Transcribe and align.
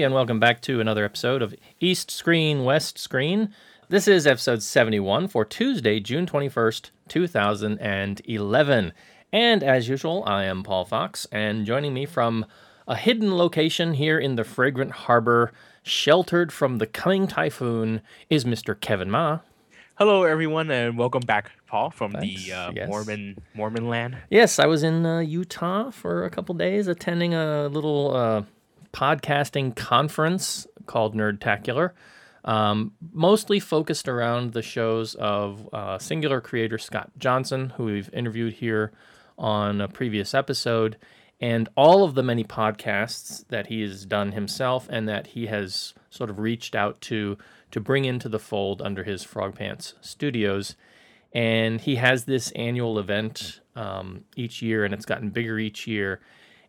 Everybody, 0.00 0.06
and 0.06 0.14
welcome 0.14 0.40
back 0.40 0.62
to 0.62 0.80
another 0.80 1.04
episode 1.04 1.42
of 1.42 1.54
East 1.78 2.10
Screen, 2.10 2.64
West 2.64 2.96
Screen. 2.96 3.52
This 3.90 4.08
is 4.08 4.26
episode 4.26 4.62
71 4.62 5.28
for 5.28 5.44
Tuesday, 5.44 6.00
June 6.00 6.24
21st, 6.24 6.88
2011. 7.08 8.92
And 9.30 9.62
as 9.62 9.88
usual, 9.90 10.22
I 10.26 10.44
am 10.44 10.62
Paul 10.62 10.86
Fox, 10.86 11.26
and 11.30 11.66
joining 11.66 11.92
me 11.92 12.06
from 12.06 12.46
a 12.88 12.96
hidden 12.96 13.36
location 13.36 13.92
here 13.92 14.18
in 14.18 14.36
the 14.36 14.44
fragrant 14.44 14.92
harbor, 14.92 15.52
sheltered 15.82 16.50
from 16.50 16.78
the 16.78 16.86
coming 16.86 17.26
typhoon, 17.26 18.00
is 18.30 18.46
Mr. 18.46 18.80
Kevin 18.80 19.10
Ma. 19.10 19.40
Hello, 19.96 20.22
everyone, 20.22 20.70
and 20.70 20.96
welcome 20.96 21.20
back, 21.26 21.50
Paul, 21.66 21.90
from 21.90 22.12
Thanks, 22.12 22.46
the 22.46 22.54
uh, 22.54 22.72
yes. 22.74 22.88
Mormon 22.88 23.36
Mormon 23.52 23.86
land. 23.86 24.16
Yes, 24.30 24.58
I 24.58 24.64
was 24.64 24.82
in 24.82 25.04
uh, 25.04 25.18
Utah 25.18 25.90
for 25.90 26.24
a 26.24 26.30
couple 26.30 26.54
days 26.54 26.86
attending 26.88 27.34
a 27.34 27.68
little 27.68 28.16
uh, 28.16 28.42
podcasting 28.92 29.74
conference 29.76 30.66
called 30.86 31.14
Nerdtacular, 31.14 31.92
um, 32.44 32.92
mostly 33.12 33.60
focused 33.60 34.08
around 34.08 34.52
the 34.52 34.62
shows 34.62 35.14
of 35.14 35.68
uh, 35.72 35.98
singular 35.98 36.40
creator 36.40 36.78
Scott 36.78 37.10
Johnson, 37.18 37.70
who 37.76 37.84
we've 37.84 38.12
interviewed 38.12 38.54
here 38.54 38.92
on 39.38 39.80
a 39.80 39.88
previous 39.88 40.34
episode, 40.34 40.96
and 41.40 41.68
all 41.76 42.04
of 42.04 42.14
the 42.14 42.22
many 42.22 42.44
podcasts 42.44 43.46
that 43.48 43.68
he 43.68 43.82
has 43.82 44.04
done 44.04 44.32
himself 44.32 44.86
and 44.90 45.08
that 45.08 45.28
he 45.28 45.46
has 45.46 45.94
sort 46.10 46.30
of 46.30 46.38
reached 46.38 46.74
out 46.74 47.00
to 47.02 47.38
to 47.70 47.80
bring 47.80 48.04
into 48.04 48.28
the 48.28 48.38
fold 48.38 48.82
under 48.82 49.04
his 49.04 49.22
Frog 49.22 49.54
Pants 49.54 49.94
Studios 50.00 50.74
and 51.32 51.80
he 51.80 51.96
has 51.96 52.24
this 52.24 52.50
annual 52.52 52.98
event 52.98 53.60
um, 53.76 54.24
each 54.36 54.62
year, 54.62 54.84
and 54.84 54.92
it's 54.92 55.06
gotten 55.06 55.30
bigger 55.30 55.58
each 55.58 55.86
year. 55.86 56.20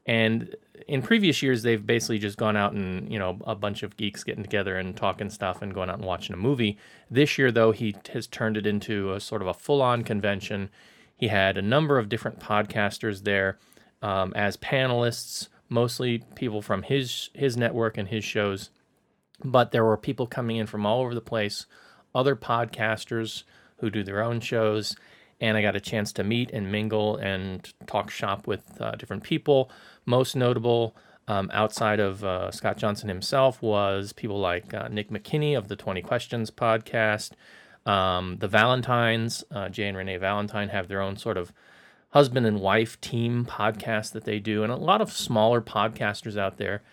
And 0.06 0.56
in 0.88 1.02
previous 1.02 1.42
years, 1.42 1.64
they've 1.64 1.86
basically 1.86 2.20
just 2.20 2.38
gone 2.38 2.58
out 2.58 2.74
and 2.74 3.12
you 3.12 3.20
know 3.20 3.38
a 3.46 3.56
bunch 3.56 3.84
of 3.84 3.98
geeks 3.98 4.24
getting 4.24 4.44
together 4.44 4.78
and 4.78 4.96
talking 4.96 5.30
stuff 5.30 5.62
and 5.62 5.74
going 5.74 5.90
out 5.90 5.98
and 5.98 6.06
watching 6.06 6.34
a 6.34 6.38
movie. 6.38 6.78
This 7.10 7.38
year, 7.38 7.52
though, 7.52 7.72
he 7.72 7.96
has 8.14 8.28
turned 8.28 8.58
it 8.58 8.66
into 8.66 9.14
a 9.14 9.20
sort 9.20 9.42
of 9.42 9.48
a 9.48 9.54
full-on 9.54 10.04
convention. 10.04 10.70
He 11.16 11.28
had 11.28 11.58
a 11.58 11.62
number 11.62 11.98
of 11.98 12.10
different 12.10 12.40
podcasters 12.40 13.24
there 13.24 13.58
um, 14.02 14.34
as 14.36 14.58
panelists, 14.58 15.50
mostly 15.70 16.24
people 16.36 16.62
from 16.62 16.84
his 16.84 17.30
his 17.34 17.58
network 17.58 17.98
and 17.98 18.08
his 18.08 18.24
shows 18.24 18.70
but 19.44 19.72
there 19.72 19.86
were 19.86 19.98
people 19.98 20.28
coming 20.28 20.58
in 20.58 20.68
from 20.68 20.86
all 20.86 21.02
over 21.02 21.16
the 21.16 21.22
place, 21.22 21.66
other 22.14 22.36
podcasters 22.36 23.44
who 23.78 23.90
do 23.90 24.04
their 24.04 24.22
own 24.22 24.40
shows, 24.40 24.96
and 25.42 25.58
I 25.58 25.62
got 25.64 25.76
a 25.76 25.82
chance 25.82 26.14
to 26.14 26.24
meet 26.24 26.52
and 26.52 26.72
mingle 26.72 27.18
and 27.18 27.74
talk 27.88 28.12
shop 28.12 28.48
with 28.48 28.80
uh, 28.80 28.92
different 28.92 29.24
people. 29.24 29.72
Most 30.06 30.36
notable, 30.36 30.96
um, 31.28 31.50
outside 31.52 32.00
of 32.00 32.24
uh, 32.24 32.52
Scott 32.52 32.78
Johnson 32.78 33.10
himself, 33.10 33.62
was 33.62 34.14
people 34.14 34.40
like 34.40 34.74
uh, 34.74 34.88
Nick 34.90 35.10
McKinney 35.10 35.58
of 35.58 35.68
the 35.68 35.76
20 35.76 36.02
Questions 36.04 36.52
podcast. 36.52 37.32
Um, 37.88 38.38
the 38.40 38.48
Valentines, 38.48 39.44
uh, 39.50 39.68
Jay 39.68 39.88
and 39.88 39.98
Renee 39.98 40.18
Valentine, 40.18 40.70
have 40.70 40.88
their 40.88 41.02
own 41.02 41.18
sort 41.18 41.38
of 41.38 41.52
husband 42.12 42.46
and 42.46 42.60
wife 42.60 43.02
team 43.02 43.46
podcast 43.46 44.12
that 44.12 44.26
they 44.26 44.40
do, 44.40 44.62
and 44.62 44.72
a 44.72 44.76
lot 44.76 45.02
of 45.02 45.12
smaller 45.12 45.62
podcasters 45.62 46.38
out 46.38 46.58
there 46.58 46.84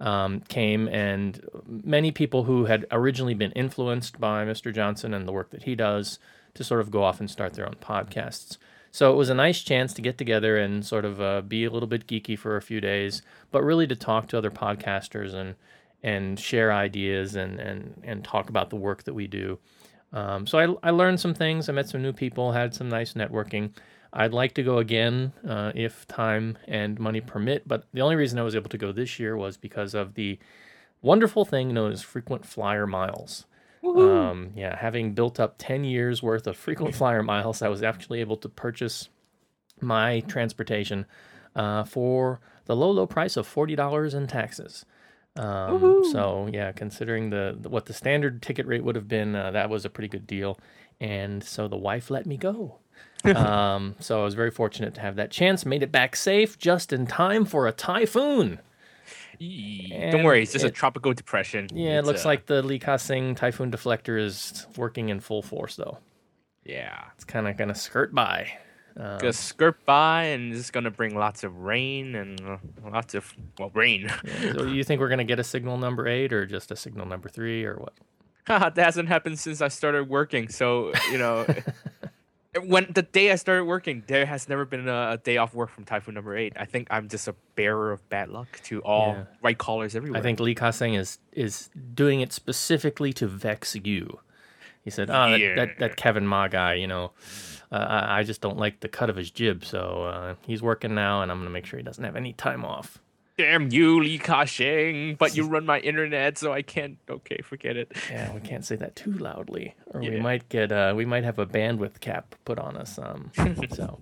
um, 0.00 0.40
came, 0.48 0.88
and 0.88 1.46
many 1.66 2.10
people 2.10 2.44
who 2.44 2.64
had 2.64 2.86
originally 2.90 3.34
been 3.34 3.52
influenced 3.52 4.18
by 4.18 4.46
Mr. 4.46 4.72
Johnson 4.74 5.12
and 5.12 5.28
the 5.28 5.32
work 5.32 5.50
that 5.50 5.64
he 5.64 5.74
does 5.74 6.18
to 6.58 6.64
sort 6.64 6.80
of 6.80 6.90
go 6.90 7.02
off 7.02 7.20
and 7.20 7.30
start 7.30 7.54
their 7.54 7.66
own 7.66 7.76
podcasts. 7.80 8.58
So 8.90 9.12
it 9.12 9.16
was 9.16 9.30
a 9.30 9.34
nice 9.34 9.62
chance 9.62 9.94
to 9.94 10.02
get 10.02 10.18
together 10.18 10.56
and 10.56 10.84
sort 10.84 11.04
of 11.04 11.20
uh, 11.20 11.40
be 11.42 11.64
a 11.64 11.70
little 11.70 11.86
bit 11.86 12.06
geeky 12.06 12.38
for 12.38 12.56
a 12.56 12.62
few 12.62 12.80
days, 12.80 13.22
but 13.50 13.62
really 13.62 13.86
to 13.86 13.96
talk 13.96 14.28
to 14.28 14.38
other 14.38 14.50
podcasters 14.50 15.34
and 15.34 15.54
and 16.02 16.38
share 16.38 16.72
ideas 16.72 17.34
and 17.34 17.58
and 17.58 18.00
and 18.04 18.24
talk 18.24 18.48
about 18.48 18.70
the 18.70 18.76
work 18.76 19.04
that 19.04 19.14
we 19.14 19.26
do. 19.26 19.58
Um, 20.12 20.46
so 20.46 20.58
I, 20.58 20.88
I 20.88 20.90
learned 20.90 21.20
some 21.20 21.34
things. 21.34 21.68
I 21.68 21.72
met 21.72 21.88
some 21.88 22.02
new 22.02 22.12
people, 22.12 22.52
had 22.52 22.74
some 22.74 22.88
nice 22.88 23.12
networking. 23.12 23.70
I'd 24.12 24.32
like 24.32 24.54
to 24.54 24.62
go 24.62 24.78
again 24.78 25.32
uh, 25.46 25.72
if 25.74 26.06
time 26.08 26.56
and 26.66 26.98
money 26.98 27.20
permit, 27.20 27.68
but 27.68 27.84
the 27.92 28.00
only 28.00 28.16
reason 28.16 28.38
I 28.38 28.42
was 28.42 28.56
able 28.56 28.70
to 28.70 28.78
go 28.78 28.90
this 28.90 29.20
year 29.20 29.36
was 29.36 29.56
because 29.58 29.94
of 29.94 30.14
the 30.14 30.38
wonderful 31.02 31.44
thing 31.44 31.74
known 31.74 31.92
as 31.92 32.02
frequent 32.02 32.46
flyer 32.46 32.86
miles. 32.86 33.44
Um, 33.84 34.52
yeah, 34.56 34.76
having 34.76 35.14
built 35.14 35.38
up 35.38 35.54
10 35.58 35.84
years 35.84 36.22
worth 36.22 36.46
of 36.46 36.56
frequent 36.56 36.94
flyer 36.94 37.22
miles, 37.22 37.62
I 37.62 37.68
was 37.68 37.82
actually 37.82 38.20
able 38.20 38.36
to 38.38 38.48
purchase 38.48 39.08
my 39.80 40.20
transportation 40.20 41.06
uh, 41.54 41.84
for 41.84 42.40
the 42.66 42.76
low, 42.76 42.90
low 42.90 43.06
price 43.06 43.36
of 43.36 43.52
$40 43.52 44.14
in 44.14 44.26
taxes. 44.26 44.84
Um, 45.36 46.04
so 46.10 46.48
yeah, 46.52 46.72
considering 46.72 47.30
the, 47.30 47.56
the 47.60 47.68
what 47.68 47.86
the 47.86 47.92
standard 47.92 48.42
ticket 48.42 48.66
rate 48.66 48.82
would 48.82 48.96
have 48.96 49.06
been, 49.06 49.36
uh, 49.36 49.52
that 49.52 49.70
was 49.70 49.84
a 49.84 49.90
pretty 49.90 50.08
good 50.08 50.26
deal. 50.26 50.58
And 51.00 51.44
so 51.44 51.68
the 51.68 51.76
wife 51.76 52.10
let 52.10 52.26
me 52.26 52.36
go. 52.36 52.78
um, 53.24 53.94
so 54.00 54.20
I 54.20 54.24
was 54.24 54.34
very 54.34 54.50
fortunate 54.50 54.94
to 54.94 55.00
have 55.00 55.16
that 55.16 55.30
chance. 55.30 55.64
Made 55.64 55.82
it 55.82 55.92
back 55.92 56.16
safe 56.16 56.58
just 56.58 56.92
in 56.92 57.06
time 57.06 57.44
for 57.44 57.66
a 57.66 57.72
typhoon. 57.72 58.58
And 59.40 60.12
Don't 60.12 60.24
worry, 60.24 60.42
it's 60.42 60.52
just 60.52 60.64
it- 60.64 60.68
a 60.68 60.70
tropical 60.72 61.12
depression. 61.14 61.68
Yeah, 61.72 61.98
it 61.98 62.04
looks 62.04 62.24
uh, 62.24 62.28
like 62.28 62.46
the 62.46 62.62
Li 62.62 62.78
Ka-shing 62.78 63.34
typhoon 63.34 63.70
deflector 63.70 64.20
is 64.20 64.66
working 64.76 65.08
in 65.08 65.20
full 65.20 65.42
force 65.42 65.76
though. 65.76 65.98
yeah, 66.64 67.04
It's 67.14 67.24
kind 67.24 67.46
of 67.48 67.56
gonna 67.56 67.74
skirt 67.74 68.14
by. 68.14 68.52
Um, 68.96 69.18
gonna 69.18 69.32
skirt 69.32 69.84
by, 69.86 70.24
and 70.24 70.52
it's 70.52 70.72
gonna 70.72 70.90
bring 70.90 71.14
lots 71.16 71.44
of 71.44 71.56
rain 71.60 72.16
and 72.16 72.40
uh, 72.40 72.56
lots 72.90 73.14
of 73.14 73.32
well, 73.58 73.70
rain. 73.74 74.10
so 74.54 74.64
you 74.64 74.82
think 74.82 75.00
we're 75.00 75.08
gonna 75.08 75.22
get 75.24 75.38
a 75.38 75.44
signal 75.44 75.78
number 75.78 76.08
eight 76.08 76.32
or 76.32 76.46
just 76.46 76.72
a 76.72 76.76
signal 76.76 77.06
number 77.06 77.28
three 77.28 77.64
or 77.64 77.76
what? 77.76 77.94
that 78.46 78.76
hasn't 78.76 79.08
happened 79.08 79.38
since 79.38 79.60
I 79.60 79.68
started 79.68 80.08
working. 80.08 80.48
So 80.48 80.92
you 81.12 81.18
know, 81.18 81.46
when 82.60 82.86
the 82.94 83.02
day 83.02 83.32
I 83.32 83.36
started 83.36 83.64
working, 83.64 84.02
there 84.06 84.26
has 84.26 84.48
never 84.48 84.64
been 84.64 84.88
a, 84.88 85.12
a 85.12 85.16
day 85.18 85.36
off 85.36 85.54
work 85.54 85.70
from 85.70 85.84
typhoon 85.84 86.14
number 86.14 86.36
eight. 86.36 86.52
I 86.56 86.64
think 86.64 86.88
I'm 86.90 87.08
just 87.08 87.28
a 87.28 87.34
bearer 87.54 87.92
of 87.92 88.08
bad 88.08 88.28
luck 88.30 88.60
to 88.64 88.80
all 88.82 89.14
Yeah. 89.14 89.24
white 89.40 89.58
collars 89.58 89.94
everywhere. 89.96 90.18
I 90.18 90.22
think 90.22 90.40
Li 90.40 90.54
Ka-shing 90.54 90.94
is 90.94 91.18
is 91.32 91.70
doing 91.94 92.20
it 92.20 92.32
specifically 92.32 93.12
to 93.14 93.26
vex 93.26 93.74
you. 93.76 94.20
He 94.82 94.90
said, 94.90 95.10
"Oh, 95.10 95.30
that, 95.30 95.54
that, 95.56 95.78
that 95.78 95.96
Kevin 95.96 96.26
Ma 96.26 96.48
guy, 96.48 96.74
you 96.74 96.86
know, 96.86 97.12
uh, 97.70 97.76
I, 97.76 98.20
I 98.20 98.22
just 98.22 98.40
don't 98.40 98.56
like 98.56 98.80
the 98.80 98.88
cut 98.88 99.10
of 99.10 99.16
his 99.16 99.30
jib, 99.30 99.64
so 99.64 100.04
uh, 100.04 100.34
he's 100.46 100.62
working 100.62 100.94
now, 100.94 101.20
and 101.22 101.30
I'm 101.30 101.38
gonna 101.38 101.50
make 101.50 101.66
sure 101.66 101.78
he 101.78 101.82
doesn't 101.84 102.02
have 102.04 102.16
any 102.16 102.32
time 102.32 102.64
off." 102.64 102.98
Damn 103.38 103.70
you, 103.70 104.02
Li 104.02 104.18
Ka-shing! 104.18 105.14
But 105.14 105.36
you 105.36 105.46
run 105.48 105.64
my 105.64 105.78
internet, 105.78 106.36
so 106.36 106.52
I 106.52 106.62
can't. 106.62 106.98
Okay, 107.08 107.38
forget 107.40 107.76
it. 107.76 107.92
Yeah, 108.10 108.34
we 108.34 108.40
can't 108.40 108.64
say 108.64 108.74
that 108.74 108.96
too 108.96 109.12
loudly, 109.12 109.76
or 109.86 110.00
we 110.00 110.18
might 110.18 110.48
get 110.48 110.72
uh, 110.72 110.92
we 110.96 111.04
might 111.04 111.22
have 111.22 111.38
a 111.38 111.46
bandwidth 111.46 112.00
cap 112.00 112.34
put 112.44 112.58
on 112.58 112.76
us. 112.76 112.98
Um, 112.98 113.30
so, 113.72 114.00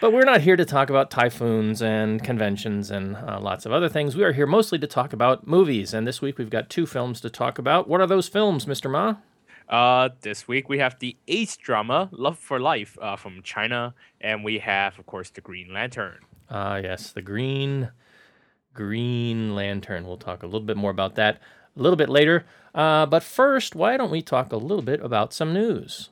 but 0.00 0.14
we're 0.14 0.24
not 0.24 0.40
here 0.40 0.56
to 0.56 0.64
talk 0.64 0.88
about 0.88 1.10
typhoons 1.10 1.82
and 1.82 2.24
conventions 2.24 2.90
and 2.90 3.16
uh, 3.16 3.38
lots 3.38 3.66
of 3.66 3.72
other 3.72 3.90
things. 3.90 4.16
We 4.16 4.24
are 4.24 4.32
here 4.32 4.46
mostly 4.46 4.78
to 4.78 4.86
talk 4.86 5.12
about 5.12 5.46
movies, 5.46 5.92
and 5.92 6.06
this 6.06 6.22
week 6.22 6.38
we've 6.38 6.48
got 6.48 6.70
two 6.70 6.86
films 6.86 7.20
to 7.20 7.28
talk 7.28 7.58
about. 7.58 7.86
What 7.86 8.00
are 8.00 8.06
those 8.06 8.28
films, 8.28 8.66
Mister 8.66 8.88
Ma? 8.88 9.16
Uh, 9.68 10.08
this 10.22 10.48
week 10.48 10.70
we 10.70 10.78
have 10.78 10.98
the 11.00 11.18
ace 11.28 11.58
drama 11.58 12.08
"Love 12.12 12.38
for 12.38 12.58
Life" 12.58 12.96
uh, 13.02 13.16
from 13.16 13.42
China, 13.42 13.92
and 14.22 14.42
we 14.42 14.60
have, 14.60 14.98
of 14.98 15.04
course, 15.04 15.28
the 15.28 15.42
Green 15.42 15.70
Lantern. 15.70 16.20
Ah, 16.48 16.76
yes, 16.76 17.12
the 17.12 17.20
Green 17.20 17.90
Green 18.74 19.54
Lantern. 19.54 20.06
We'll 20.06 20.16
talk 20.16 20.42
a 20.42 20.46
little 20.46 20.60
bit 20.60 20.76
more 20.76 20.90
about 20.90 21.14
that 21.16 21.40
a 21.76 21.82
little 21.82 21.96
bit 21.96 22.08
later. 22.08 22.44
Uh, 22.74 23.06
but 23.06 23.22
first, 23.22 23.74
why 23.74 23.96
don't 23.96 24.10
we 24.10 24.22
talk 24.22 24.52
a 24.52 24.56
little 24.56 24.82
bit 24.82 25.00
about 25.00 25.32
some 25.32 25.52
news? 25.52 26.08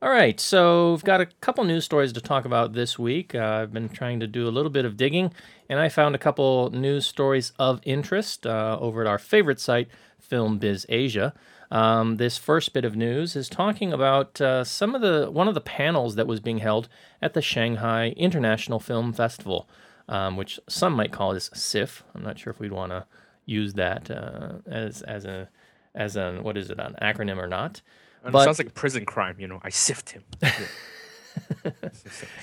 All 0.00 0.10
right, 0.10 0.40
so 0.40 0.90
we've 0.90 1.04
got 1.04 1.20
a 1.20 1.26
couple 1.40 1.62
news 1.62 1.84
stories 1.84 2.12
to 2.14 2.20
talk 2.20 2.44
about 2.44 2.72
this 2.72 2.98
week. 2.98 3.36
Uh, 3.36 3.60
I've 3.62 3.72
been 3.72 3.88
trying 3.88 4.18
to 4.18 4.26
do 4.26 4.48
a 4.48 4.50
little 4.50 4.70
bit 4.70 4.84
of 4.84 4.96
digging, 4.96 5.32
and 5.68 5.78
I 5.78 5.88
found 5.88 6.16
a 6.16 6.18
couple 6.18 6.70
news 6.70 7.06
stories 7.06 7.52
of 7.56 7.80
interest 7.84 8.44
uh, 8.44 8.78
over 8.80 9.02
at 9.02 9.06
our 9.06 9.18
favorite 9.18 9.60
site, 9.60 9.86
Film 10.18 10.58
Biz 10.58 10.86
Asia. 10.88 11.32
Um, 11.72 12.16
this 12.18 12.36
first 12.36 12.74
bit 12.74 12.84
of 12.84 12.94
news 12.96 13.34
is 13.34 13.48
talking 13.48 13.94
about 13.94 14.38
uh, 14.42 14.62
some 14.62 14.94
of 14.94 15.00
the 15.00 15.30
one 15.30 15.48
of 15.48 15.54
the 15.54 15.60
panels 15.62 16.16
that 16.16 16.26
was 16.26 16.38
being 16.38 16.58
held 16.58 16.86
at 17.22 17.32
the 17.32 17.40
Shanghai 17.40 18.10
International 18.10 18.78
Film 18.78 19.14
Festival, 19.14 19.66
um, 20.06 20.36
which 20.36 20.60
some 20.68 20.92
might 20.92 21.12
call 21.12 21.32
this 21.32 21.48
SIFF. 21.54 22.04
I'm 22.14 22.22
not 22.22 22.38
sure 22.38 22.50
if 22.50 22.60
we'd 22.60 22.72
want 22.72 22.92
to 22.92 23.06
use 23.46 23.72
that 23.74 24.10
uh, 24.10 24.58
as 24.66 25.00
as 25.02 25.24
a 25.24 25.48
as 25.94 26.14
an 26.14 26.42
what 26.42 26.58
is 26.58 26.68
it 26.68 26.78
an 26.78 26.94
acronym 27.00 27.38
or 27.38 27.48
not. 27.48 27.80
But- 28.22 28.40
it 28.40 28.44
sounds 28.44 28.58
like 28.58 28.68
a 28.68 28.72
prison 28.72 29.06
crime. 29.06 29.36
You 29.38 29.48
know, 29.48 29.60
I 29.64 29.70
sift 29.70 30.10
him. 30.10 30.24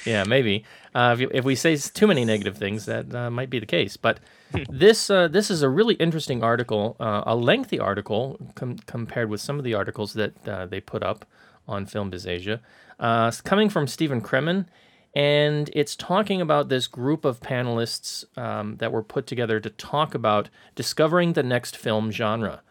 Yeah, 0.06 0.24
maybe. 0.24 0.66
Uh, 0.94 1.16
if, 1.20 1.30
if 1.32 1.46
we 1.46 1.56
say 1.56 1.76
too 1.76 2.08
many 2.08 2.26
negative 2.26 2.58
things, 2.58 2.86
that 2.86 3.14
uh, 3.14 3.30
might 3.30 3.50
be 3.50 3.60
the 3.60 3.66
case. 3.66 3.98
But 3.98 4.20
this 4.70 5.10
uh, 5.10 5.28
this 5.28 5.52
is 5.52 5.62
a 5.62 5.70
really 5.70 5.96
interesting 5.96 6.44
article, 6.44 6.96
uh, 7.00 7.24
a 7.26 7.36
lengthy 7.36 7.80
article 7.80 8.40
com- 8.56 8.78
compared 8.86 9.30
with 9.30 9.42
some 9.42 9.58
of 9.58 9.64
the 9.64 9.74
articles 9.74 10.14
that 10.14 10.48
uh, 10.48 10.66
they 10.66 10.80
put 10.80 11.04
up 11.04 11.26
on 11.68 11.86
Film 11.86 12.10
Biz 12.10 12.26
Asia. 12.26 12.62
Uh, 13.00 13.26
it's 13.30 13.42
coming 13.42 13.70
from 13.70 13.88
Stephen 13.88 14.22
Cremin, 14.22 14.66
and 15.14 15.70
it's 15.74 15.96
talking 15.96 16.42
about 16.42 16.70
this 16.70 16.88
group 16.88 17.24
of 17.26 17.40
panelists 17.40 18.26
um, 18.38 18.78
that 18.78 18.92
were 18.92 19.04
put 19.04 19.28
together 19.28 19.60
to 19.60 19.70
talk 19.70 20.14
about 20.14 20.50
discovering 20.76 21.34
the 21.34 21.44
next 21.44 21.78
film 21.78 22.12
genre. 22.12 22.62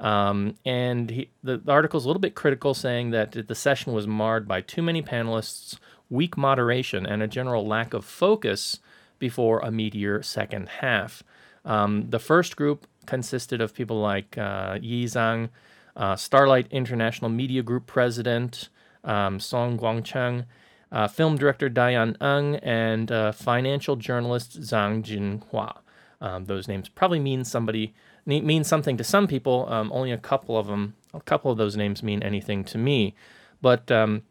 Um, 0.00 0.56
and 0.64 1.10
he, 1.10 1.30
the, 1.42 1.58
the 1.58 1.72
article 1.72 1.98
is 1.98 2.04
a 2.04 2.08
little 2.08 2.20
bit 2.20 2.34
critical, 2.34 2.74
saying 2.74 3.10
that 3.10 3.46
the 3.46 3.54
session 3.54 3.92
was 3.92 4.06
marred 4.06 4.48
by 4.48 4.60
too 4.60 4.82
many 4.82 5.02
panelists, 5.02 5.78
weak 6.10 6.36
moderation, 6.36 7.06
and 7.06 7.22
a 7.22 7.28
general 7.28 7.66
lack 7.66 7.94
of 7.94 8.04
focus 8.04 8.78
before 9.18 9.60
a 9.60 9.70
meteor 9.70 10.22
second 10.22 10.68
half. 10.80 11.22
Um, 11.64 12.10
the 12.10 12.18
first 12.18 12.56
group 12.56 12.86
consisted 13.06 13.60
of 13.60 13.74
people 13.74 14.00
like 14.00 14.36
uh, 14.36 14.78
Yi 14.80 15.04
Zhang, 15.06 15.48
uh, 15.96 16.16
Starlight 16.16 16.66
International 16.70 17.30
Media 17.30 17.62
Group 17.62 17.86
president 17.86 18.68
um, 19.04 19.38
Song 19.40 19.78
Guangcheng, 19.78 20.46
uh, 20.90 21.08
film 21.08 21.36
director 21.36 21.68
Dayyan 21.70 22.20
Eng, 22.22 22.56
and 22.56 23.10
uh, 23.10 23.32
financial 23.32 23.96
journalist 23.96 24.60
Zhang 24.60 25.02
Jinhua. 25.02 25.78
Um, 26.20 26.46
those 26.46 26.68
names 26.68 26.88
probably 26.88 27.20
mean 27.20 27.44
somebody 27.44 27.94
mean 28.26 28.64
something 28.64 28.96
to 28.96 29.04
some 29.04 29.26
people. 29.26 29.66
Um, 29.68 29.92
only 29.92 30.10
a 30.10 30.18
couple 30.18 30.56
of 30.56 30.66
them, 30.66 30.94
a 31.12 31.20
couple 31.20 31.50
of 31.50 31.58
those 31.58 31.76
names 31.76 32.02
mean 32.02 32.22
anything 32.22 32.64
to 32.64 32.78
me. 32.78 33.14
But 33.60 33.90
um, 33.90 34.22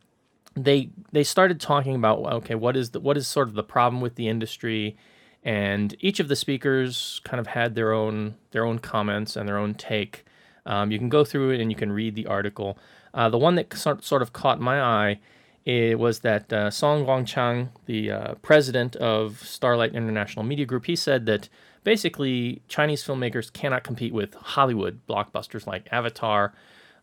they 0.55 0.89
they 1.11 1.23
started 1.23 1.59
talking 1.59 1.95
about 1.95 2.19
okay, 2.19 2.55
what 2.55 2.75
is 2.75 2.91
the 2.91 2.99
what 2.99 3.17
is 3.17 3.27
sort 3.27 3.47
of 3.47 3.53
the 3.53 3.63
problem 3.63 4.01
with 4.01 4.15
the 4.15 4.27
industry, 4.27 4.95
and 5.43 5.95
each 5.99 6.19
of 6.19 6.27
the 6.27 6.35
speakers 6.35 7.21
kind 7.23 7.39
of 7.39 7.47
had 7.47 7.75
their 7.75 7.91
own 7.91 8.35
their 8.51 8.65
own 8.65 8.79
comments 8.79 9.35
and 9.35 9.47
their 9.47 9.57
own 9.57 9.73
take. 9.73 10.25
Um, 10.65 10.91
you 10.91 10.97
can 10.97 11.09
go 11.09 11.25
through 11.25 11.51
it 11.51 11.59
and 11.59 11.69
you 11.69 11.75
can 11.75 11.91
read 11.91 12.15
the 12.15 12.25
article. 12.25 12.77
Uh, 13.13 13.29
the 13.29 13.37
one 13.37 13.55
that 13.55 13.73
sort 13.75 14.21
of 14.21 14.33
caught 14.33 14.59
my 14.59 14.81
eye 14.81 15.19
it 15.65 15.97
was 15.97 16.19
that 16.19 16.51
uh, 16.51 16.69
Song 16.69 17.05
Guangchang, 17.05 17.69
the 17.85 18.11
uh, 18.11 18.33
president 18.35 18.95
of 18.97 19.39
Starlight 19.45 19.95
International 19.95 20.43
Media 20.43 20.65
Group, 20.65 20.85
he 20.85 20.95
said 20.95 21.25
that 21.27 21.47
basically 21.85 22.61
Chinese 22.67 23.03
filmmakers 23.03 23.51
cannot 23.51 23.83
compete 23.83 24.13
with 24.13 24.33
Hollywood 24.33 24.99
blockbusters 25.07 25.65
like 25.65 25.87
Avatar, 25.91 26.53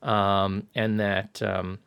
um, 0.02 0.66
and 0.74 1.00
that 1.00 1.40
um, 1.40 1.78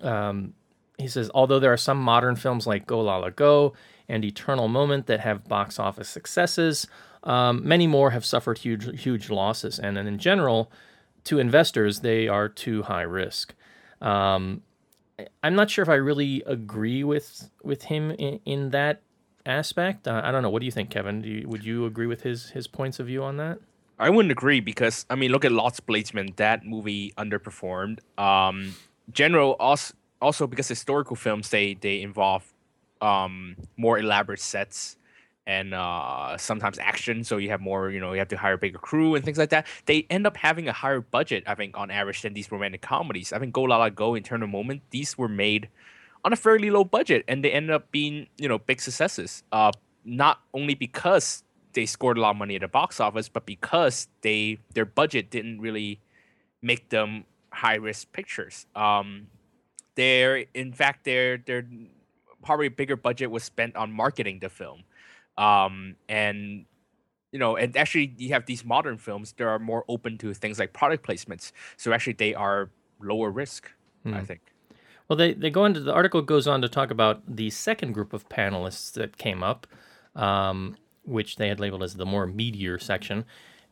um, 0.00 0.54
he 0.98 1.08
says 1.08 1.30
although 1.34 1.58
there 1.58 1.72
are 1.72 1.78
some 1.78 1.98
modern 1.98 2.36
films 2.36 2.66
like 2.66 2.86
Go 2.86 3.00
La 3.00 3.16
La 3.18 3.30
Go 3.30 3.74
and 4.08 4.24
Eternal 4.24 4.68
Moment 4.68 5.06
that 5.06 5.20
have 5.20 5.48
box 5.48 5.78
office 5.78 6.08
successes, 6.08 6.86
um, 7.24 7.66
many 7.66 7.86
more 7.86 8.10
have 8.10 8.24
suffered 8.24 8.58
huge 8.58 9.00
huge 9.02 9.30
losses, 9.30 9.78
and, 9.78 9.96
and 9.96 10.08
in 10.08 10.18
general, 10.18 10.70
to 11.24 11.38
investors 11.38 12.00
they 12.00 12.28
are 12.28 12.48
too 12.48 12.82
high 12.82 13.02
risk. 13.02 13.54
Um, 14.00 14.62
I'm 15.42 15.54
not 15.54 15.70
sure 15.70 15.82
if 15.82 15.88
I 15.88 15.94
really 15.94 16.42
agree 16.46 17.04
with 17.04 17.50
with 17.62 17.84
him 17.84 18.10
in, 18.12 18.40
in 18.44 18.70
that 18.70 19.02
aspect. 19.46 20.08
Uh, 20.08 20.20
I 20.24 20.30
don't 20.32 20.42
know. 20.42 20.50
What 20.50 20.60
do 20.60 20.66
you 20.66 20.72
think, 20.72 20.90
Kevin? 20.90 21.22
You, 21.22 21.48
would 21.48 21.64
you 21.64 21.86
agree 21.86 22.06
with 22.06 22.22
his 22.22 22.50
his 22.50 22.66
points 22.66 22.98
of 22.98 23.06
view 23.06 23.22
on 23.22 23.36
that? 23.36 23.58
I 23.98 24.10
wouldn't 24.10 24.32
agree 24.32 24.60
because 24.60 25.06
I 25.08 25.14
mean, 25.14 25.30
look 25.30 25.44
at 25.44 25.52
Lost 25.52 25.86
Bladesman. 25.86 26.36
That 26.36 26.64
movie 26.64 27.12
underperformed. 27.16 28.00
Um, 28.18 28.74
general 29.12 29.56
also 29.60 29.94
also 30.22 30.46
because 30.46 30.68
historical 30.68 31.16
films 31.16 31.50
they 31.50 31.74
they 31.74 32.02
involve 32.02 32.44
um 33.02 33.56
more 33.76 33.98
elaborate 33.98 34.40
sets 34.40 34.96
and 35.46 35.74
uh 35.74 36.36
sometimes 36.38 36.78
action. 36.78 37.24
So 37.24 37.36
you 37.38 37.50
have 37.50 37.60
more 37.60 37.90
you 37.90 38.00
know 38.00 38.12
you 38.12 38.20
have 38.20 38.28
to 38.28 38.36
hire 38.36 38.54
a 38.54 38.58
bigger 38.58 38.78
crew 38.78 39.14
and 39.16 39.24
things 39.24 39.38
like 39.38 39.50
that. 39.50 39.66
They 39.86 40.06
end 40.08 40.26
up 40.26 40.36
having 40.36 40.68
a 40.68 40.72
higher 40.72 41.00
budget 41.00 41.44
i 41.46 41.54
think 41.54 41.76
on 41.76 41.90
average 41.90 42.22
than 42.22 42.34
these 42.34 42.50
romantic 42.52 42.80
comedies. 42.82 43.32
I 43.32 43.38
think 43.40 43.52
go 43.52 43.62
la 43.62 43.76
la 43.78 43.88
go 43.90 44.14
eternal 44.14 44.48
moment 44.48 44.82
these 44.90 45.18
were 45.18 45.28
made 45.28 45.68
on 46.24 46.32
a 46.32 46.36
fairly 46.36 46.70
low 46.70 46.84
budget 46.84 47.24
and 47.28 47.44
they 47.44 47.50
ended 47.50 47.72
up 47.72 47.90
being 47.90 48.28
you 48.38 48.48
know 48.48 48.58
big 48.58 48.80
successes. 48.80 49.42
Uh 49.52 49.72
not 50.04 50.40
only 50.54 50.74
because 50.74 51.44
they 51.74 51.86
scored 51.86 52.18
a 52.18 52.20
lot 52.20 52.30
of 52.30 52.36
money 52.36 52.54
at 52.54 52.60
the 52.60 52.68
box 52.68 53.00
office 53.00 53.28
but 53.28 53.44
because 53.46 54.08
they 54.22 54.58
their 54.74 54.84
budget 54.86 55.30
didn't 55.30 55.60
really 55.60 56.00
make 56.62 56.88
them 56.90 57.24
high 57.50 57.74
risk 57.74 58.12
pictures. 58.12 58.66
Um 58.76 59.26
they're 59.94 60.44
in 60.54 60.72
fact 60.72 61.04
their 61.04 61.38
their 61.38 61.66
probably 62.42 62.66
a 62.66 62.70
bigger 62.70 62.96
budget 62.96 63.30
was 63.30 63.44
spent 63.44 63.76
on 63.76 63.92
marketing 63.92 64.38
the 64.40 64.48
film. 64.48 64.84
Um 65.38 65.96
and 66.08 66.66
you 67.30 67.38
know 67.38 67.56
and 67.56 67.76
actually 67.76 68.14
you 68.16 68.30
have 68.30 68.46
these 68.46 68.64
modern 68.64 68.98
films 68.98 69.32
that 69.32 69.44
are 69.44 69.58
more 69.58 69.84
open 69.88 70.18
to 70.18 70.34
things 70.34 70.58
like 70.58 70.72
product 70.72 71.06
placements. 71.06 71.52
So 71.76 71.92
actually 71.92 72.14
they 72.14 72.34
are 72.34 72.70
lower 73.00 73.30
risk 73.30 73.70
i 74.06 74.20
think. 74.20 74.40
Well, 75.08 75.16
they, 75.16 75.34
they 75.34 75.50
go 75.50 75.64
into 75.64 75.80
the 75.80 75.92
article 75.92 76.22
goes 76.22 76.46
on 76.46 76.62
to 76.62 76.68
talk 76.68 76.90
about 76.90 77.22
the 77.28 77.50
second 77.50 77.92
group 77.92 78.12
of 78.12 78.28
panelists 78.28 78.92
that 78.92 79.18
came 79.18 79.42
up, 79.42 79.66
um, 80.16 80.76
which 81.04 81.36
they 81.36 81.48
had 81.48 81.60
labeled 81.60 81.82
as 81.82 81.94
the 81.94 82.06
more 82.06 82.26
meteor 82.26 82.78
section. 82.78 83.24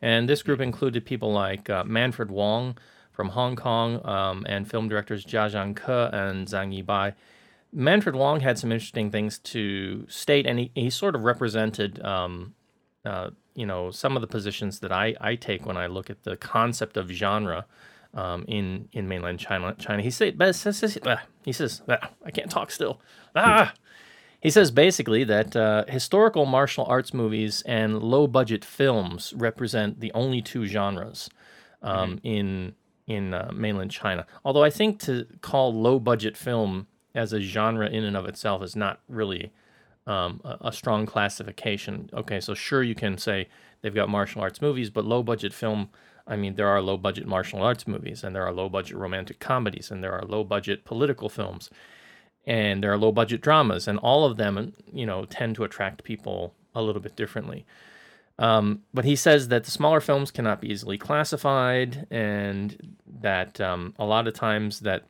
And 0.03 0.29
this 0.29 0.43
group 0.43 0.61
included 0.61 1.05
people 1.05 1.33
like 1.33 1.71
uh, 1.71 1.85
Manfred 1.85 2.31
Wong 2.31 2.77
from 3.21 3.29
Hong 3.29 3.55
Kong 3.55 4.01
um, 4.07 4.47
and 4.49 4.67
film 4.67 4.89
directors 4.89 5.27
Jia 5.27 5.51
Zhangke 5.53 6.11
and 6.15 6.49
Zhang 6.49 6.73
Yibai. 6.75 7.13
Manfred 7.71 8.17
Wong 8.17 8.41
had 8.41 8.59
some 8.59 8.73
interesting 8.73 9.11
things 9.11 9.39
to 9.41 10.07
state, 10.09 10.47
and 10.47 10.59
he, 10.59 10.71
he 10.75 10.89
sort 10.89 11.15
of 11.15 11.25
represented, 11.25 12.03
um, 12.03 12.55
uh, 13.05 13.29
you 13.55 13.67
know, 13.67 13.91
some 13.91 14.17
of 14.17 14.23
the 14.23 14.27
positions 14.27 14.81
that 14.81 14.91
I, 14.91 15.15
I 15.21 15.35
take 15.35 15.67
when 15.67 15.77
I 15.77 15.87
look 15.87 16.09
at 16.09 16.23
the 16.23 16.35
concept 16.39 16.97
of 16.97 17.11
genre 17.11 17.67
um, 18.15 18.47
in 18.49 18.89
in 18.93 19.07
mainland 19.07 19.39
China. 19.39 19.75
China. 19.79 20.03
He 20.03 20.11
say, 20.11 20.31
but 20.31 20.55
says- 20.55 20.79
says- 20.79 20.99
ah, 21.05 21.23
he 21.45 21.53
says, 21.53 21.83
ah, 21.91 22.09
I 22.25 22.31
can't 22.31 22.51
talk 22.51 22.71
still. 22.71 23.03
Ah. 23.37 23.75
He 24.41 24.49
says 24.49 24.71
basically 24.71 25.25
that 25.25 25.55
uh, 25.55 25.85
historical 25.89 26.47
martial 26.47 26.87
arts 26.87 27.13
movies 27.13 27.61
and 27.67 28.03
low 28.03 28.27
budget 28.27 28.65
films 28.65 29.35
represent 29.37 30.01
the 30.01 30.11
only 30.15 30.41
two 30.41 30.65
genres 30.65 31.29
um, 31.83 32.19
in 32.23 32.75
in 33.11 33.35
uh, 33.35 33.51
mainland 33.53 33.91
China. 33.91 34.25
Although 34.45 34.63
I 34.63 34.71
think 34.71 35.01
to 35.01 35.27
call 35.41 35.75
low 35.75 35.99
budget 35.99 36.37
film 36.37 36.87
as 37.13 37.33
a 37.33 37.41
genre 37.41 37.89
in 37.89 38.05
and 38.05 38.17
of 38.17 38.27
itself 38.27 38.63
is 38.63 38.77
not 38.77 39.01
really 39.09 39.53
um, 40.07 40.41
a, 40.45 40.69
a 40.69 40.73
strong 40.73 41.07
classification. 41.07 42.09
Okay, 42.15 42.41
so 42.41 42.55
sure 42.55 42.85
you 42.85 42.95
can 42.95 43.19
say 43.19 43.49
they've 43.83 43.95
got 43.95 44.09
martial 44.09 44.41
arts 44.41 44.63
movies, 44.63 44.91
but 44.91 45.05
low 45.05 45.25
budget 45.25 45.53
film. 45.53 45.91
I 46.25 46.37
mean, 46.37 46.55
there 46.55 46.69
are 46.69 46.81
low 46.81 46.97
budget 46.97 47.27
martial 47.27 47.63
arts 47.63 47.89
movies, 47.89 48.23
and 48.23 48.35
there 48.35 48.47
are 48.47 48.53
low 48.53 48.69
budget 48.69 48.97
romantic 48.97 49.41
comedies, 49.41 49.91
and 49.91 50.05
there 50.05 50.13
are 50.13 50.25
low 50.25 50.45
budget 50.45 50.85
political 50.85 51.29
films, 51.29 51.69
and 52.47 52.81
there 52.81 52.93
are 52.93 52.99
low 52.99 53.11
budget 53.11 53.41
dramas, 53.41 53.89
and 53.89 53.99
all 53.99 54.25
of 54.25 54.37
them, 54.37 54.73
you 54.93 55.05
know, 55.05 55.25
tend 55.25 55.57
to 55.57 55.65
attract 55.65 56.05
people 56.05 56.55
a 56.77 56.83
little 56.83 57.03
bit 57.03 57.17
differently. 57.17 57.67
Um, 58.41 58.81
but 58.95 59.05
he 59.05 59.17
says 59.17 59.49
that 59.49 59.65
the 59.65 59.71
smaller 59.71 60.01
films 60.01 60.31
cannot 60.31 60.63
be 60.63 60.73
easily 60.73 60.97
classified, 60.97 62.07
and 62.11 62.97
that 63.21 63.61
um, 63.61 63.95
a 63.99 64.05
lot 64.07 64.27
of 64.27 64.33
times 64.33 64.81
that 64.81 65.05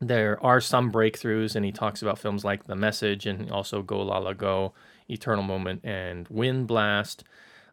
there 0.00 0.42
are 0.44 0.60
some 0.60 0.92
breakthroughs, 0.92 1.56
and 1.56 1.64
he 1.64 1.72
talks 1.72 2.02
about 2.02 2.20
films 2.20 2.44
like 2.44 2.64
The 2.64 2.76
Message 2.76 3.26
and 3.26 3.50
also 3.50 3.82
Go 3.82 4.00
La 4.00 4.18
La 4.18 4.32
Go, 4.32 4.74
Eternal 5.10 5.42
Moment, 5.42 5.84
and 5.84 6.28
Wind 6.28 6.68
Blast. 6.68 7.24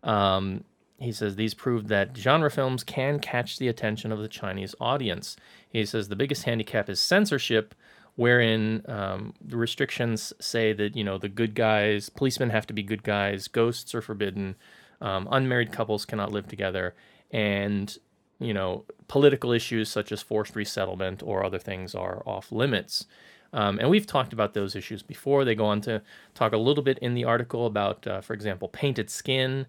Um, 0.04 0.64
he 0.98 1.12
says 1.12 1.36
these 1.36 1.54
prove 1.54 1.88
that 1.88 2.18
genre 2.18 2.50
films 2.50 2.84
can 2.84 3.20
catch 3.20 3.60
the 3.60 3.68
attention 3.68 4.12
of 4.12 4.20
the 4.20 4.28
Chinese 4.28 4.74
audience. 4.82 5.38
He 5.70 5.86
says 5.86 6.08
the 6.08 6.16
biggest 6.16 6.44
handicap 6.44 6.90
is 6.90 7.00
censorship, 7.00 7.76
wherein 8.16 8.84
um, 8.88 9.34
the 9.40 9.56
restrictions 9.56 10.34
say 10.40 10.74
that 10.74 10.96
you 10.96 11.04
know 11.04 11.18
the 11.18 11.30
good 11.30 11.56
guys, 11.56 12.10
policemen 12.10 12.50
have 12.50 12.68
to 12.68 12.74
be 12.74 12.84
good 12.84 13.04
guys, 13.04 13.48
ghosts 13.48 13.96
are 13.96 14.02
forbidden, 14.02 14.56
um, 15.02 15.28
unmarried 15.32 15.72
couples 15.72 16.06
cannot 16.06 16.32
live 16.32 16.48
together, 16.48 16.96
and 17.32 17.98
you 18.40 18.54
know, 18.54 18.86
political 19.08 19.52
issues 19.52 19.90
such 19.90 20.12
as 20.12 20.22
forced 20.22 20.56
resettlement 20.56 21.22
or 21.22 21.44
other 21.44 21.60
things 21.60 21.94
are 21.94 22.24
off 22.26 22.52
limits. 22.52 23.06
Um, 23.52 23.80
and 23.80 23.90
we've 23.90 24.06
talked 24.06 24.32
about 24.32 24.54
those 24.54 24.76
issues 24.76 25.02
before. 25.02 25.44
They 25.44 25.56
go 25.56 25.66
on 25.66 25.82
to 25.82 26.02
talk 26.36 26.54
a 26.54 26.58
little 26.58 26.84
bit 26.84 27.00
in 27.00 27.16
the 27.16 27.26
article 27.26 27.66
about, 27.66 28.06
uh, 28.08 28.22
for 28.22 28.34
example, 28.34 28.68
painted 28.70 29.10
skin 29.10 29.66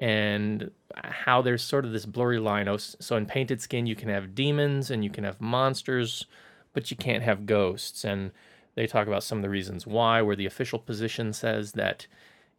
and 0.00 0.70
how 0.96 1.40
there's 1.40 1.62
sort 1.62 1.84
of 1.84 1.92
this 1.92 2.06
blurry 2.06 2.38
line. 2.38 2.68
So 2.78 3.16
in 3.16 3.26
painted 3.26 3.62
skin, 3.62 3.86
you 3.86 3.94
can 3.94 4.08
have 4.08 4.34
demons 4.34 4.90
and 4.90 5.04
you 5.04 5.10
can 5.10 5.24
have 5.24 5.40
monsters, 5.40 6.26
but 6.72 6.90
you 6.90 6.96
can't 6.96 7.22
have 7.22 7.46
ghosts. 7.46 8.04
And 8.04 8.32
they 8.74 8.86
talk 8.86 9.06
about 9.06 9.22
some 9.22 9.38
of 9.38 9.42
the 9.42 9.50
reasons 9.50 9.86
why, 9.86 10.22
where 10.22 10.36
the 10.36 10.46
official 10.46 10.78
position 10.78 11.32
says 11.32 11.72
that, 11.72 12.06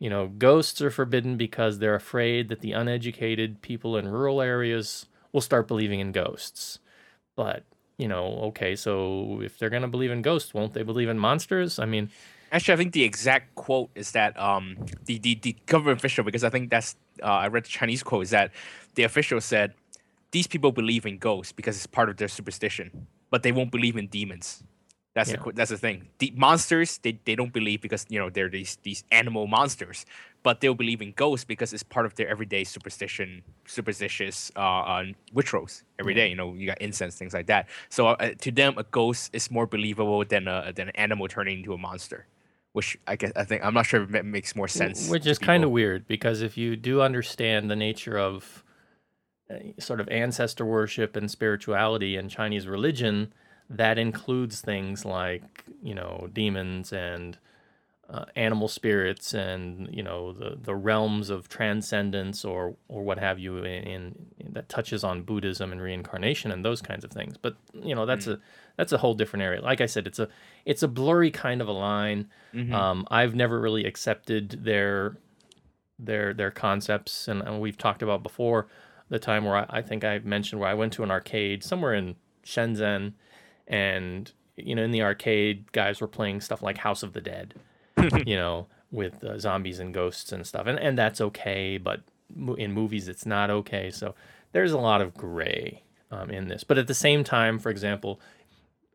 you 0.02 0.10
know, 0.10 0.28
ghosts 0.28 0.82
are 0.82 0.90
forbidden 0.90 1.38
because 1.38 1.78
they're 1.78 1.94
afraid 1.94 2.50
that 2.50 2.62
the 2.62 2.72
uneducated 2.72 3.62
people 3.62 3.96
in 3.96 4.08
rural 4.08 4.42
areas 4.42 5.06
will 5.32 5.42
start 5.42 5.68
believing 5.68 6.00
in 6.00 6.12
ghosts. 6.12 6.80
But, 7.36 7.66
you 8.00 8.08
know, 8.08 8.26
okay, 8.50 8.76
so 8.76 9.42
if 9.44 9.60
they're 9.60 9.70
going 9.70 9.84
to 9.84 9.88
believe 9.88 10.10
in 10.10 10.24
ghosts, 10.24 10.56
won't 10.56 10.74
they 10.74 10.82
believe 10.82 11.08
in 11.08 11.20
monsters? 11.20 11.78
I 11.78 11.86
mean, 11.86 12.10
Actually, 12.52 12.74
I 12.74 12.78
think 12.78 12.94
the 12.94 13.04
exact 13.04 13.54
quote 13.56 13.92
is 13.96 14.12
that 14.12 14.38
um, 14.38 14.76
the, 15.06 15.20
the 15.20 15.36
the 15.36 15.56
government 15.68 16.00
official, 16.00 16.26
because 16.26 16.44
I 16.44 16.50
think 16.50 16.70
that's 16.70 16.98
uh, 17.24 17.28
I 17.28 17.48
read 17.48 17.64
the 17.64 17.70
Chinese 17.70 18.04
quote, 18.04 18.24
is 18.24 18.32
that 18.32 18.52
the 18.96 19.04
official 19.04 19.40
said 19.40 19.74
these 20.32 20.48
people 20.48 20.74
believe 20.74 21.06
in 21.06 21.18
ghosts 21.18 21.54
because 21.54 21.78
it's 21.78 21.88
part 21.88 22.10
of 22.10 22.18
their 22.18 22.28
superstition, 22.28 23.08
but 23.30 23.44
they 23.44 23.54
won't 23.54 23.72
believe 23.72 23.96
in 23.96 24.08
demons. 24.08 24.64
That's 25.14 25.30
Yeah. 25.30 25.38
the 25.44 25.52
that's 25.52 25.72
the 25.72 25.78
thing. 25.78 26.08
The 26.20 26.32
monsters 26.36 26.98
they, 27.00 27.20
they 27.26 27.36
don't 27.36 27.52
believe 27.52 27.82
because 27.82 28.06
you 28.08 28.18
know 28.18 28.30
they're 28.30 28.50
these 28.50 28.78
these 28.84 29.04
animal 29.12 29.46
monsters, 29.46 30.06
but 30.42 30.62
they'll 30.62 30.74
believe 30.74 31.02
in 31.02 31.12
ghosts 31.12 31.44
because 31.44 31.74
it's 31.74 31.84
part 31.84 32.06
of 32.06 32.16
their 32.16 32.30
everyday 32.30 32.64
superstition, 32.64 33.44
superstitious 33.66 34.52
uh, 34.56 34.60
uh 34.60 35.06
rituals 35.34 35.84
every 36.00 36.14
day. 36.14 36.30
You 36.30 36.36
know, 36.36 36.54
you 36.54 36.66
got 36.66 36.82
incense, 36.82 37.18
things 37.18 37.34
like 37.34 37.48
that. 37.48 37.68
So 37.90 38.08
uh, 38.08 38.32
to 38.40 38.52
them, 38.52 38.78
a 38.78 38.84
ghost 38.84 39.32
is 39.34 39.52
more 39.52 39.68
believable 39.68 40.24
than 40.24 40.48
a 40.48 40.72
than 40.74 40.88
an 40.88 40.96
animal 40.96 41.28
turning 41.28 41.58
into 41.60 41.74
a 41.74 41.78
monster. 41.78 42.28
Which 42.72 42.98
I 43.06 43.18
guess 43.18 43.34
I 43.36 43.44
think 43.44 43.66
I'm 43.66 43.74
not 43.74 43.88
sure 43.88 44.04
if 44.04 44.16
it 44.16 44.24
makes 44.24 44.56
more 44.56 44.70
sense. 44.70 45.10
Which 45.10 45.28
is 45.28 45.38
kind 45.38 45.66
of 45.66 45.72
weird 45.72 46.08
because 46.08 46.42
if 46.42 46.58
you 46.58 46.78
do 46.78 47.02
understand 47.02 47.70
the 47.70 47.76
nature 47.76 48.18
of 48.18 48.64
uh, 49.50 49.56
sort 49.78 50.00
of 50.00 50.08
ancestor 50.08 50.66
worship 50.66 51.18
and 51.18 51.30
spirituality 51.30 52.16
and 52.16 52.30
Chinese 52.30 52.66
religion, 52.66 53.34
that 53.78 53.98
includes 53.98 54.62
things 54.62 55.06
like, 55.06 55.64
you 55.82 55.96
know, 55.96 56.30
demons 56.34 56.92
and 56.92 57.38
uh, 58.10 58.26
animal 58.36 58.68
spirits 58.68 59.34
and, 59.34 59.88
you 59.96 60.04
know, 60.04 60.34
the, 60.34 60.58
the 60.62 60.76
realms 60.76 61.30
of 61.30 61.48
transcendence 61.48 62.44
or, 62.44 62.76
or 62.90 63.04
what 63.04 63.18
have 63.18 63.40
you 63.40 63.58
in, 63.60 64.14
in 64.38 64.54
that 64.54 64.68
touches 64.68 65.04
on 65.04 65.24
Buddhism 65.24 65.72
and 65.72 65.82
reincarnation 65.82 66.52
and 66.52 66.66
those 66.66 66.82
kinds 66.82 67.06
of 67.06 67.12
things. 67.12 67.38
But, 67.38 67.56
you 67.74 67.96
know, 67.96 68.06
that's 68.06 68.28
a 68.34 68.40
that's 68.76 68.92
a 68.92 68.98
whole 68.98 69.14
different 69.14 69.44
area. 69.44 69.62
Like 69.62 69.80
I 69.80 69.86
said, 69.86 70.08
it's 70.08 70.20
a 70.20 70.28
it's 70.66 70.84
a 70.84 70.90
blurry 70.90 71.32
kind 71.32 71.62
of 71.62 71.70
a 71.70 71.72
line. 71.72 72.28
Um, 72.74 73.08
I've 73.10 73.34
never 73.34 73.60
really 73.62 73.86
accepted 73.86 74.66
their 74.66 75.16
their 75.98 76.34
their 76.34 76.52
concepts, 76.52 77.30
and, 77.30 77.42
and 77.42 77.62
we've 77.62 77.78
talked 77.78 78.02
about 78.02 78.24
before 78.24 78.68
the 79.08 79.20
time 79.20 79.46
where 79.46 79.56
I, 79.56 79.66
I 79.70 79.82
think 79.82 80.04
I 80.04 80.20
mentioned 80.20 80.60
where 80.60 80.70
I 80.70 80.74
went 80.74 80.92
to 80.94 81.04
an 81.04 81.12
arcade 81.12 81.64
somewhere 81.64 81.94
in 81.94 82.16
Shenzhen, 82.44 83.14
and 83.72 84.32
you 84.58 84.76
know 84.76 84.84
in 84.84 84.92
the 84.92 85.02
arcade 85.02 85.72
guys 85.72 86.00
were 86.00 86.08
playing 86.08 86.42
stuff 86.42 86.62
like 86.62 86.78
House 86.78 87.02
of 87.02 87.14
the 87.14 87.22
Dead, 87.22 87.56
you 88.28 88.36
know, 88.36 88.68
with 88.92 89.24
uh, 89.24 89.40
zombies 89.40 89.80
and 89.80 89.94
ghosts 89.94 90.32
and 90.32 90.46
stuff, 90.46 90.68
and 90.68 90.78
and 90.78 90.96
that's 90.96 91.20
okay, 91.22 91.80
but 91.80 92.02
in 92.58 92.72
movies 92.72 93.08
it's 93.08 93.26
not 93.26 93.50
okay. 93.50 93.90
So 93.90 94.14
there's 94.52 94.74
a 94.74 94.78
lot 94.78 95.02
of 95.02 95.16
gray 95.16 95.82
um, 96.12 96.30
in 96.30 96.50
this, 96.50 96.64
but 96.64 96.78
at 96.78 96.88
the 96.88 96.94
same 96.94 97.24
time, 97.24 97.58
for 97.58 97.70
example, 97.70 98.20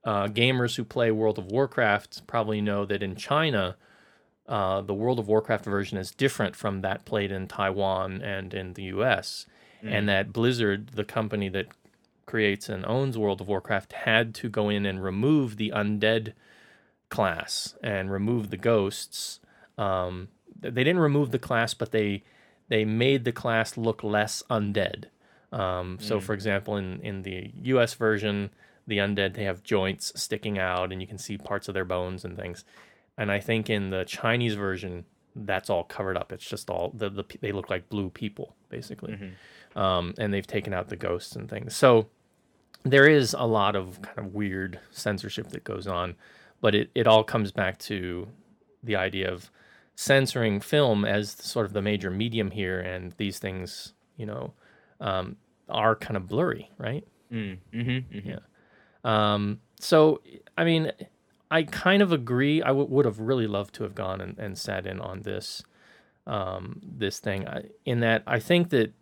uh, 0.05 0.29
gamers 0.29 0.77
who 0.77 0.85
play 0.85 1.11
World 1.11 1.39
of 1.39 1.47
Warcraft 1.47 2.27
probably 2.27 2.61
know 2.61 2.85
that 2.85 3.03
in 3.03 3.17
China, 3.17 3.77
uh, 4.47 4.83
the 4.83 4.95
World 4.95 5.19
of 5.19 5.27
Warcraft 5.27 5.65
version 5.65 5.99
is 5.99 6.13
different 6.13 6.55
from 6.55 6.83
that 6.83 7.05
played 7.05 7.33
in 7.33 7.49
Taiwan 7.49 8.23
and 8.23 8.55
in 8.55 8.75
the 8.75 8.85
US. 8.85 9.47
And 9.83 10.09
that 10.09 10.33
Blizzard, 10.33 10.89
the 10.95 11.05
company 11.05 11.49
that 11.51 11.67
creates 12.27 12.69
and 12.69 12.85
owns 12.87 13.17
World 13.17 13.41
of 13.41 13.49
Warcraft, 13.49 13.93
had 13.93 14.35
to 14.37 14.49
go 14.49 14.69
in 14.69 14.85
and 14.85 15.03
remove 15.03 15.57
the 15.57 15.73
undead 15.75 16.33
class 17.09 17.77
and 17.83 18.11
remove 18.11 18.51
the 18.51 18.57
ghosts. 18.57 19.41
Um, 19.79 20.29
they 20.61 20.85
didn't 20.85 20.99
remove 21.01 21.31
the 21.31 21.39
class, 21.39 21.75
but 21.75 21.93
they 21.93 22.25
they 22.69 22.85
made 22.85 23.25
the 23.25 23.33
class 23.33 23.77
look 23.77 24.03
less 24.03 24.43
undead. 24.51 25.05
Um, 25.53 25.99
so, 26.01 26.19
for 26.21 26.35
example, 26.35 26.77
in 26.77 27.01
in 27.01 27.23
the 27.23 27.53
U.S. 27.63 27.95
version, 27.95 28.51
the 28.87 28.99
undead 28.99 29.35
they 29.35 29.45
have 29.45 29.63
joints 29.63 30.13
sticking 30.21 30.59
out, 30.59 30.93
and 30.93 31.01
you 31.01 31.07
can 31.07 31.19
see 31.19 31.39
parts 31.39 31.69
of 31.69 31.75
their 31.75 31.85
bones 31.85 32.25
and 32.25 32.37
things. 32.37 32.65
And 33.17 33.31
I 33.31 33.41
think 33.41 33.71
in 33.71 33.91
the 33.91 34.05
Chinese 34.05 34.55
version, 34.55 35.05
that's 35.35 35.71
all 35.71 35.85
covered 35.85 36.17
up. 36.17 36.33
It's 36.33 36.45
just 36.45 36.69
all 36.71 36.91
the, 36.95 37.09
the 37.09 37.25
they 37.41 37.53
look 37.53 37.71
like 37.71 37.89
blue 37.89 38.11
people 38.11 38.57
basically, 38.69 39.17
um, 39.77 40.15
and 40.19 40.35
they've 40.35 40.47
taken 40.47 40.73
out 40.75 40.89
the 40.89 40.97
ghosts 40.97 41.37
and 41.37 41.49
things. 41.49 41.77
So 41.77 42.09
there 42.85 43.09
is 43.09 43.35
a 43.35 43.47
lot 43.47 43.77
of 43.77 44.01
kind 44.03 44.19
of 44.19 44.35
weird 44.35 44.79
censorship 44.91 45.49
that 45.49 45.65
goes 45.65 45.87
on, 45.87 46.15
but 46.61 46.75
it, 46.75 46.91
it 46.95 47.07
all 47.07 47.25
comes 47.25 47.53
back 47.53 47.79
to 47.79 48.29
the 48.83 48.97
idea 48.97 49.33
of 49.33 49.51
censoring 49.97 50.61
film 50.61 51.05
as 51.05 51.31
sort 51.31 51.67
of 51.67 51.73
the 51.73 51.83
major 51.83 52.11
medium 52.11 52.51
here, 52.51 52.81
and 52.81 53.13
these 53.17 53.39
things, 53.39 53.95
you 54.17 54.27
know, 54.27 54.53
um, 55.01 55.37
are 55.69 55.97
kind 55.97 56.17
of 56.17 56.29
blurry, 56.29 56.71
right? 56.79 57.07
Mm, 57.33 57.59
mm-hmm, 57.73 58.17
mm-hmm. 58.17 58.29
Yeah. 58.29 58.39
Um, 59.05 59.61
so, 59.81 60.23
I 60.57 60.65
mean, 60.65 60.93
I 61.51 61.63
kind 61.65 62.03
of 62.03 62.13
agree. 62.13 62.63
I 62.63 62.69
w- 62.69 62.89
would 62.89 63.05
have 63.05 63.21
really 63.21 63.47
loved 63.47 63.75
to 63.77 63.83
have 63.83 63.95
gone 63.95 64.21
and, 64.21 64.39
and 64.39 64.59
sat 64.59 64.87
in 64.87 65.01
on 65.01 65.23
this, 65.23 65.63
um, 66.27 66.81
this 66.83 67.19
thing. 67.21 67.49
I, 67.49 67.65
in 67.85 68.01
that, 68.01 68.23
I 68.27 68.39
think 68.39 68.71
that 68.71 68.93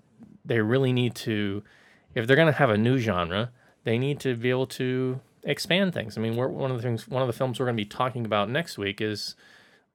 they 0.45 0.61
really 0.61 0.93
need 0.93 1.15
to, 1.17 1.63
if 2.15 2.27
they're 2.27 2.37
going 2.37 2.53
to 2.53 2.59
have 2.59 2.71
a 2.71 2.79
new 2.79 2.99
genre, 2.99 3.51
they 3.85 3.99
need 3.99 4.21
to 4.21 4.35
be 4.37 4.51
able 4.51 4.67
to 4.69 5.21
expand 5.43 5.93
things. 5.95 6.17
I 6.19 6.21
mean, 6.21 6.37
we're, 6.37 6.49
one 6.49 6.71
of 6.71 6.77
the 6.79 6.83
things, 6.83 7.07
one 7.07 7.23
of 7.23 7.27
the 7.29 7.33
films 7.35 7.61
we're 7.61 7.67
going 7.67 7.77
to 7.77 7.83
be 7.83 7.89
talking 7.89 8.25
about 8.25 8.49
next 8.51 8.79
week 8.79 9.01
is 9.01 9.37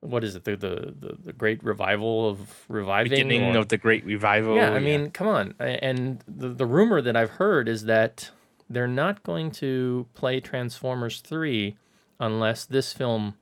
what 0.00 0.24
is 0.24 0.34
it? 0.36 0.44
The 0.44 0.56
the 0.56 0.94
the, 0.98 1.16
the 1.26 1.32
great 1.32 1.62
revival 1.62 2.28
of 2.30 2.64
reviving 2.68 3.10
Beginning 3.10 3.56
or- 3.56 3.58
of 3.60 3.68
the 3.68 3.76
Great 3.76 4.04
Revival. 4.04 4.56
yeah, 4.56 4.70
I 4.72 4.78
mean, 4.78 5.10
come 5.10 5.26
on. 5.28 5.54
And 5.58 6.24
the, 6.26 6.48
the 6.48 6.64
rumor 6.66 7.02
that 7.02 7.16
I've 7.16 7.30
heard 7.32 7.68
is 7.68 7.84
that 7.84 8.30
they're 8.70 8.86
not 8.88 9.22
going 9.24 9.50
to 9.50 10.06
play 10.14 10.40
Transformers 10.40 11.20
3 11.20 11.76
unless 12.18 12.64
this 12.64 12.92
film 12.94 13.34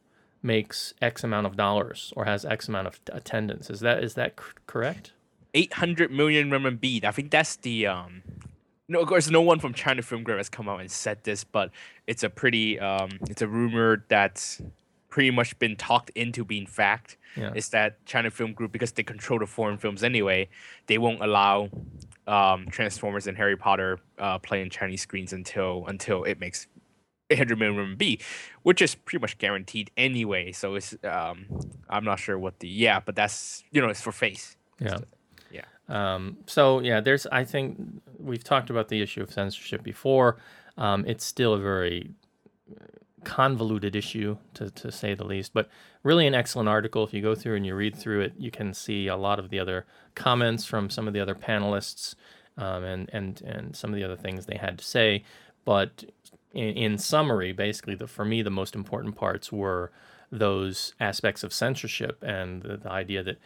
makes 0.42 0.94
X 1.02 1.22
amount 1.22 1.46
of 1.46 1.56
dollars 1.56 2.12
or 2.16 2.24
has 2.24 2.44
X 2.44 2.66
amount 2.68 2.86
of 2.88 2.98
attendance. 3.12 3.70
Is 3.70 3.80
that 3.80 4.02
is 4.02 4.14
that 4.14 4.34
c- 4.40 4.46
correct? 4.66 5.12
800 5.54 6.10
million 6.10 6.50
renminbi. 6.50 7.04
I 7.04 7.10
think 7.12 7.30
that's 7.30 7.54
the 7.56 7.86
um. 7.86 8.22
No, 8.88 9.00
of 9.00 9.08
course, 9.08 9.28
no 9.28 9.42
one 9.42 9.60
from 9.60 9.74
China 9.74 10.00
Film 10.02 10.22
Group 10.22 10.38
has 10.38 10.48
come 10.48 10.68
out 10.68 10.80
and 10.80 10.90
said 10.90 11.22
this, 11.24 11.44
but 11.44 11.70
it's 12.06 12.22
a 12.22 12.30
pretty 12.30 12.80
um, 12.80 13.10
it's 13.28 13.42
a 13.42 13.48
rumor 13.48 14.04
that's 14.08 14.62
pretty 15.10 15.30
much 15.30 15.58
been 15.58 15.76
talked 15.76 16.10
into 16.10 16.44
being 16.44 16.66
fact. 16.66 17.16
Yeah. 17.36 17.52
Is 17.54 17.68
that 17.70 18.04
China 18.06 18.30
Film 18.30 18.52
Group 18.52 18.72
because 18.72 18.92
they 18.92 19.02
control 19.02 19.38
the 19.38 19.46
foreign 19.46 19.78
films 19.78 20.02
anyway? 20.02 20.48
They 20.86 20.96
won't 20.98 21.22
allow 21.22 21.68
um, 22.26 22.66
Transformers 22.70 23.26
and 23.26 23.36
Harry 23.36 23.56
Potter 23.56 23.98
uh, 24.18 24.38
play 24.38 24.62
in 24.62 24.70
Chinese 24.70 25.02
screens 25.02 25.32
until 25.32 25.84
until 25.86 26.24
it 26.24 26.40
makes 26.40 26.66
800 27.30 27.58
million 27.58 27.96
RMB, 27.96 28.22
which 28.62 28.80
is 28.80 28.94
pretty 28.94 29.20
much 29.20 29.36
guaranteed 29.38 29.90
anyway. 29.96 30.52
So 30.52 30.76
it's 30.76 30.96
um, 31.04 31.46
I'm 31.88 32.04
not 32.04 32.18
sure 32.18 32.38
what 32.38 32.58
the 32.60 32.68
yeah, 32.68 33.00
but 33.00 33.14
that's 33.14 33.64
you 33.70 33.80
know 33.82 33.88
it's 33.88 34.00
for 34.00 34.12
face. 34.12 34.56
Yeah. 34.80 34.90
Yeah. 34.90 34.98
Um, 35.88 36.38
so 36.46 36.80
yeah, 36.80 37.00
there's. 37.00 37.26
I 37.26 37.44
think 37.44 37.78
we've 38.18 38.44
talked 38.44 38.70
about 38.70 38.88
the 38.88 39.00
issue 39.00 39.22
of 39.22 39.32
censorship 39.32 39.82
before. 39.82 40.36
Um, 40.76 41.04
it's 41.06 41.24
still 41.24 41.54
a 41.54 41.58
very 41.58 42.10
convoluted 43.24 43.96
issue, 43.96 44.36
to 44.54 44.70
to 44.70 44.92
say 44.92 45.14
the 45.14 45.24
least. 45.24 45.52
But 45.54 45.68
really, 46.02 46.26
an 46.26 46.34
excellent 46.34 46.68
article. 46.68 47.04
If 47.04 47.14
you 47.14 47.22
go 47.22 47.34
through 47.34 47.56
and 47.56 47.66
you 47.66 47.74
read 47.74 47.96
through 47.96 48.20
it, 48.20 48.34
you 48.36 48.50
can 48.50 48.74
see 48.74 49.06
a 49.06 49.16
lot 49.16 49.38
of 49.38 49.50
the 49.50 49.58
other 49.58 49.86
comments 50.14 50.64
from 50.64 50.90
some 50.90 51.08
of 51.08 51.14
the 51.14 51.20
other 51.20 51.34
panelists, 51.34 52.14
um, 52.56 52.84
and 52.84 53.10
and 53.12 53.40
and 53.42 53.76
some 53.76 53.90
of 53.90 53.96
the 53.96 54.04
other 54.04 54.16
things 54.16 54.46
they 54.46 54.58
had 54.58 54.78
to 54.78 54.84
say. 54.84 55.24
But 55.64 56.04
in, 56.52 56.76
in 56.76 56.98
summary, 56.98 57.52
basically, 57.52 57.94
the 57.94 58.06
for 58.06 58.24
me 58.24 58.42
the 58.42 58.50
most 58.50 58.74
important 58.74 59.16
parts 59.16 59.50
were 59.50 59.90
those 60.30 60.94
aspects 61.00 61.42
of 61.42 61.54
censorship 61.54 62.22
and 62.22 62.62
the, 62.62 62.76
the 62.76 62.90
idea 62.90 63.22
that 63.22 63.38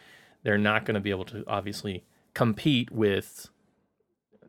they're 0.43 0.57
not 0.57 0.85
going 0.85 0.95
to 0.95 0.99
be 0.99 1.11
able 1.11 1.23
to 1.23 1.43
obviously 1.47 2.03
compete 2.33 2.91
with 2.91 3.49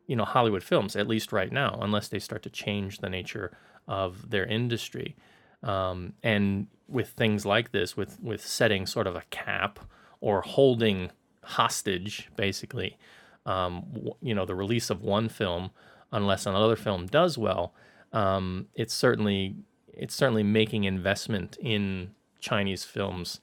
you 0.07 0.17
know 0.17 0.25
Hollywood 0.25 0.63
films 0.63 0.97
at 0.97 1.09
least 1.09 1.33
right 1.33 1.53
now 1.53 1.79
unless 1.81 2.09
they 2.09 2.19
start 2.19 2.43
to 2.43 2.51
change 2.51 2.99
the 2.99 3.11
nature 3.11 3.57
of 3.87 4.31
their 4.31 4.47
industry. 4.47 5.17
Um, 5.63 6.13
and 6.23 6.67
with 6.89 7.09
things 7.11 7.47
like 7.47 7.73
this 7.73 7.97
with 7.97 8.21
with 8.21 8.47
setting 8.47 8.87
sort 8.87 9.07
of 9.07 9.17
a 9.17 9.23
cap 9.31 9.79
or 10.21 10.43
holding 10.43 11.11
hostage 11.43 12.31
basically 12.37 12.99
um, 13.47 13.85
you 14.21 14.35
know 14.35 14.45
the 14.45 14.55
release 14.55 14.91
of 14.91 15.03
one 15.03 15.29
film 15.29 15.71
unless 16.13 16.47
another 16.47 16.77
film 16.77 17.07
does 17.07 17.37
well, 17.37 17.75
um, 18.13 18.69
it's 18.75 18.95
certainly 18.95 19.57
it's 19.93 20.15
certainly 20.15 20.43
making 20.43 20.85
investment 20.85 21.59
in 21.61 22.13
Chinese 22.41 22.85
films 22.85 23.41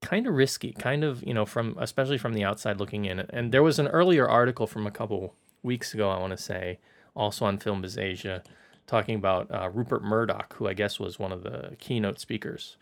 kind 0.00 0.26
of 0.26 0.34
risky, 0.34 0.72
kind 0.72 1.04
of 1.04 1.22
you 1.22 1.34
know 1.34 1.46
from 1.46 1.76
especially 1.78 2.18
from 2.18 2.34
the 2.34 2.44
outside 2.44 2.78
looking 2.78 3.04
in. 3.04 3.20
And 3.20 3.52
there 3.52 3.62
was 3.62 3.78
an 3.78 3.88
earlier 3.88 4.28
article 4.28 4.66
from 4.66 4.86
a 4.86 4.90
couple 4.90 5.34
weeks 5.62 5.94
ago, 5.94 6.10
I 6.10 6.18
want 6.18 6.32
to 6.32 6.42
say, 6.42 6.78
also 7.14 7.44
on 7.44 7.58
Film 7.58 7.82
Biz 7.82 7.98
Asia, 7.98 8.42
talking 8.86 9.14
about 9.14 9.50
uh, 9.50 9.68
Rupert 9.72 10.02
Murdoch, 10.02 10.54
who 10.54 10.66
I 10.68 10.74
guess 10.74 10.98
was 10.98 11.18
one 11.18 11.32
of 11.32 11.42
the 11.42 11.76
keynote 11.78 12.18
speakers 12.18 12.76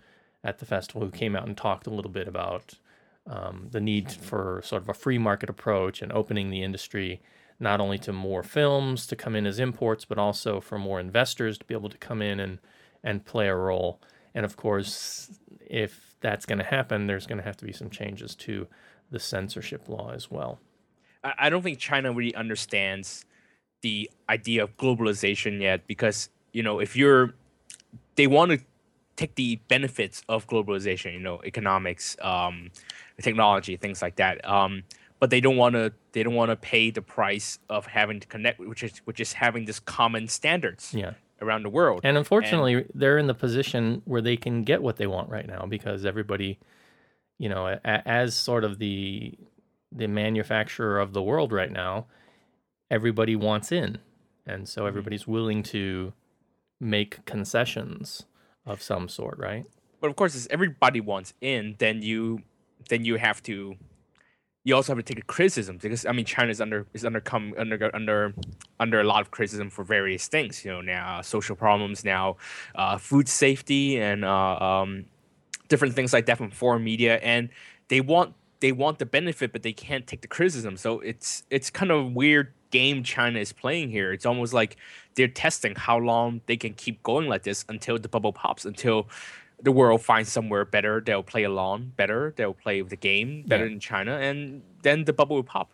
at 0.45 0.59
the 0.59 0.67
festival, 0.67 1.03
who 1.03 1.11
came 1.11 1.35
out 1.35 1.47
and 1.47 1.57
talked 1.57 1.87
a 1.87 1.91
little 1.91 2.11
bit 2.11 2.29
about 2.29 2.75
um, 3.27 3.69
the 3.73 3.81
need 3.81 4.11
for 4.13 4.63
sort 4.65 4.83
of 4.83 4.89
a 4.89 4.95
free 4.95 5.19
market 5.19 5.51
approach 5.51 6.01
and 6.01 6.13
opening 6.13 6.51
the 6.51 6.63
industry 6.63 7.21
not 7.61 7.81
only 7.81 7.99
to 7.99 8.13
more 8.13 8.43
films 8.43 9.07
to 9.07 9.17
come 9.17 9.35
in 9.35 9.47
as 9.47 9.59
imports, 9.59 10.05
but 10.05 10.19
also 10.19 10.61
for 10.61 10.79
more 10.79 11.01
investors 11.01 11.59
to 11.59 11.65
be 11.65 11.75
able 11.75 11.91
to 11.91 11.99
come 11.99 12.23
in 12.23 12.41
and 12.41 12.59
and 13.05 13.25
play 13.25 13.49
a 13.49 13.55
role. 13.55 14.01
And 14.35 14.45
of 14.45 14.57
course, 14.57 15.31
if 15.61 16.08
that's 16.21 16.47
going 16.47 16.59
to 16.59 16.65
happen, 16.65 17.07
there's 17.07 17.27
going 17.27 17.39
to 17.39 17.45
have 17.45 17.57
to 17.59 17.65
be 17.65 17.73
some 17.73 17.91
changes 17.91 18.35
to 18.37 18.67
the 19.11 19.21
censorship 19.21 19.89
law 19.89 20.13
as 20.13 20.31
well. 20.31 20.61
I 21.25 21.51
don't 21.51 21.63
think 21.63 21.79
China 21.79 22.13
really 22.13 22.35
understands 22.35 23.25
the 23.83 24.11
idea 24.29 24.63
of 24.63 24.77
globalization 24.77 25.61
yet 25.61 25.87
because 25.87 26.31
you 26.53 26.63
know 26.63 26.81
if 26.81 26.97
you're 26.97 27.35
they 28.17 28.27
want 28.27 28.51
to 28.51 28.59
take 29.17 29.35
the 29.37 29.57
benefits 29.69 30.23
of 30.29 30.47
globalization 30.47 31.13
you 31.13 31.21
know 31.21 31.41
economics 31.45 32.17
um, 32.23 32.71
technology 33.21 33.77
things 33.77 34.03
like 34.03 34.17
that 34.17 34.45
um, 34.49 34.83
but 35.21 35.31
they 35.31 35.41
don't 35.41 35.57
want 35.57 35.75
to 35.75 35.93
they 36.13 36.23
don't 36.23 36.35
want 36.35 36.51
to 36.51 36.57
pay 36.57 36.91
the 36.91 37.03
price 37.03 37.59
of 37.69 37.87
having 37.87 38.19
to 38.19 38.27
connect 38.27 38.59
which 38.59 38.83
is 38.83 38.99
which 39.05 39.21
is 39.21 39.33
having 39.35 39.65
this 39.65 39.79
common 39.81 40.27
standards 40.27 40.93
Yeah. 40.93 41.13
Around 41.41 41.63
the 41.63 41.71
world. 41.71 42.01
And 42.05 42.17
unfortunately, 42.17 42.87
they're 42.95 43.19
in 43.19 43.27
the 43.27 43.35
position 43.35 44.03
where 44.05 44.21
they 44.21 44.37
can 44.37 44.65
get 44.65 44.83
what 44.83 44.97
they 44.97 45.07
want 45.07 45.29
right 45.31 45.47
now 45.47 45.67
because 45.69 46.05
everybody, 46.05 46.59
you 47.39 47.49
know, 47.49 47.67
a, 47.67 47.81
as 47.85 48.35
sort 48.35 48.65
of 48.65 48.79
the 48.79 49.35
the 49.91 50.07
manufacturer 50.07 51.01
of 51.01 51.15
the 51.15 51.23
world 51.23 51.51
right 51.51 51.73
now, 51.73 52.07
everybody 52.91 53.35
wants 53.35 53.73
in, 53.73 53.99
and 54.47 54.69
so 54.69 54.83
mm-hmm. 54.83 54.89
everybody's 54.89 55.27
willing 55.27 55.63
to 55.63 56.13
make 56.81 57.25
concessions 57.25 58.25
of 58.67 58.83
some 58.83 59.09
sort, 59.09 59.39
right? 59.39 59.65
but 60.01 60.09
of 60.09 60.17
course 60.17 60.35
if 60.35 60.47
everybody 60.51 61.01
wants 61.01 61.35
in 61.41 61.75
then 61.79 62.03
you 62.03 62.43
then 62.89 63.05
you 63.05 63.17
have 63.17 63.43
to 63.43 63.77
you 64.65 64.75
also 64.75 64.95
have 64.95 65.05
to 65.05 65.15
take 65.15 65.23
a 65.23 65.27
criticism 65.27 65.79
because 65.81 66.05
I 66.05 66.13
mean 66.13 66.25
China 66.25 66.51
is 66.51 66.61
under 66.61 66.87
is 66.93 67.05
under 67.05 67.21
come 67.21 67.55
under 67.57 67.91
under 67.95 68.35
under 68.79 69.01
a 69.01 69.05
lot 69.05 69.21
of 69.21 69.31
criticism 69.31 69.71
for 69.71 69.85
various 69.85 70.29
things. 70.29 70.65
You 70.65 70.73
know 70.73 70.81
now 70.81 71.21
social 71.23 71.57
problems, 71.57 72.05
now 72.05 72.37
uh, 72.75 72.99
food 72.99 73.29
safety, 73.29 74.01
and 74.01 74.25
uh, 74.25 74.59
um, 74.59 75.07
different 75.69 75.95
things 75.95 76.13
like 76.13 76.27
that 76.27 76.39
from 76.39 76.51
foreign 76.51 76.85
media, 76.85 77.17
and 77.23 77.49
they 77.89 78.01
want 78.01 78.35
they 78.61 78.73
want 78.73 78.99
the 78.99 79.07
benefit, 79.07 79.53
but 79.53 79.63
they 79.63 79.73
can't 79.73 80.07
take 80.07 80.21
the 80.21 80.29
criticism. 80.29 80.77
So 80.77 81.01
it's 81.01 81.45
it's 81.51 81.71
kind 81.71 81.91
of 81.91 81.99
a 81.99 82.09
weird 82.09 82.53
game 82.71 83.03
China 83.03 83.39
is 83.39 83.53
playing 83.53 83.91
here. 83.91 84.13
It's 84.13 84.27
almost 84.27 84.53
like 84.53 84.77
they're 85.15 85.29
testing 85.29 85.75
how 85.75 85.99
long 85.99 86.41
they 86.47 86.57
can 86.57 86.75
keep 86.75 87.03
going 87.03 87.29
like 87.29 87.43
this 87.43 87.65
until 87.69 87.99
the 87.99 88.09
bubble 88.09 88.33
pops, 88.33 88.65
until 88.65 89.09
the 89.61 89.73
world 89.73 90.03
finds 90.03 90.31
somewhere 90.31 90.65
better. 90.65 91.01
They'll 91.05 91.23
play 91.23 91.45
along 91.45 91.93
better. 91.97 92.33
They'll 92.37 92.55
play 92.55 92.81
the 92.83 92.97
game 92.97 93.43
better 93.47 93.67
Yeah. 93.67 93.73
in 93.73 93.81
China, 93.81 94.13
and 94.19 94.63
then 94.83 95.05
the 95.05 95.13
bubble 95.13 95.37
will 95.37 95.43
pop. 95.45 95.71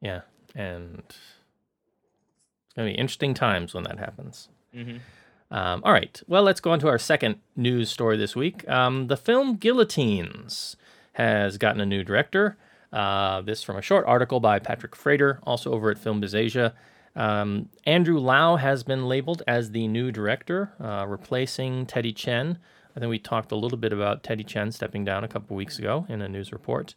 Yeah, 0.00 0.22
and 0.54 1.02
it's 1.08 2.74
going 2.76 2.88
to 2.88 2.94
be 2.94 2.98
interesting 2.98 3.34
times 3.34 3.74
when 3.74 3.84
that 3.84 3.98
happens. 3.98 4.48
Mhm. 4.74 5.00
Um, 5.50 5.82
all 5.84 5.92
right, 5.92 6.20
well, 6.26 6.42
let's 6.42 6.60
go 6.60 6.70
on 6.70 6.78
to 6.80 6.88
our 6.88 6.98
second 6.98 7.36
news 7.56 7.90
story 7.90 8.16
this 8.16 8.34
week. 8.34 8.66
Um, 8.68 9.08
the 9.08 9.16
film 9.18 9.56
Guillotines 9.56 10.76
has 11.14 11.58
gotten 11.58 11.80
a 11.80 11.86
new 11.86 12.02
director. 12.02 12.56
Uh, 12.90 13.40
this 13.42 13.62
from 13.62 13.76
a 13.76 13.82
short 13.82 14.04
article 14.06 14.40
by 14.40 14.58
Patrick 14.58 14.94
Frater, 14.96 15.40
also 15.44 15.72
over 15.72 15.90
at 15.90 15.98
Film 15.98 16.20
Biz 16.20 16.34
Asia. 16.34 16.74
Um, 17.14 17.68
Andrew 17.84 18.18
Lau 18.18 18.56
has 18.56 18.82
been 18.82 19.06
labeled 19.06 19.42
as 19.46 19.72
the 19.72 19.86
new 19.88 20.10
director, 20.10 20.72
uh, 20.80 21.04
replacing 21.06 21.84
Teddy 21.84 22.12
Chen. 22.14 22.58
I 22.96 23.00
think 23.00 23.10
we 23.10 23.18
talked 23.18 23.52
a 23.52 23.56
little 23.56 23.78
bit 23.78 23.92
about 23.92 24.22
Teddy 24.22 24.44
Chen 24.44 24.72
stepping 24.72 25.04
down 25.04 25.24
a 25.24 25.28
couple 25.28 25.56
weeks 25.56 25.78
ago 25.78 26.06
in 26.08 26.20
a 26.22 26.28
news 26.28 26.52
report. 26.52 26.94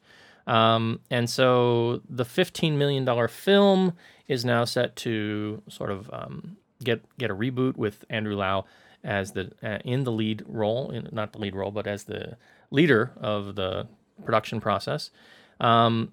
Um, 0.47 0.99
and 1.09 1.29
so 1.29 2.01
the 2.09 2.25
$15 2.25 2.73
million 2.73 3.27
film 3.27 3.93
is 4.27 4.45
now 4.45 4.65
set 4.65 4.95
to 4.97 5.61
sort 5.67 5.91
of 5.91 6.09
um, 6.13 6.57
get 6.83 7.01
get 7.17 7.31
a 7.31 7.35
reboot 7.35 7.77
with 7.77 8.05
Andrew 8.09 8.35
Lau 8.35 8.65
as 9.03 9.31
the 9.31 9.51
uh, 9.63 9.79
in 9.85 10.03
the 10.03 10.11
lead 10.11 10.43
role, 10.47 10.91
in, 10.91 11.07
not 11.11 11.33
the 11.33 11.39
lead 11.39 11.55
role, 11.55 11.71
but 11.71 11.87
as 11.87 12.03
the 12.05 12.37
leader 12.71 13.11
of 13.17 13.55
the 13.55 13.87
production 14.23 14.59
process. 14.59 15.11
Um, 15.59 16.11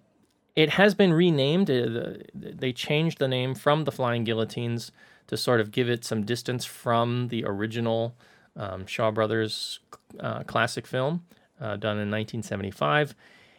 it 0.54 0.70
has 0.70 0.94
been 0.94 1.12
renamed. 1.12 1.70
Uh, 1.70 2.14
They 2.34 2.72
changed 2.72 3.18
the 3.18 3.28
name 3.28 3.54
from 3.54 3.84
the 3.84 3.92
Flying 3.92 4.24
Guillotines 4.24 4.92
to 5.28 5.36
sort 5.36 5.60
of 5.60 5.70
give 5.70 5.88
it 5.88 6.04
some 6.04 6.24
distance 6.24 6.64
from 6.64 7.28
the 7.28 7.44
original 7.44 8.14
um, 8.56 8.86
Shaw 8.86 9.10
Brothers 9.10 9.80
uh, 10.20 10.42
classic 10.44 10.86
film 10.86 11.24
uh, 11.60 11.76
done 11.76 11.98
in 11.98 12.10
1975. 12.10 13.14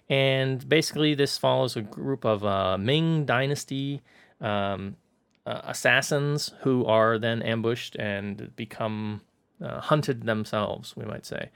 And 0.10 0.68
basically, 0.68 1.16
this 1.16 1.38
follows 1.38 1.76
a 1.76 1.82
group 1.82 2.26
of 2.26 2.44
uh, 2.44 2.78
Ming 2.78 3.26
Dynasty 3.26 4.02
um, 4.42 4.98
uh, 5.46 5.62
assassins 5.64 6.52
who 6.62 6.86
are 6.86 7.18
then 7.18 7.42
ambushed 7.42 7.96
and 7.96 8.54
become 8.56 9.22
uh, 9.64 9.80
hunted 9.80 10.26
themselves, 10.26 10.96
we 10.96 11.06
might 11.06 11.26
say. 11.26 11.50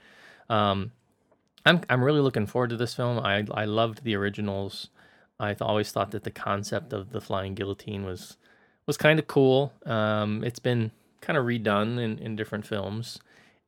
Um, 0.48 0.92
I'm 1.66 1.82
I'm 1.90 2.02
really 2.02 2.20
looking 2.20 2.46
forward 2.46 2.70
to 2.70 2.76
this 2.76 2.94
film. 2.94 3.18
I 3.18 3.44
I 3.52 3.66
loved 3.66 4.02
the 4.02 4.14
originals. 4.14 4.88
I 5.38 5.54
always 5.60 5.92
thought 5.92 6.10
that 6.12 6.24
the 6.24 6.30
concept 6.30 6.92
of 6.92 7.10
the 7.10 7.20
flying 7.20 7.54
guillotine 7.54 8.04
was 8.04 8.38
was 8.86 8.96
kind 8.96 9.18
of 9.18 9.26
cool. 9.26 9.72
Um, 9.84 10.42
it's 10.42 10.58
been 10.58 10.90
kind 11.20 11.36
of 11.36 11.44
redone 11.44 12.00
in, 12.00 12.18
in 12.18 12.36
different 12.36 12.66
films 12.66 13.18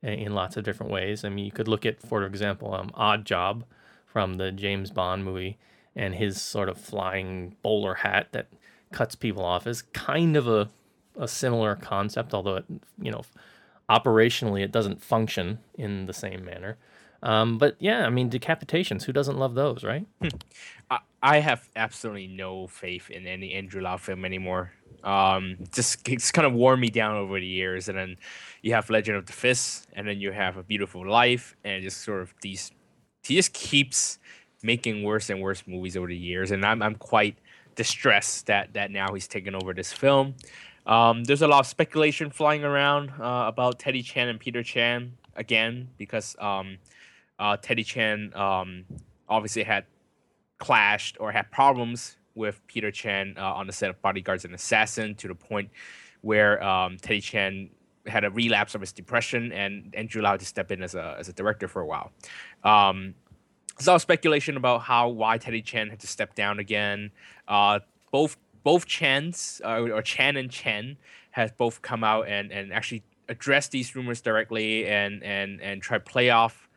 in, 0.01 0.33
lots 0.33 0.57
of 0.57 0.63
different 0.63 0.91
ways. 0.91 1.23
I 1.23 1.29
mean, 1.29 1.45
you 1.45 1.51
could 1.51 1.67
look 1.67 1.85
at, 1.85 2.01
for 2.01 2.23
example, 2.23 2.73
um, 2.73 2.91
Odd 2.93 3.25
Job 3.25 3.63
from 4.05 4.35
the 4.35 4.51
James 4.51 4.91
Bond 4.91 5.23
movie, 5.23 5.57
and 5.95 6.15
his 6.15 6.41
sort 6.41 6.69
of 6.69 6.77
flying 6.77 7.55
bowler 7.61 7.95
hat 7.95 8.27
that 8.31 8.47
cuts 8.91 9.15
people 9.15 9.43
off 9.43 9.67
is 9.67 9.83
kind 9.93 10.35
of 10.35 10.47
a 10.47 10.69
a 11.17 11.27
similar 11.27 11.75
concept, 11.75 12.33
although 12.33 12.55
it 12.55 12.65
you 13.01 13.11
know 13.11 13.21
operationally 13.89 14.61
it 14.61 14.71
doesn't 14.71 15.03
function 15.03 15.59
in 15.75 16.05
the 16.05 16.13
same 16.13 16.45
manner. 16.45 16.77
Um, 17.23 17.57
but 17.57 17.75
yeah, 17.79 18.05
I 18.05 18.09
mean 18.09 18.29
decapitations. 18.29 19.03
Who 19.03 19.13
doesn't 19.13 19.37
love 19.37 19.53
those, 19.53 19.83
right? 19.83 20.07
I, 20.89 20.99
I 21.21 21.39
have 21.39 21.69
absolutely 21.75 22.27
no 22.27 22.67
faith 22.67 23.09
in 23.09 23.27
any 23.27 23.53
Andrew 23.53 23.81
Lau 23.81 23.97
film 23.97 24.25
anymore. 24.25 24.71
Um, 25.03 25.57
just 25.71 26.07
it's 26.07 26.31
kind 26.31 26.45
of 26.45 26.53
worn 26.53 26.79
me 26.79 26.89
down 26.89 27.15
over 27.15 27.39
the 27.39 27.45
years, 27.45 27.89
and 27.89 27.97
then 27.97 28.17
you 28.61 28.73
have 28.73 28.89
Legend 28.89 29.17
of 29.17 29.25
the 29.25 29.33
Fist, 29.33 29.87
and 29.93 30.07
then 30.07 30.19
you 30.19 30.31
have 30.31 30.57
A 30.57 30.63
Beautiful 30.63 31.07
Life, 31.07 31.55
and 31.63 31.83
just 31.83 32.01
sort 32.01 32.21
of 32.21 32.33
these. 32.41 32.71
He 33.23 33.35
just 33.35 33.53
keeps 33.53 34.19
making 34.63 35.03
worse 35.03 35.29
and 35.29 35.41
worse 35.41 35.63
movies 35.67 35.97
over 35.97 36.07
the 36.07 36.15
years, 36.15 36.51
and 36.51 36.65
I'm 36.65 36.81
I'm 36.81 36.95
quite 36.95 37.37
distressed 37.75 38.47
that 38.47 38.73
that 38.73 38.91
now 38.91 39.13
he's 39.13 39.27
taken 39.27 39.55
over 39.55 39.73
this 39.73 39.91
film. 39.91 40.35
Um, 40.85 41.23
there's 41.23 41.41
a 41.41 41.47
lot 41.47 41.59
of 41.59 41.67
speculation 41.67 42.31
flying 42.31 42.63
around 42.63 43.11
uh, 43.19 43.45
about 43.47 43.79
Teddy 43.79 44.01
Chan 44.01 44.27
and 44.27 44.39
Peter 44.39 44.63
Chan 44.63 45.13
again 45.35 45.89
because 45.97 46.35
um, 46.39 46.77
uh, 47.39 47.57
Teddy 47.57 47.83
Chan 47.83 48.33
um, 48.35 48.85
obviously 49.29 49.63
had 49.63 49.85
clashed 50.57 51.17
or 51.19 51.31
had 51.31 51.51
problems 51.51 52.17
with 52.35 52.61
Peter 52.67 52.91
Chan 52.91 53.35
uh, 53.37 53.53
on 53.53 53.67
the 53.67 53.73
set 53.73 53.89
of 53.89 54.01
Bodyguards 54.01 54.45
and 54.45 54.53
Assassin 54.53 55.15
to 55.15 55.27
the 55.27 55.35
point 55.35 55.69
where 56.21 56.63
um, 56.63 56.97
Teddy 56.97 57.21
Chan 57.21 57.69
had 58.07 58.23
a 58.23 58.29
relapse 58.29 58.73
of 58.75 58.81
his 58.81 58.91
depression 58.91 59.51
and 59.51 59.93
Andrew 59.95 60.21
Lau 60.21 60.37
to 60.37 60.45
step 60.45 60.71
in 60.71 60.81
as 60.81 60.95
a, 60.95 61.15
as 61.19 61.29
a 61.29 61.33
director 61.33 61.67
for 61.67 61.81
a 61.81 61.85
while. 61.85 62.11
Um, 62.63 63.13
there's 63.77 63.87
a 63.87 63.91
lot 63.91 63.95
of 63.95 64.01
speculation 64.01 64.57
about 64.57 64.81
how 64.81 65.09
why 65.09 65.37
Teddy 65.37 65.61
Chan 65.61 65.89
had 65.89 65.99
to 65.99 66.07
step 66.07 66.35
down 66.35 66.59
again. 66.59 67.11
Uh, 67.47 67.79
both 68.11 68.37
both 68.63 68.85
Chans 68.85 69.61
uh, 69.65 69.81
or 69.81 70.01
Chan 70.01 70.37
and 70.37 70.51
Chen 70.51 70.97
has 71.31 71.51
both 71.51 71.81
come 71.81 72.03
out 72.03 72.27
and, 72.27 72.51
and 72.51 72.71
actually 72.71 73.03
addressed 73.27 73.71
these 73.71 73.95
rumors 73.95 74.21
directly 74.21 74.87
and 74.87 75.23
and 75.23 75.61
and 75.61 75.81
try 75.81 75.97
play 75.97 76.29
off 76.29 76.69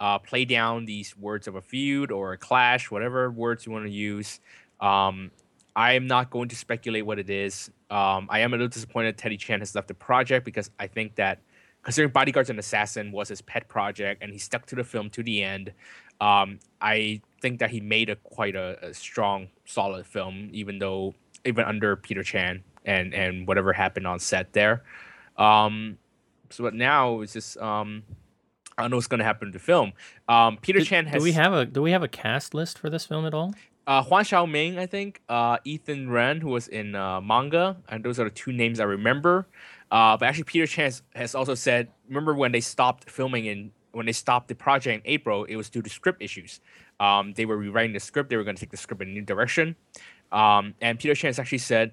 uh, 0.00 0.18
play 0.18 0.44
down 0.44 0.86
these 0.86 1.16
words 1.16 1.46
of 1.46 1.54
a 1.54 1.60
feud 1.60 2.10
or 2.10 2.32
a 2.32 2.38
clash, 2.38 2.90
whatever 2.90 3.30
words 3.30 3.66
you 3.66 3.72
want 3.72 3.84
to 3.84 3.92
use. 3.92 4.40
Um, 4.80 5.30
I 5.76 5.92
am 5.92 6.06
not 6.06 6.30
going 6.30 6.48
to 6.48 6.56
speculate 6.56 7.06
what 7.06 7.18
it 7.18 7.30
is. 7.30 7.70
Um, 7.90 8.26
I 8.30 8.40
am 8.40 8.52
a 8.52 8.56
little 8.56 8.68
disappointed 8.68 9.16
Teddy 9.16 9.36
Chan 9.36 9.60
has 9.60 9.74
left 9.74 9.88
the 9.88 9.94
project 9.94 10.44
because 10.44 10.70
I 10.78 10.86
think 10.86 11.14
that 11.16 11.40
considering 11.82 12.12
Bodyguards 12.12 12.50
and 12.50 12.58
Assassin 12.58 13.12
was 13.12 13.28
his 13.28 13.40
pet 13.40 13.68
project 13.68 14.22
and 14.22 14.32
he 14.32 14.38
stuck 14.38 14.66
to 14.66 14.76
the 14.76 14.84
film 14.84 15.10
to 15.10 15.22
the 15.22 15.42
end, 15.42 15.72
um, 16.20 16.58
I 16.80 17.22
think 17.40 17.60
that 17.60 17.70
he 17.70 17.80
made 17.80 18.10
a 18.10 18.16
quite 18.16 18.56
a, 18.56 18.78
a 18.84 18.94
strong, 18.94 19.48
solid 19.64 20.06
film, 20.06 20.50
even 20.52 20.78
though 20.78 21.14
even 21.44 21.64
under 21.64 21.96
Peter 21.96 22.22
Chan 22.22 22.62
and 22.84 23.14
and 23.14 23.46
whatever 23.46 23.72
happened 23.72 24.06
on 24.06 24.18
set 24.18 24.52
there. 24.52 24.82
Um, 25.36 25.98
so 26.50 26.64
but 26.64 26.74
now 26.74 27.20
it's 27.20 27.32
just 27.32 27.56
um, 27.58 28.02
I 28.76 28.82
don't 28.82 28.90
know 28.90 28.96
what's 28.96 29.06
going 29.06 29.18
to 29.18 29.24
happen 29.24 29.48
to 29.48 29.52
the 29.52 29.58
film. 29.58 29.92
Um, 30.28 30.58
Peter 30.60 30.80
Do, 30.80 30.84
Chan 30.84 31.06
has 31.06 31.20
do 31.20 31.24
we 31.24 31.32
have 31.32 31.52
a 31.52 31.64
do 31.64 31.80
we 31.80 31.92
have 31.92 32.02
a 32.02 32.08
cast 32.08 32.54
list 32.54 32.78
for 32.78 32.90
this 32.90 33.06
film 33.06 33.24
at 33.24 33.34
all? 33.34 33.54
Uh, 33.86 34.02
Huang 34.02 34.22
Xiaoming, 34.22 34.78
I 34.78 34.86
think, 34.86 35.20
uh, 35.28 35.58
Ethan 35.64 36.10
Ren, 36.10 36.40
who 36.40 36.50
was 36.50 36.68
in 36.68 36.94
uh, 36.94 37.20
Monga, 37.20 37.76
and 37.88 38.04
those 38.04 38.20
are 38.20 38.24
the 38.24 38.30
two 38.30 38.52
names 38.52 38.78
I 38.78 38.84
remember. 38.84 39.46
Uh, 39.90 40.16
but 40.16 40.26
actually, 40.26 40.44
Peter 40.44 40.66
Chan 40.66 40.84
has, 40.84 41.02
has 41.14 41.34
also 41.34 41.54
said, 41.54 41.88
remember 42.08 42.34
when 42.34 42.52
they 42.52 42.60
stopped 42.60 43.10
filming 43.10 43.46
in 43.46 43.72
when 43.92 44.06
they 44.06 44.12
stopped 44.12 44.46
the 44.46 44.54
project 44.54 45.04
in 45.04 45.12
April, 45.12 45.44
it 45.44 45.56
was 45.56 45.68
due 45.68 45.82
to 45.82 45.90
script 45.90 46.22
issues. 46.22 46.60
Um, 47.00 47.32
they 47.32 47.44
were 47.44 47.56
rewriting 47.56 47.92
the 47.92 47.98
script; 47.98 48.30
they 48.30 48.36
were 48.36 48.44
going 48.44 48.54
to 48.54 48.60
take 48.60 48.70
the 48.70 48.76
script 48.76 49.02
in 49.02 49.08
a 49.08 49.12
new 49.12 49.22
direction. 49.22 49.74
Um, 50.30 50.74
and 50.80 50.98
Peter 50.98 51.14
Chan 51.14 51.30
has 51.30 51.38
actually 51.40 51.58
said 51.58 51.92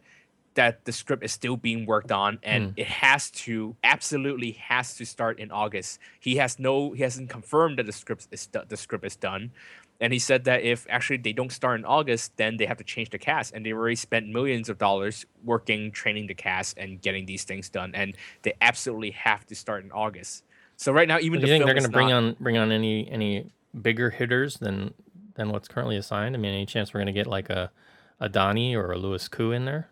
that 0.53 0.85
the 0.85 0.91
script 0.91 1.23
is 1.23 1.31
still 1.31 1.55
being 1.57 1.85
worked 1.85 2.11
on, 2.11 2.39
and 2.43 2.73
it 2.77 2.87
has 2.87 3.31
to 3.31 3.75
absolutely 3.83 4.51
has 4.53 4.95
to 4.95 5.05
start 5.05 5.39
in 5.39 5.51
August. 5.51 5.99
He 6.19 6.35
has 6.37 6.59
no, 6.59 6.93
he 6.93 7.03
hasn't 7.03 7.29
confirmed 7.29 7.79
that 7.79 7.85
the 7.85 7.91
script 7.91 8.27
is 8.31 8.47
the 8.47 8.77
script 8.77 9.05
is 9.05 9.15
done. 9.15 9.51
And 9.99 10.13
he 10.13 10.19
said 10.19 10.43
that 10.43 10.61
if 10.61 10.85
actually 10.89 11.17
they 11.17 11.33
don't 11.33 11.51
start 11.51 11.79
in 11.79 11.85
August, 11.85 12.37
then 12.37 12.57
they 12.57 12.65
have 12.65 12.77
to 12.77 12.83
change 12.83 13.09
the 13.09 13.17
cast. 13.17 13.53
And 13.53 13.65
they 13.65 13.73
already 13.73 13.95
spent 13.95 14.27
millions 14.27 14.69
of 14.69 14.77
dollars 14.77 15.25
working, 15.43 15.91
training 15.91 16.27
the 16.27 16.35
cast, 16.35 16.77
and 16.77 17.01
getting 17.01 17.25
these 17.25 17.43
things 17.43 17.69
done. 17.69 17.91
And 17.95 18.15
they 18.43 18.53
absolutely 18.61 19.11
have 19.11 19.45
to 19.47 19.55
start 19.55 19.83
in 19.83 19.91
August. 19.91 20.43
So 20.75 20.91
right 20.91 21.07
now, 21.07 21.17
even 21.17 21.39
Do 21.39 21.47
the 21.47 21.47
you 21.47 21.53
think 21.53 21.65
they're 21.65 21.73
going 21.73 21.83
to 21.85 21.89
bring 21.91 22.09
not- 22.09 22.23
on 22.23 22.35
bring 22.39 22.57
on 22.57 22.71
any 22.71 23.09
any 23.09 23.49
bigger 23.81 24.11
hitters 24.11 24.57
than 24.57 24.93
than 25.33 25.49
what's 25.49 25.67
currently 25.67 25.97
assigned? 25.97 26.35
I 26.35 26.39
mean, 26.39 26.53
any 26.53 26.67
chance 26.67 26.93
we're 26.93 26.99
going 26.99 27.07
to 27.07 27.13
get 27.13 27.25
like 27.25 27.49
a 27.49 27.71
a 28.19 28.29
Donnie 28.29 28.75
or 28.75 28.91
a 28.91 28.97
Louis 28.97 29.27
Koo 29.27 29.51
in 29.51 29.65
there? 29.65 29.89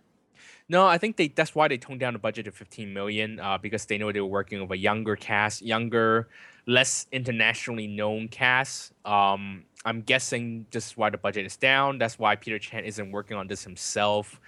No, 0.67 0.87
I 0.87 0.97
think 0.97 1.17
they 1.17 1.27
that's 1.27 1.53
why 1.55 1.67
they 1.67 1.77
toned 1.77 1.99
down 1.99 2.13
the 2.13 2.19
budget 2.19 2.45
to 2.45 2.51
15 2.51 2.93
million 2.93 3.39
uh, 3.39 3.57
because 3.57 3.85
they 3.85 3.97
know 3.97 4.11
they 4.11 4.21
were 4.21 4.27
working 4.27 4.61
with 4.61 4.71
a 4.71 4.77
younger 4.77 5.15
cast, 5.15 5.61
younger, 5.61 6.27
less 6.67 7.07
internationally 7.11 7.87
known 7.87 8.27
cast. 8.27 8.91
Um, 9.05 9.65
I'm 9.85 10.01
guessing 10.01 10.65
just 10.71 10.97
why 10.97 11.09
the 11.09 11.17
budget 11.17 11.45
is 11.45 11.57
down. 11.57 11.97
That's 11.97 12.17
why 12.17 12.35
Peter 12.35 12.57
Chan 12.57 12.85
isn't 12.85 13.11
working 13.11 13.37
on 13.37 13.47
this 13.47 13.63
himself. 13.63 14.39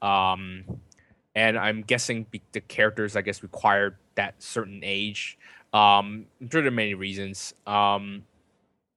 Um, 0.00 0.64
and 1.34 1.58
I'm 1.58 1.82
guessing 1.82 2.26
be- 2.30 2.42
the 2.52 2.60
characters, 2.60 3.14
I 3.14 3.20
guess, 3.20 3.42
required 3.42 3.96
that 4.14 4.42
certain 4.42 4.80
age. 4.82 5.38
Um, 5.72 6.26
I'm 6.40 6.50
sure 6.50 6.62
there 6.62 6.68
are 6.68 6.70
many 6.70 6.94
reasons. 6.94 7.54
Um, 7.66 8.24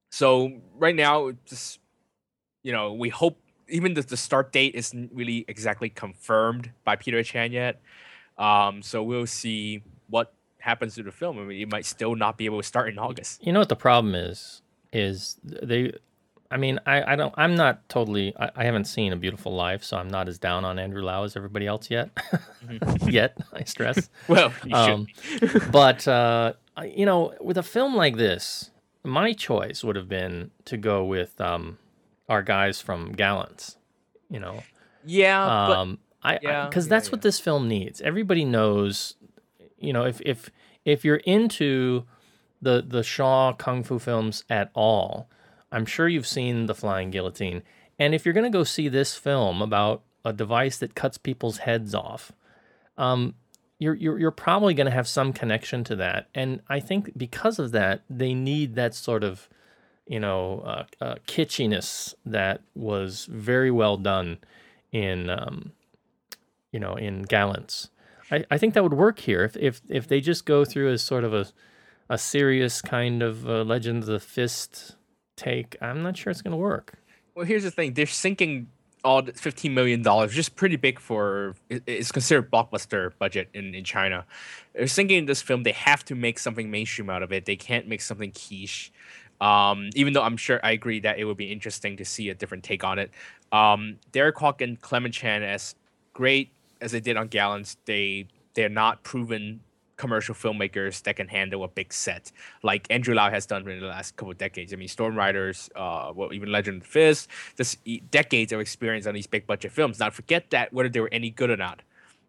so 0.10 0.54
right 0.78 0.96
now, 0.96 1.32
just 1.46 1.80
you 2.64 2.72
know, 2.72 2.94
we 2.94 3.10
hope 3.10 3.38
even 3.68 3.94
the, 3.94 4.02
the 4.02 4.18
start 4.18 4.52
date 4.52 4.76
isn't 4.76 5.12
really 5.14 5.46
exactly 5.48 5.90
confirmed 5.90 6.72
by 6.84 6.96
Peter 6.96 7.22
Chan 7.24 7.52
yet. 7.52 7.82
Um, 8.38 8.82
so 8.82 9.04
we'll 9.04 9.28
see 9.28 9.84
what 10.10 10.34
happens 10.60 10.96
to 10.96 11.04
the 11.04 11.12
film. 11.12 11.40
I 11.40 11.44
mean, 11.44 11.58
you 11.58 11.68
might 11.68 11.86
still 11.86 12.16
not 12.16 12.38
be 12.38 12.46
able 12.46 12.58
to 12.58 12.64
start 12.68 12.90
in 12.90 13.00
August. 13.00 13.46
You 13.46 13.54
know 13.54 13.60
what 13.60 13.70
the 13.70 13.76
problem 13.76 14.16
is? 14.16 14.62
Is 14.94 15.38
they? 15.44 15.94
I 16.52 16.58
mean, 16.58 16.80
I, 16.88 17.14
I 17.14 17.16
don't. 17.16 17.34
I'm 17.38 17.56
not 17.56 17.88
totally. 17.90 18.34
I, 18.40 18.50
I 18.56 18.64
haven't 18.64 18.86
seen 18.86 19.14
A 19.14 19.16
Beautiful 19.16 19.54
Life, 19.56 19.84
so 19.84 19.98
I'm 19.98 20.10
not 20.10 20.28
as 20.28 20.40
down 20.40 20.66
on 20.66 20.80
Andrew 20.80 21.04
Lau 21.04 21.24
as 21.24 21.36
everybody 21.36 21.68
else 21.68 21.92
yet. 21.92 22.10
yet, 23.08 23.38
I 23.54 23.64
stress. 23.66 24.10
Well, 24.28 24.52
you 24.66 24.76
Um, 24.76 25.08
should. 25.24 25.72
but 25.72 26.08
uh, 26.08 26.54
you 26.86 27.06
know, 27.06 27.34
with 27.40 27.58
a 27.58 27.64
film 27.64 27.96
like 27.96 28.18
this, 28.18 28.72
my 29.04 29.34
choice 29.34 29.84
would 29.84 29.96
have 29.96 30.10
been 30.10 30.50
to 30.66 30.76
go 30.78 31.04
with 31.06 31.40
um, 31.40 31.78
our 32.28 32.42
guys 32.42 32.82
from 32.82 33.12
Gallants. 33.14 33.78
You 34.32 34.40
know, 34.40 34.64
Yeah, 35.06 35.46
but 35.46 35.78
um, 35.78 36.00
I 36.24 36.40
yeah, 36.42 36.66
because 36.68 36.86
yeah, 36.88 36.90
that's 36.90 37.12
what 37.12 37.22
this 37.22 37.40
film 37.40 37.68
needs. 37.68 38.02
Everybody 38.02 38.44
knows, 38.44 39.16
you 39.80 39.94
know, 39.94 40.06
if 40.06 40.22
if 40.22 40.50
if 40.86 41.04
you're 41.06 41.18
into 41.18 42.06
the 42.62 42.84
the 42.86 43.04
Shaw 43.04 43.54
kung 43.54 43.84
fu 43.84 44.00
films 44.00 44.44
at 44.50 44.72
all, 44.74 45.30
I'm 45.72 45.86
sure 45.86 46.08
you've 46.08 46.28
seen 46.28 46.66
The 46.66 46.76
Flying 46.76 47.12
Guillotine. 47.12 47.64
And 47.98 48.16
if 48.16 48.26
you're 48.26 48.34
going 48.34 48.50
to 48.50 48.58
go 48.58 48.64
see 48.64 48.88
this 48.88 49.16
film 49.16 49.62
about 49.62 50.04
a 50.24 50.34
device 50.34 50.78
that 50.78 50.96
cuts 50.96 51.18
people's 51.18 51.60
heads 51.60 51.94
off, 51.94 52.32
um, 52.98 53.36
you're 53.78 53.96
you're 53.96 54.20
you're 54.20 54.32
probably 54.32 54.74
going 54.74 54.86
to 54.86 54.92
have 54.92 55.08
some 55.08 55.34
connection 55.34 55.84
to 55.86 55.96
that. 55.98 56.28
And 56.36 56.62
I 56.70 56.80
think 56.80 57.18
because 57.18 57.60
of 57.60 57.72
that, 57.72 58.04
they 58.10 58.34
need 58.34 58.76
that 58.76 58.94
sort 58.94 59.24
of 59.24 59.50
you 60.08 60.20
know 60.20 60.62
uh, 60.66 60.84
uh, 61.02 61.16
kitschiness 61.28 62.14
that 62.26 62.62
was 62.76 63.26
very 63.26 63.72
well 63.72 63.98
done 63.98 64.40
in 64.92 65.30
um, 65.30 65.72
you 66.72 66.80
know 66.80 66.96
in 66.96 67.24
Gallants. 67.24 67.90
I, 68.32 68.46
I 68.52 68.58
think 68.58 68.74
that 68.74 68.84
would 68.84 68.94
work 68.94 69.20
here 69.20 69.44
if 69.44 69.56
if 69.58 69.82
if 69.90 70.08
they 70.08 70.22
just 70.22 70.46
go 70.46 70.66
through 70.66 70.92
as 70.92 71.02
sort 71.02 71.24
of 71.24 71.34
a 71.34 71.48
a 72.10 72.18
serious 72.18 72.82
kind 72.82 73.22
of 73.22 73.48
uh, 73.48 73.64
Legend 73.64 74.04
of 74.04 74.08
the 74.08 74.20
Fist 74.20 74.96
take. 75.36 75.78
I'm 75.82 76.02
not 76.02 76.18
sure 76.18 76.32
it's 76.32 76.42
going 76.42 76.52
to 76.52 76.58
work. 76.58 76.94
well, 77.36 77.46
here's 77.46 77.64
the 77.64 77.72
thing: 77.72 77.94
they're 77.94 78.06
sinking 78.06 78.68
all 79.04 79.24
15 79.24 79.74
million 79.74 80.02
dollars, 80.02 80.38
is 80.38 80.50
pretty 80.50 80.76
big 80.76 81.00
for 81.00 81.56
it's 81.70 82.12
considered 82.12 82.52
blockbuster 82.52 83.12
budget 83.18 83.50
in 83.54 83.74
in 83.74 83.84
China. 83.84 84.26
They're 84.74 84.88
sinking 84.88 85.26
this 85.26 85.42
film. 85.42 85.64
They 85.64 85.72
have 85.72 86.04
to 86.06 86.16
make 86.16 86.40
something 86.40 86.70
mainstream 86.70 87.10
out 87.10 87.24
of 87.24 87.32
it. 87.32 87.46
They 87.46 87.56
can't 87.56 87.88
make 87.88 88.02
something 88.02 88.32
quiche. 88.32 88.92
Um, 89.42 89.90
even 89.96 90.12
though 90.12 90.22
I'm 90.22 90.36
sure 90.36 90.60
I 90.64 90.72
agree 90.72 91.00
that 91.00 91.18
it 91.18 91.24
would 91.24 91.38
be 91.38 91.50
interesting 91.50 91.96
to 91.98 92.04
see 92.04 92.30
a 92.30 92.36
different 92.36 92.66
take 92.66 92.84
on 92.84 93.00
it. 93.00 93.10
Um, 93.54 94.00
Derek 94.12 94.36
Kwok 94.36 94.62
and 94.62 94.80
Clement 94.82 95.14
Chan, 95.14 95.44
as 95.44 95.76
great 96.12 96.52
as 96.82 96.92
they 96.92 97.00
did 97.00 97.18
on 97.18 97.28
Gallants, 97.28 97.78
they 97.86 98.28
they're 98.54 98.70
not 98.70 99.04
proven 99.04 99.62
commercial 100.00 100.34
filmmakers 100.34 101.04
that 101.04 101.18
can 101.18 101.28
handle 101.28 101.64
a 101.64 101.68
big 101.68 101.92
set 101.92 102.32
like 102.64 102.88
Andrew 102.90 103.14
Lau 103.14 103.30
has 103.30 103.46
done 103.46 103.68
in 103.68 103.82
the 103.82 103.86
last 103.86 104.16
couple 104.16 104.32
of 104.32 104.38
decades. 104.38 104.74
I 104.74 104.78
mean, 104.78 104.88
Storm 104.88 105.16
Riders, 105.16 105.70
uh, 105.76 106.14
well, 106.16 106.34
even 106.34 106.52
Legend 106.52 106.78
of 106.78 106.84
the 106.84 106.90
Fist, 106.90 107.28
e- 107.86 108.00
decades 108.10 108.54
of 108.54 108.62
experience 108.62 109.06
on 109.06 109.14
these 109.14 109.28
big 109.28 109.46
budget 109.46 109.74
films. 109.74 110.00
Now, 110.00 110.10
forget 110.10 110.50
that 110.52 110.72
whether 110.74 110.90
they 110.90 111.02
were 111.02 111.10
any 111.12 111.30
good 111.30 111.50
or 111.50 111.58
not. 111.58 111.82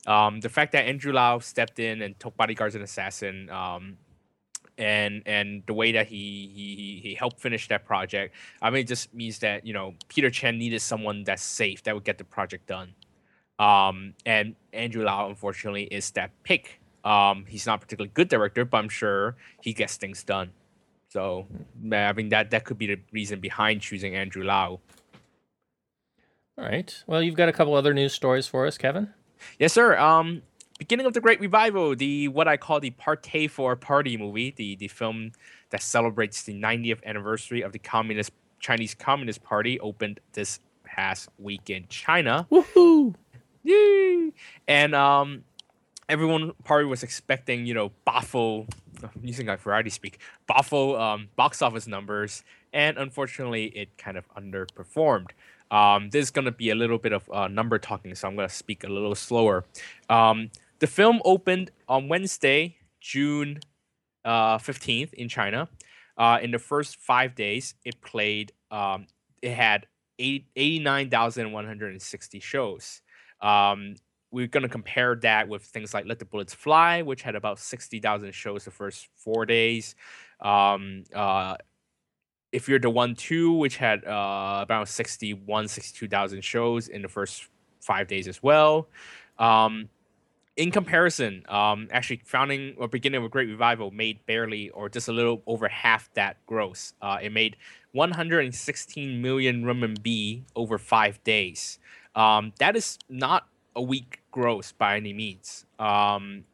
Um, 0.07 0.41
the 0.41 0.49
fact 0.49 0.73
that 0.73 0.87
Andrew 0.87 1.13
Lau 1.13 1.39
stepped 1.39 1.79
in 1.79 2.03
and 2.03 2.19
took 2.19 2.37
Bodyguards 2.37 2.75
and 2.75 2.83
Assassin, 2.83 3.49
um, 3.51 3.99
and 4.77 5.23
and 5.27 5.63
the 5.67 5.75
way 5.75 5.93
that 5.93 6.07
he 6.07 6.51
he 6.55 7.01
he 7.03 7.15
helped 7.15 7.39
finish 7.39 7.69
that 7.69 7.85
project, 7.85 8.35
I 8.63 8.71
mean, 8.71 8.81
it 8.81 8.89
just 8.89 9.15
means 9.15 9.39
that 9.41 9.67
you 9.67 9.75
know 9.75 9.95
Peter 10.09 10.31
Chen 10.31 10.59
needed 10.59 10.81
someone 10.81 11.23
that's 11.25 11.43
safe 11.43 11.83
that 11.85 11.95
would 11.95 12.05
get 12.05 12.19
the 12.19 12.25
project 12.25 12.67
done. 12.67 12.95
Um, 13.61 14.15
and 14.25 14.57
Andrew 14.73 15.05
Lau, 15.05 15.29
unfortunately, 15.29 15.85
is 15.85 16.11
that 16.13 16.31
pick. 16.43 16.81
Um, 17.05 17.45
he's 17.47 17.67
not 17.67 17.75
a 17.77 17.79
particularly 17.79 18.11
good 18.15 18.29
director, 18.29 18.65
but 18.65 18.79
I'm 18.79 18.89
sure 18.89 19.37
he 19.61 19.75
gets 19.75 19.97
things 19.97 20.25
done. 20.25 20.51
So, 21.11 21.47
I 21.93 22.13
mean, 22.15 22.31
that 22.31 22.51
that 22.53 22.65
could 22.65 22.79
be 22.79 22.87
the 22.87 23.01
reason 23.13 23.41
behind 23.41 23.83
choosing 23.83 24.15
Andrew 24.15 24.45
Lau. 24.45 24.81
All 26.57 26.65
right. 26.65 27.03
Well, 27.07 27.23
you've 27.23 27.35
got 27.35 27.49
a 27.49 27.53
couple 27.53 27.75
other 27.75 27.93
news 27.93 28.15
stories 28.15 28.47
for 28.47 28.67
us, 28.67 28.79
Kevin. 28.79 29.13
Yes, 29.59 29.73
sir. 29.73 29.99
Um, 29.99 30.43
beginning 30.79 31.07
of 31.07 31.13
the 31.13 31.21
Great 31.21 31.41
Revival, 31.41 31.95
the 31.97 32.29
what 32.29 32.49
I 32.49 32.57
call 32.57 32.81
the 32.81 32.93
Partay 32.93 33.51
for 33.51 33.77
Party 33.77 34.17
movie, 34.17 34.55
the 34.57 34.77
the 34.77 34.89
film 34.89 35.33
that 35.71 35.83
celebrates 35.83 36.43
the 36.45 36.55
90th 36.55 37.05
anniversary 37.05 37.61
of 37.63 37.73
the 37.73 37.79
Communist 37.79 38.33
Chinese 38.59 38.95
Communist 38.95 39.43
Party, 39.43 39.79
opened 39.81 40.21
this 40.33 40.61
past 40.85 41.29
week 41.39 41.71
in 41.71 41.87
China. 41.89 42.47
Woohoo! 42.51 43.15
Yay! 43.63 44.33
And 44.67 44.95
um, 44.95 45.45
everyone 46.09 46.53
probably 46.65 46.87
was 46.87 47.03
expecting, 47.03 47.67
you 47.67 47.75
know, 47.75 47.93
baffle, 48.05 48.67
I'm 49.03 49.11
using 49.23 49.47
like 49.47 49.61
variety 49.61 49.91
speak, 49.91 50.19
baffle 50.47 50.97
um, 50.97 51.29
box 51.37 51.63
office 51.63 51.87
numbers, 51.87 52.43
and 52.73 52.99
unfortunately, 52.99 53.67
it 53.67 53.97
kind 53.99 54.17
of 54.17 54.25
underperformed. 54.35 55.31
Um, 55.71 56.11
this 56.11 56.25
is 56.25 56.31
going 56.31 56.47
to 56.47 56.53
be 56.53 56.71
a 56.71 56.75
little 56.75 56.99
bit 56.99 57.13
of 57.13 57.31
uh, 57.31 57.49
number 57.49 57.79
talking, 57.79 58.15
so 58.15 58.27
I'm 58.29 58.35
going 58.35 58.49
to 58.49 58.55
speak 58.55 58.83
a 58.85 58.89
little 58.89 59.15
slower. 59.15 59.65
Um, 60.09 60.51
the 60.81 60.87
film 60.87 61.21
opened 61.25 61.71
on 61.89 62.09
Wednesday, 62.09 62.77
June 63.01 63.61
uh, 64.25 64.59
15th 64.59 65.13
in 65.15 65.29
China. 65.29 65.69
Uh, 66.17 66.39
in 66.43 66.51
the 66.51 66.59
first 66.59 66.97
five 66.97 67.35
days, 67.35 67.75
it 67.85 68.01
played, 68.01 68.53
um, 68.71 69.07
it 69.43 69.53
had 69.53 69.87
eight, 70.19 70.47
89,160 70.57 72.41
shows. 72.41 73.01
Um, 73.43 73.97
we're 74.33 74.47
going 74.47 74.63
to 74.63 74.69
compare 74.69 75.17
that 75.17 75.49
with 75.49 75.63
things 75.63 75.93
like 75.93 76.07
Let 76.07 76.19
the 76.19 76.25
Bullets 76.25 76.55
Fly, 76.55 77.03
which 77.03 77.23
had 77.23 77.35
about 77.35 77.59
60,000 77.59 78.33
shows 78.33 78.65
the 78.65 78.71
first 78.71 79.09
four 79.17 79.45
days. 79.45 79.95
Um, 80.41 81.05
uh, 81.15 81.57
if 82.53 82.69
you're 82.69 82.79
the 82.79 82.91
one 82.91 83.15
two, 83.15 83.53
which 83.53 83.77
had 83.77 84.05
uh, 84.05 84.61
about 84.63 84.89
61, 84.89 85.69
62,000 85.69 86.43
shows 86.43 86.89
in 86.89 87.03
the 87.03 87.09
first 87.09 87.49
five 87.81 88.09
days 88.09 88.29
as 88.29 88.43
well. 88.43 88.89
Um, 89.39 89.89
in 90.57 90.71
comparison, 90.71 91.45
um, 91.49 91.89
actually, 91.91 92.21
founding 92.25 92.75
or 92.77 92.89
beginning 92.89 93.19
of 93.19 93.25
a 93.25 93.29
great 93.29 93.49
revival 93.49 93.91
made 93.91 94.25
barely 94.27 94.69
or 94.71 94.89
just 94.89 95.09
a 95.09 95.13
little 95.13 95.43
over 95.47 95.69
half 95.69 96.13
that 96.15 96.37
gross. 96.47 96.93
Uh, 97.01 97.19
it 97.23 97.33
made 97.33 97.57
116 97.93 99.23
million 99.23 99.65
renminbi 99.65 100.43
over 100.55 100.77
five 100.77 101.23
days. 101.25 101.79
Um, 102.15 102.53
that 102.59 102.77
is 102.77 102.99
not 103.09 103.47
a 103.77 103.83
weak 103.83 104.21
gross 104.31 104.73
by 104.73 104.97
any 104.97 105.13
means. 105.13 105.65
Um, 105.79 106.45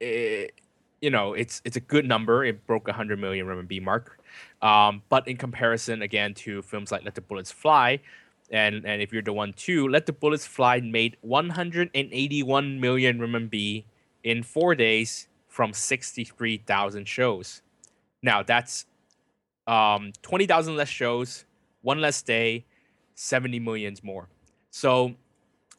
it, 0.00 0.52
you 1.00 1.10
know, 1.10 1.34
it's 1.34 1.62
it's 1.64 1.76
a 1.76 1.80
good 1.80 2.06
number. 2.06 2.44
It 2.44 2.66
broke 2.66 2.88
a 2.88 2.92
hundred 2.92 3.20
million 3.20 3.46
RMB 3.46 3.82
mark. 3.82 4.20
Um, 4.62 5.02
but 5.08 5.26
in 5.28 5.36
comparison, 5.36 6.02
again, 6.02 6.34
to 6.34 6.62
films 6.62 6.90
like 6.90 7.04
Let 7.04 7.14
the 7.14 7.20
Bullets 7.20 7.52
Fly, 7.52 8.00
and 8.50 8.84
and 8.86 9.02
if 9.02 9.12
you're 9.12 9.22
the 9.22 9.32
one 9.32 9.52
too, 9.52 9.88
Let 9.88 10.06
the 10.06 10.12
Bullets 10.12 10.46
Fly 10.46 10.80
made 10.80 11.16
181 11.20 12.80
million 12.80 13.18
RMB 13.18 13.84
in 14.24 14.42
four 14.42 14.74
days 14.74 15.28
from 15.48 15.72
63,000 15.72 17.06
shows. 17.06 17.62
Now 18.22 18.42
that's 18.42 18.86
um, 19.66 20.12
20,000 20.22 20.76
less 20.76 20.88
shows, 20.88 21.44
one 21.82 22.00
less 22.00 22.22
day, 22.22 22.64
70 23.14 23.60
millions 23.60 24.02
more. 24.02 24.28
So 24.76 25.14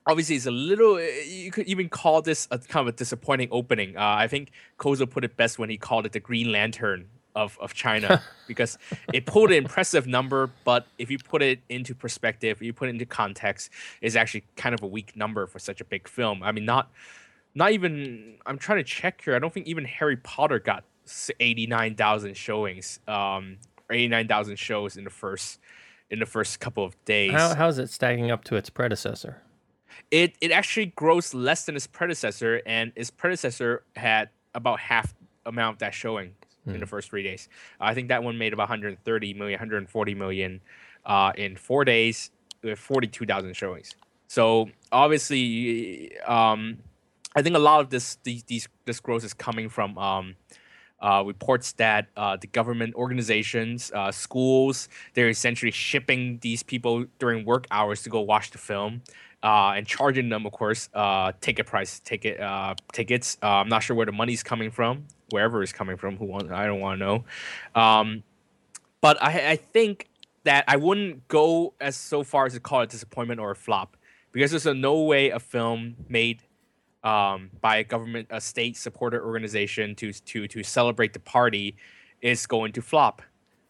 obviously 0.07 0.38
it's 0.38 0.47
a 0.47 0.51
little 0.51 0.99
you 0.99 1.51
could 1.51 1.67
even 1.67 1.88
call 1.88 2.23
this 2.23 2.47
a 2.49 2.57
kind 2.57 2.88
of 2.88 2.95
a 2.95 2.97
disappointing 2.97 3.47
opening. 3.51 3.95
Uh, 3.95 4.15
i 4.25 4.27
think 4.27 4.49
kozo 4.79 5.07
put 5.07 5.23
it 5.23 5.38
best 5.38 5.60
when 5.60 5.69
he 5.69 5.77
called 5.77 6.07
it 6.07 6.13
the 6.13 6.19
green 6.19 6.51
lantern 6.51 7.07
of, 7.36 7.60
of 7.62 7.75
china 7.75 8.23
because 8.47 8.79
it 9.13 9.27
pulled 9.27 9.51
an 9.51 9.57
impressive 9.57 10.07
number 10.07 10.49
but 10.63 10.88
if 10.97 11.12
you 11.12 11.19
put 11.19 11.43
it 11.43 11.60
into 11.69 11.93
perspective 11.93 12.60
you 12.60 12.73
put 12.73 12.88
it 12.88 12.93
into 12.93 13.05
context 13.05 13.69
it's 14.01 14.15
actually 14.15 14.43
kind 14.55 14.73
of 14.73 14.81
a 14.81 14.88
weak 14.88 15.15
number 15.15 15.45
for 15.45 15.60
such 15.60 15.79
a 15.79 15.86
big 15.86 16.07
film. 16.07 16.41
I 16.41 16.51
mean 16.51 16.65
not 16.65 16.89
not 17.53 17.73
even 17.73 18.38
i'm 18.47 18.57
trying 18.57 18.79
to 18.79 18.83
check 18.83 19.21
here. 19.23 19.36
I 19.36 19.39
don't 19.39 19.53
think 19.53 19.67
even 19.67 19.86
harry 19.86 20.17
potter 20.17 20.57
got 20.57 20.83
89000 21.39 22.36
showings 22.36 22.99
um 23.07 23.57
89000 23.91 24.57
shows 24.57 24.97
in 24.97 25.03
the 25.03 25.12
first 25.12 25.60
in 26.09 26.19
the 26.19 26.25
first 26.25 26.59
couple 26.59 26.83
of 26.83 26.95
days 27.05 27.31
How, 27.31 27.55
how's 27.55 27.77
it 27.77 27.89
stacking 27.89 28.31
up 28.31 28.43
to 28.45 28.55
its 28.55 28.69
predecessor? 28.69 29.41
it 30.11 30.35
it 30.41 30.51
actually 30.51 30.87
grows 30.87 31.33
less 31.33 31.65
than 31.65 31.75
its 31.75 31.87
predecessor, 31.87 32.61
and 32.65 32.91
its 32.95 33.09
predecessor 33.09 33.83
had 33.95 34.29
about 34.53 34.79
half 34.79 35.13
amount 35.45 35.75
of 35.75 35.79
that 35.79 35.93
showing 35.93 36.33
in 36.65 36.81
the 36.81 36.85
first 36.85 37.09
three 37.09 37.23
days. 37.23 37.47
I 37.79 37.93
think 37.93 38.09
that 38.09 38.23
one 38.23 38.37
made 38.37 38.51
about 38.51 38.63
130 38.63 39.33
million, 39.35 39.53
140 39.53 40.15
million 40.15 40.61
uh, 41.05 41.31
in 41.37 41.55
four 41.55 41.85
days 41.85 42.29
with 42.61 42.77
42,000 42.77 43.55
showings. 43.55 43.95
So 44.27 44.69
obviously, 44.91 46.19
um, 46.23 46.79
I 47.35 47.41
think 47.41 47.55
a 47.55 47.59
lot 47.59 47.79
of 47.79 47.89
this 47.89 48.17
these, 48.23 48.43
these 48.43 48.67
this 48.85 48.99
growth 48.99 49.23
is 49.23 49.33
coming 49.33 49.69
from 49.69 49.97
um, 49.97 50.35
uh, 50.99 51.23
reports 51.25 51.73
that 51.73 52.07
uh, 52.15 52.38
the 52.38 52.47
government 52.47 52.95
organizations, 52.95 53.91
uh, 53.93 54.12
schools, 54.12 54.89
they're 55.13 55.29
essentially 55.29 55.71
shipping 55.71 56.39
these 56.41 56.63
people 56.63 57.05
during 57.19 57.45
work 57.45 57.67
hours 57.71 58.03
to 58.03 58.10
go 58.10 58.21
watch 58.21 58.51
the 58.51 58.57
film. 58.57 59.01
Uh, 59.43 59.73
and 59.77 59.86
charging 59.86 60.29
them, 60.29 60.47
of 60.47 60.51
course, 60.51 60.89
uh, 60.95 61.31
ticket 61.41 61.67
price, 61.67 61.99
ticket 61.99 62.39
uh, 62.39 62.73
tickets. 62.91 63.38
I'm 63.43 63.69
not 63.69 63.83
sure 63.83 63.95
where 63.95 64.07
the 64.07 64.12
money's 64.12 64.41
coming 64.41 64.71
from, 64.71 65.05
wherever 65.29 65.62
it's 65.62 65.71
coming 65.71 65.95
from. 65.95 66.17
Who 66.17 66.25
wants? 66.25 66.51
I 66.51 66.65
don't 66.65 66.79
want 66.79 66.99
to 66.99 67.05
know. 67.05 67.25
Um, 67.79 68.23
but 68.99 69.21
I, 69.21 69.51
I 69.51 69.55
think 69.55 70.10
that 70.43 70.65
I 70.67 70.77
wouldn't 70.77 71.27
go 71.27 71.75
as 71.79 71.95
so 71.95 72.23
far 72.23 72.47
as 72.47 72.53
to 72.53 72.60
call 72.60 72.81
it 72.81 72.89
disappointment 72.89 73.39
or 73.39 73.51
a 73.51 73.55
flop, 73.55 73.95
because 74.31 74.49
there's 74.49 74.65
a 74.65 74.73
no 74.73 75.03
way 75.03 75.29
a 75.29 75.39
film 75.39 75.97
made 76.10 76.41
um, 77.07 77.49
by 77.61 77.77
a 77.77 77.83
government, 77.85 78.27
a 78.31 78.41
state 78.41 78.75
supported 78.75 79.21
organization 79.21 79.95
to 79.95 80.11
to 80.11 80.47
to 80.47 80.63
celebrate 80.63 81.13
the 81.13 81.19
party 81.19 81.77
is 82.21 82.45
going 82.45 82.73
to 82.73 82.81
flop. 82.81 83.21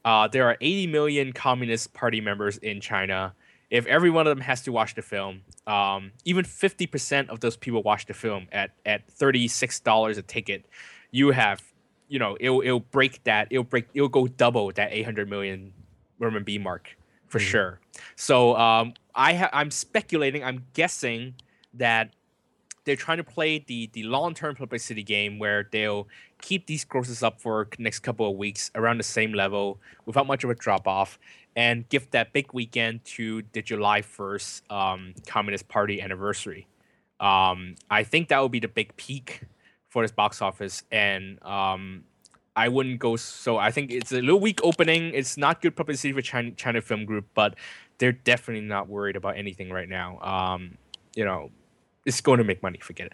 Uh, 0.03 0.27
there 0.27 0.47
are 0.47 0.57
80 0.59 0.87
million 0.87 1.33
Communist 1.33 1.93
Party 1.93 2.19
members 2.19 2.57
in 2.57 2.81
China. 2.81 3.35
If 3.69 3.85
every 3.85 4.09
one 4.09 4.25
of 4.25 4.31
them 4.31 4.41
has 4.41 4.61
to 4.61 4.71
watch 4.71 4.95
the 4.95 5.01
film, 5.01 5.41
um, 5.67 6.11
even 6.23 6.45
50% 6.45 7.27
of 7.27 7.41
those 7.41 7.57
people 7.57 7.83
watch 7.83 8.05
the 8.05 8.13
film 8.13 8.47
at 8.51 8.71
at 8.85 9.07
$36 9.07 10.17
a 10.17 10.21
ticket, 10.21 10.65
you 11.11 11.31
have, 11.31 11.61
you 12.07 12.17
know, 12.17 12.37
it'll 12.39 12.61
it'll 12.61 12.79
break 12.79 13.23
that. 13.25 13.49
It'll 13.51 13.63
break. 13.63 13.87
It'll 13.93 14.07
go 14.07 14.27
double 14.27 14.71
that 14.71 14.89
800 14.91 15.29
million 15.29 15.73
RMB 16.19 16.63
mark 16.63 16.97
for 17.27 17.39
sure. 17.39 17.79
So 18.15 18.55
um, 18.55 18.93
I 19.13 19.35
ha- 19.35 19.49
I'm 19.53 19.69
speculating. 19.69 20.43
I'm 20.43 20.65
guessing 20.73 21.35
that 21.75 22.13
they're 22.87 22.95
trying 22.95 23.17
to 23.17 23.23
play 23.23 23.59
the 23.59 23.89
the 23.91 24.03
long 24.03 24.33
term 24.33 24.55
publicity 24.55 25.03
game 25.03 25.37
where 25.37 25.67
they'll 25.71 26.07
keep 26.41 26.65
these 26.67 26.85
grosses 26.85 27.21
up 27.21 27.39
for 27.41 27.67
next 27.77 27.99
couple 27.99 28.31
of 28.31 28.37
weeks 28.37 28.71
around 28.75 28.97
the 28.97 29.03
same 29.03 29.33
level 29.33 29.77
without 30.05 30.25
much 30.25 30.43
of 30.45 30.49
a 30.49 30.55
drop 30.55 30.87
off, 30.87 31.19
and 31.55 31.87
give 31.89 32.09
that 32.11 32.31
big 32.31 32.53
weekend 32.53 33.03
to 33.03 33.43
the 33.51 33.61
July 33.61 34.01
first 34.01 34.63
um, 34.71 35.13
Communist 35.27 35.67
Party 35.67 36.01
anniversary. 36.01 36.65
Um, 37.19 37.75
I 37.91 38.03
think 38.03 38.29
that 38.29 38.39
will 38.39 38.49
be 38.49 38.61
the 38.61 38.69
big 38.69 38.95
peak 38.95 39.41
for 39.89 40.01
this 40.01 40.11
box 40.11 40.41
office, 40.41 40.83
and 40.89 41.43
um, 41.43 42.05
I 42.55 42.69
wouldn't 42.69 42.99
go 42.99 43.17
so. 43.17 43.57
I 43.57 43.69
think 43.69 43.91
it's 43.91 44.13
a 44.13 44.21
little 44.21 44.39
weak 44.39 44.61
opening. 44.63 45.13
It's 45.13 45.35
not 45.35 45.61
good 45.61 45.75
publicity 45.75 46.13
for 46.13 46.21
China, 46.21 46.51
China 46.51 46.81
Film 46.81 47.03
Group, 47.03 47.25
but 47.33 47.55
they're 47.97 48.13
definitely 48.13 48.65
not 48.65 48.87
worried 48.87 49.17
about 49.17 49.35
anything 49.35 49.71
right 49.71 49.89
now. 49.89 50.19
Um, 50.21 50.77
you 51.15 51.25
know, 51.25 51.49
it's 52.07 52.21
going 52.21 52.39
to 52.39 52.43
make 52.43 52.63
money. 52.63 52.79
Forget 52.81 53.07
it. 53.07 53.13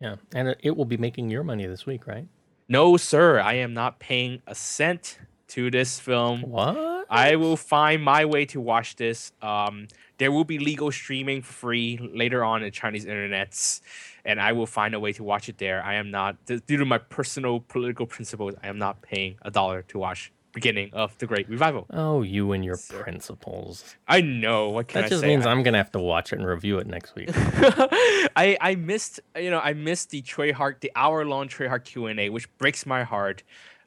Yeah, 0.00 0.16
and 0.34 0.54
it- 0.62 0.76
will 0.76 0.84
be 0.84 0.96
making 0.96 1.30
your 1.30 1.42
money 1.42 1.66
this 1.66 1.86
week, 1.86 2.06
right? 2.06 2.26
No, 2.68 2.96
sir, 2.96 3.40
I 3.40 3.54
am 3.54 3.74
not 3.74 3.98
paying 3.98 4.42
a 4.46 4.54
cent 4.54 5.18
to 5.48 5.70
this 5.70 5.98
film. 5.98 6.42
What? 6.42 7.06
I 7.10 7.34
will 7.34 7.56
find 7.56 8.02
my 8.02 8.24
way 8.24 8.44
to 8.46 8.60
watch 8.60 8.94
this. 8.94 9.32
Um, 9.42 9.88
there 10.18 10.30
will 10.30 10.44
be 10.44 10.58
legal 10.58 10.92
streaming 10.92 11.42
for 11.42 11.52
free 11.52 11.98
later 11.98 12.44
on 12.44 12.62
in 12.62 12.70
Chinese 12.70 13.04
internets, 13.04 13.80
and 14.24 14.40
I 14.40 14.52
will 14.52 14.66
find 14.66 14.94
a 14.94 15.00
way 15.00 15.12
to 15.14 15.24
watch 15.24 15.48
it 15.48 15.58
there. 15.58 15.82
I 15.82 15.94
am 15.94 16.12
not, 16.12 16.36
due 16.46 16.76
to 16.76 16.84
my 16.84 16.98
personal 16.98 17.58
political 17.60 18.06
principles, 18.06 18.54
I 18.62 18.68
am 18.68 18.78
not 18.78 19.02
paying 19.02 19.36
a 19.42 19.50
dollar 19.50 19.82
to 19.88 19.98
watch 19.98 20.32
beginning 20.52 20.90
of 20.92 21.16
the 21.18 21.26
Great 21.26 21.48
Revival. 21.48 21.86
Oh, 21.90 22.22
you 22.22 22.52
and 22.52 22.64
your 22.64 22.76
Sir. 22.76 23.02
principles. 23.02 23.96
I 24.08 24.20
know. 24.20 24.68
What 24.70 24.88
can 24.88 25.00
That 25.02 25.06
I 25.06 25.08
just 25.10 25.20
say? 25.22 25.28
means 25.28 25.46
I- 25.46 25.50
I'm 25.52 25.62
gonna 25.62 25.78
have 25.78 25.92
to 25.92 25.98
watch 26.00 26.32
it 26.32 26.38
and 26.38 26.46
review 26.46 26.78
it 26.78 26.86
next 26.86 27.14
week. 27.14 27.30
I 27.34 28.56
I 28.60 28.74
missed 28.76 29.20
you 29.36 29.50
know 29.50 29.60
I 29.60 29.72
missed 29.74 30.10
the 30.10 30.22
Treyarch 30.22 30.80
the 30.80 30.92
hour 30.96 31.24
long 31.24 31.48
Treyarch 31.48 31.84
Q 31.84 32.06
and 32.06 32.18
A 32.20 32.28
which 32.30 32.46
breaks 32.58 32.84
my 32.86 33.02
heart 33.04 33.42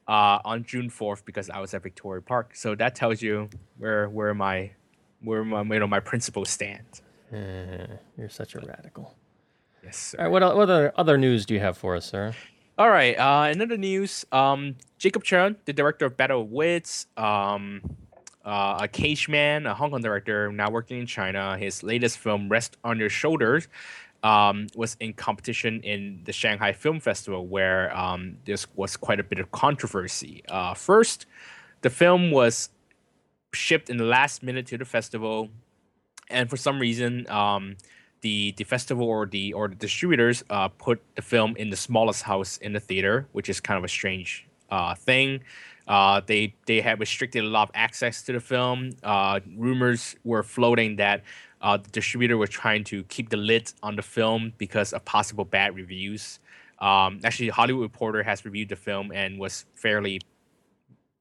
uh, 0.08 0.40
on 0.46 0.64
June 0.64 0.90
fourth 0.90 1.26
because 1.26 1.50
I 1.50 1.60
was 1.60 1.74
at 1.74 1.84
Victoria 1.84 2.22
Park. 2.22 2.56
So 2.56 2.76
that 2.76 2.96
tells 2.96 3.22
you 3.22 3.50
where 3.78 4.10
where 4.10 4.34
my 4.34 4.72
where 5.22 5.44
my 5.44 5.62
you 5.64 5.80
know 5.80 5.88
my 5.88 6.00
principles 6.00 6.50
stand. 6.50 7.02
Eh, 7.32 7.88
you're 8.18 8.30
such 8.30 8.56
a 8.56 8.60
radical. 8.60 9.16
Yes. 9.84 9.98
Sir. 9.98 10.18
All 10.20 10.24
right, 10.26 10.32
what, 10.32 10.56
what 10.56 10.64
other 10.70 10.94
other 10.96 11.18
news 11.18 11.46
do 11.46 11.54
you 11.54 11.60
have 11.60 11.78
for 11.78 11.96
us, 11.96 12.06
sir? 12.06 12.34
All 12.76 12.90
right. 12.90 13.14
Uh, 13.14 13.52
another 13.52 13.78
news. 13.78 14.26
Um, 14.32 14.78
Jacob 14.98 15.24
Cheung, 15.24 15.58
the 15.66 15.74
director 15.74 16.06
of 16.06 16.18
Battle 16.18 16.42
of 16.42 16.52
Wits, 16.52 17.06
um, 17.16 17.82
uh, 18.44 18.80
a 18.82 18.88
Cageman, 18.88 19.70
a 19.70 19.76
Hong 19.76 19.92
Kong 19.92 20.02
director 20.02 20.52
now 20.52 20.72
working 20.72 21.00
in 21.00 21.06
China. 21.06 21.56
His 21.56 21.84
latest 21.84 22.18
film, 22.18 22.50
Rest 22.50 22.78
on 22.84 22.98
Your 22.98 23.10
Shoulders, 23.10 23.68
um, 24.24 24.66
was 24.76 24.98
in 25.00 25.14
competition 25.14 25.82
in 25.82 26.22
the 26.26 26.34
Shanghai 26.34 26.74
Film 26.74 27.00
Festival, 27.00 27.46
where 27.46 27.96
um, 27.96 28.38
this 28.46 28.66
was 28.76 28.98
quite 28.98 29.20
a 29.20 29.24
bit 29.24 29.38
of 29.38 29.52
controversy. 29.52 30.42
Uh, 30.50 30.74
first, 30.74 31.28
the 31.82 31.92
film 31.92 32.32
was 32.32 32.70
shipped 33.54 33.88
in 33.88 33.98
the 33.98 34.04
last 34.04 34.42
minute 34.42 34.66
to 34.68 34.80
the 34.80 34.86
festival, 34.86 35.50
and 36.28 36.50
for 36.50 36.58
some 36.58 36.80
reason, 36.80 37.30
um, 37.30 37.76
the 38.24 38.54
the 38.58 38.64
festival 38.64 39.06
or 39.06 39.28
the 39.28 39.54
or 39.54 39.68
the 39.68 39.76
distributors 39.76 40.44
uh, 40.50 40.70
put 40.70 41.00
the 41.16 41.22
film 41.22 41.56
in 41.58 41.70
the 41.70 41.76
smallest 41.76 42.24
house 42.24 42.58
in 42.58 42.74
the 42.74 42.80
theater, 42.80 43.28
which 43.34 43.50
is 43.50 43.60
kind 43.60 43.78
of 43.78 43.84
a 43.84 43.88
strange 44.00 44.48
uh, 44.72 44.96
thing. 44.96 45.42
Uh, 45.88 46.22
they 46.26 46.56
they 46.66 46.82
had 46.82 47.00
restricted 47.00 47.44
a 47.44 47.48
lot 47.48 47.70
of 47.70 47.72
access 47.76 48.24
to 48.24 48.32
the 48.34 48.40
film. 48.40 48.92
Uh, 49.04 49.40
rumors 49.56 50.16
were 50.24 50.42
floating 50.42 50.96
that 50.96 51.22
uh, 51.62 51.78
the 51.78 51.90
distributor 51.90 52.38
was 52.38 52.50
trying 52.50 52.84
to 52.86 53.04
keep 53.04 53.30
the 53.30 53.38
lid 53.38 53.72
on 53.84 53.96
the 53.96 54.02
film 54.02 54.54
because 54.58 54.94
of 54.94 55.04
possible 55.06 55.46
bad 55.46 55.76
reviews. 55.76 56.40
Um, 56.80 57.20
actually, 57.24 57.50
Hollywood 57.50 57.84
Reporter 57.84 58.24
has 58.24 58.44
reviewed 58.46 58.70
the 58.70 58.76
film 58.76 59.12
and 59.12 59.40
was 59.40 59.66
fairly 59.76 60.22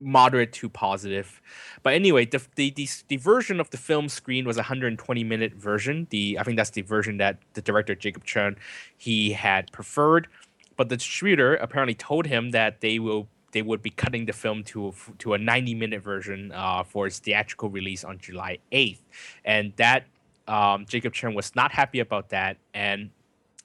moderate 0.02 0.52
to 0.54 0.68
positive. 0.68 1.40
But 1.82 1.94
anyway, 1.94 2.26
the, 2.26 2.42
the 2.56 2.70
the 2.70 2.88
the 3.08 3.16
version 3.16 3.60
of 3.60 3.70
the 3.70 3.76
film 3.76 4.08
screen 4.08 4.44
was 4.44 4.56
a 4.56 4.60
120 4.60 5.24
minute 5.24 5.54
version. 5.54 6.06
The 6.10 6.38
I 6.38 6.42
think 6.42 6.56
that's 6.56 6.70
the 6.70 6.82
version 6.82 7.18
that 7.18 7.38
the 7.54 7.62
director 7.62 7.94
Jacob 7.94 8.24
Cheung 8.24 8.56
he 8.96 9.32
had 9.32 9.70
preferred. 9.72 10.28
But 10.76 10.88
the 10.88 10.96
distributor 10.96 11.54
apparently 11.56 11.94
told 11.94 12.26
him 12.26 12.50
that 12.50 12.80
they 12.80 12.98
will 12.98 13.28
they 13.52 13.62
would 13.62 13.82
be 13.82 13.90
cutting 13.90 14.26
the 14.26 14.32
film 14.32 14.64
to 14.64 14.88
a, 14.88 14.92
to 15.18 15.34
a 15.34 15.38
90 15.38 15.74
minute 15.74 16.02
version 16.02 16.52
uh, 16.52 16.82
for 16.82 17.06
its 17.06 17.18
theatrical 17.18 17.68
release 17.70 18.02
on 18.02 18.18
July 18.18 18.58
8th, 18.72 19.00
and 19.44 19.72
that 19.76 20.04
um, 20.48 20.86
Jacob 20.86 21.12
Cheung 21.12 21.34
was 21.34 21.54
not 21.54 21.72
happy 21.72 22.00
about 22.00 22.30
that, 22.30 22.56
and 22.74 23.10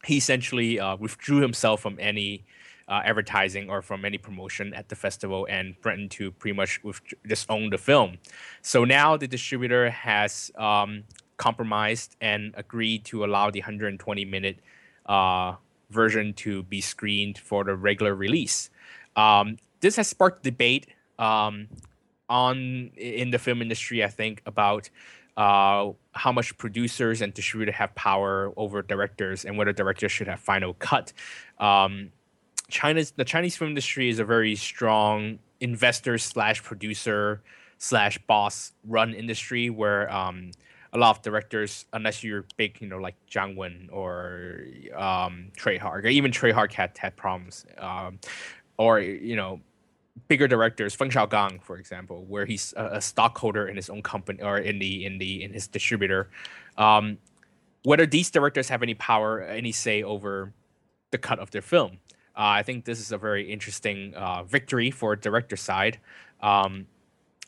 he 0.06 0.18
essentially 0.18 0.80
uh, 0.80 0.96
withdrew 0.98 1.42
himself 1.42 1.82
from 1.82 1.98
any 2.00 2.44
uh, 2.88 3.02
advertising 3.04 3.70
or 3.70 3.82
from 3.82 4.06
any 4.06 4.18
promotion 4.18 4.74
at 4.74 4.90
the 4.90 4.96
festival 4.96 5.48
and 5.50 5.76
threatened 5.82 6.12
to 6.12 6.32
pretty 6.32 6.56
much 6.56 6.82
with, 6.84 7.02
just 7.28 7.48
the 7.48 7.78
film. 7.78 8.18
So 8.62 8.86
now 8.86 9.18
the 9.18 9.28
distributor 9.28 9.90
has 9.90 10.52
um, 10.58 11.04
compromised 11.38 12.16
and 12.22 12.54
agreed 12.58 13.06
to 13.06 13.26
allow 13.26 13.50
the 13.50 13.60
120 13.60 14.26
minute 14.26 14.60
uh, 15.06 15.56
version 15.90 16.34
to 16.34 16.64
be 16.64 16.82
screened 16.82 17.38
for 17.38 17.64
the 17.64 17.76
regular 17.76 18.16
release. 18.16 18.70
Um, 19.16 19.58
this 19.80 19.96
has 19.96 20.08
sparked 20.08 20.44
debate 20.44 20.88
um, 21.20 21.68
on 22.30 22.92
in 22.96 23.32
the 23.32 23.40
film 23.40 23.62
industry. 23.62 24.04
I 24.04 24.08
think 24.08 24.42
about 24.46 24.90
uh, 25.38 25.92
how 26.14 26.32
much 26.32 26.58
producers 26.58 27.22
and 27.22 27.34
distributors 27.34 27.76
have 27.76 27.94
power 27.96 28.52
over 28.58 28.82
directors 28.82 29.46
and 29.46 29.58
whether 29.58 29.72
directors 29.72 30.12
should 30.12 30.28
have 30.28 30.40
final 30.40 30.74
cut. 30.74 31.14
Um, 31.60 32.12
China's 32.70 33.12
the 33.12 33.26
Chinese 33.26 33.56
film 33.56 33.70
industry 33.70 34.10
is 34.10 34.20
a 34.20 34.26
very 34.26 34.56
strong 34.56 35.40
investor 35.60 36.18
slash 36.18 36.62
producer 36.64 37.42
slash 37.78 38.18
boss 38.28 38.74
run 38.86 39.14
industry 39.14 39.70
where 39.70 40.12
um, 40.14 40.52
a 40.94 40.98
lot 40.98 41.16
of 41.16 41.22
directors, 41.22 41.86
unless 41.94 42.24
you're 42.24 42.46
big, 42.58 42.82
you 42.82 42.88
know, 42.88 42.98
like 42.98 43.16
Jiang 43.30 43.56
Wen 43.56 43.90
or 43.92 44.62
um, 44.96 45.52
Tsui 45.58 45.78
Hark, 45.78 46.06
or 46.06 46.08
even 46.08 46.32
Tsui 46.32 46.52
Hark 46.52 46.74
had 46.74 46.98
had 46.98 47.16
problems, 47.16 47.66
um, 47.78 48.20
or 48.78 49.00
you 49.00 49.36
know, 49.36 49.62
bigger 50.28 50.48
directors, 50.48 50.94
Feng 50.94 51.10
Xiaogang, 51.10 51.62
for 51.62 51.78
example, 51.78 52.26
where 52.26 52.46
he's 52.46 52.74
a, 52.76 52.98
a, 52.98 53.02
stockholder 53.02 53.68
in 53.68 53.76
his 53.76 53.90
own 53.90 54.02
company 54.02 54.42
or 54.42 54.58
in 54.58 54.80
the 54.80 55.06
in 55.06 55.18
the 55.18 55.44
in 55.44 55.54
his 55.54 55.68
distributor. 55.68 56.30
Um, 56.78 57.18
whether 57.84 58.06
these 58.06 58.30
directors 58.30 58.70
have 58.70 58.84
any 58.84 58.94
power, 58.94 59.42
any 59.42 59.72
say 59.72 60.04
over 60.04 60.54
the 61.12 61.18
cut 61.18 61.40
of 61.40 61.52
their 61.52 61.62
film, 61.62 62.00
I 62.38 62.64
think 62.64 62.86
this 62.86 63.00
is 63.00 63.12
a 63.12 63.18
very 63.18 63.52
interesting 63.52 64.14
uh, 64.14 64.44
victory 64.44 64.92
for 64.92 65.16
director 65.16 65.56
side. 65.56 66.00
Um, 66.42 66.86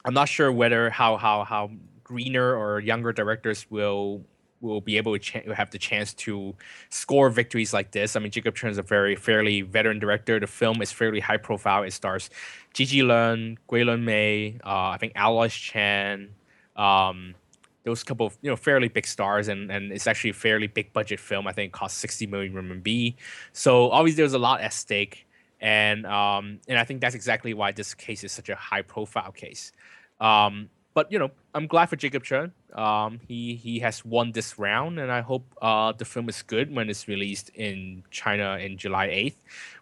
I'm 0.03 0.13
not 0.13 0.27
sure 0.27 0.51
whether 0.51 0.89
how 0.89 1.17
how 1.17 1.43
how 1.43 1.71
greener 2.03 2.55
or 2.55 2.79
younger 2.79 3.13
directors 3.13 3.69
will 3.69 4.23
will 4.61 4.81
be 4.81 4.97
able 4.97 5.13
to 5.13 5.19
ch- 5.19 5.45
have 5.55 5.69
the 5.71 5.77
chance 5.77 6.13
to 6.13 6.55
score 6.89 7.29
victories 7.29 7.73
like 7.73 7.91
this. 7.91 8.15
I 8.15 8.19
mean, 8.19 8.31
Jacob 8.31 8.55
Cheung 8.55 8.71
is 8.71 8.77
a 8.77 8.83
very 8.83 9.15
fairly 9.15 9.61
veteran 9.61 9.99
director. 9.99 10.39
The 10.39 10.47
film 10.47 10.81
is 10.81 10.91
fairly 10.91 11.19
high 11.19 11.37
profile. 11.37 11.83
It 11.83 11.91
stars 11.91 12.29
Gigi 12.73 13.01
Leung, 13.01 13.57
Gwei 13.69 13.85
Lun-mei, 13.85 14.59
uh, 14.65 14.89
I 14.89 14.97
think 14.97 15.13
Aloys 15.13 15.53
Chen, 15.53 16.29
um, 16.75 17.35
those 17.83 18.03
couple 18.03 18.27
of 18.27 18.37
you 18.41 18.49
know 18.49 18.55
fairly 18.55 18.87
big 18.87 19.07
stars, 19.07 19.47
and 19.47 19.71
and 19.71 19.91
it's 19.91 20.07
actually 20.07 20.31
a 20.31 20.33
fairly 20.33 20.67
big 20.67 20.91
budget 20.93 21.19
film. 21.19 21.47
I 21.47 21.51
think 21.51 21.69
it 21.69 21.73
cost 21.73 21.97
60 21.99 22.27
million 22.27 22.53
RMB. 22.53 23.15
So 23.53 23.91
obviously 23.91 24.21
there's 24.21 24.33
a 24.33 24.39
lot 24.39 24.61
at 24.61 24.73
stake, 24.73 25.27
and 25.59 26.05
um, 26.05 26.59
and 26.67 26.77
I 26.77 26.83
think 26.83 27.01
that's 27.01 27.15
exactly 27.15 27.53
why 27.53 27.71
this 27.71 27.93
case 27.93 28.23
is 28.23 28.31
such 28.31 28.49
a 28.49 28.55
high 28.55 28.81
profile 28.81 29.31
case. 29.31 29.71
Um, 30.19 30.69
but 30.93 31.11
you 31.11 31.19
know, 31.19 31.31
I'm 31.53 31.67
glad 31.67 31.89
for 31.89 31.95
Jacob 31.95 32.23
Cheung. 32.23 32.51
Um, 32.77 33.19
he 33.27 33.55
he 33.55 33.79
has 33.79 34.03
won 34.03 34.31
this 34.31 34.59
round, 34.59 34.99
and 34.99 35.11
I 35.11 35.21
hope 35.21 35.45
uh, 35.61 35.93
the 35.93 36.05
film 36.05 36.27
is 36.29 36.41
good 36.41 36.75
when 36.75 36.89
it's 36.89 37.07
released 37.07 37.49
in 37.49 38.03
China 38.11 38.57
in 38.57 38.77
July 38.77 39.07
8th. 39.07 39.35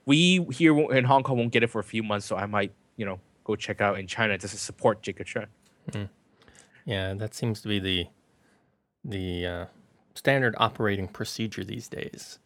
We 0.05 0.45
here 0.51 0.77
in 0.91 1.05
Hong 1.05 1.23
Kong 1.23 1.38
won't 1.38 1.51
get 1.51 1.63
it 1.63 1.69
for 1.69 1.79
a 1.79 1.83
few 1.83 2.03
months, 2.03 2.25
so 2.25 2.36
I 2.36 2.45
might 2.45 2.71
you 2.97 3.05
know 3.05 3.19
go 3.43 3.55
check 3.55 3.81
out 3.81 3.97
in 3.97 4.07
China 4.07 4.38
just 4.38 4.53
to 4.53 4.60
support 4.60 5.01
Jacob 5.01 5.25
Cheung. 5.25 5.47
Mm. 5.91 6.10
Yeah, 6.88 7.13
that 7.15 7.36
seems 7.36 7.60
to 7.62 7.67
be 7.67 7.80
the 7.80 8.08
the 9.04 9.45
uh, 9.45 9.65
standard 10.15 10.56
operating 10.58 11.10
procedure 11.10 11.65
these 11.65 11.89
days, 11.89 12.39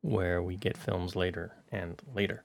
where 0.00 0.42
we 0.42 0.56
get 0.56 0.78
films 0.78 1.14
later 1.14 1.52
and 1.70 2.00
later. 2.14 2.44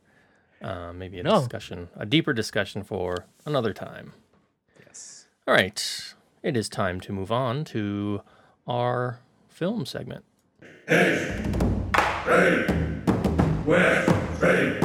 Uh, 0.62 0.92
maybe 0.92 1.18
a 1.18 1.24
no. 1.24 1.40
discussion, 1.40 1.88
a 1.96 2.06
deeper 2.06 2.34
discussion 2.34 2.84
for 2.84 3.26
another 3.46 3.72
time. 3.72 4.12
Yes. 4.86 5.28
All 5.48 5.54
right, 5.54 6.14
it 6.44 6.58
is 6.58 6.68
time 6.68 7.00
to 7.00 7.14
move 7.14 7.32
on 7.32 7.64
to 7.66 8.22
our 8.68 9.20
film 9.48 9.86
segment. 9.86 10.26
Hey, 10.90 11.42
ready, 12.28 12.74
west, 13.66 14.42
ready. 14.42 14.80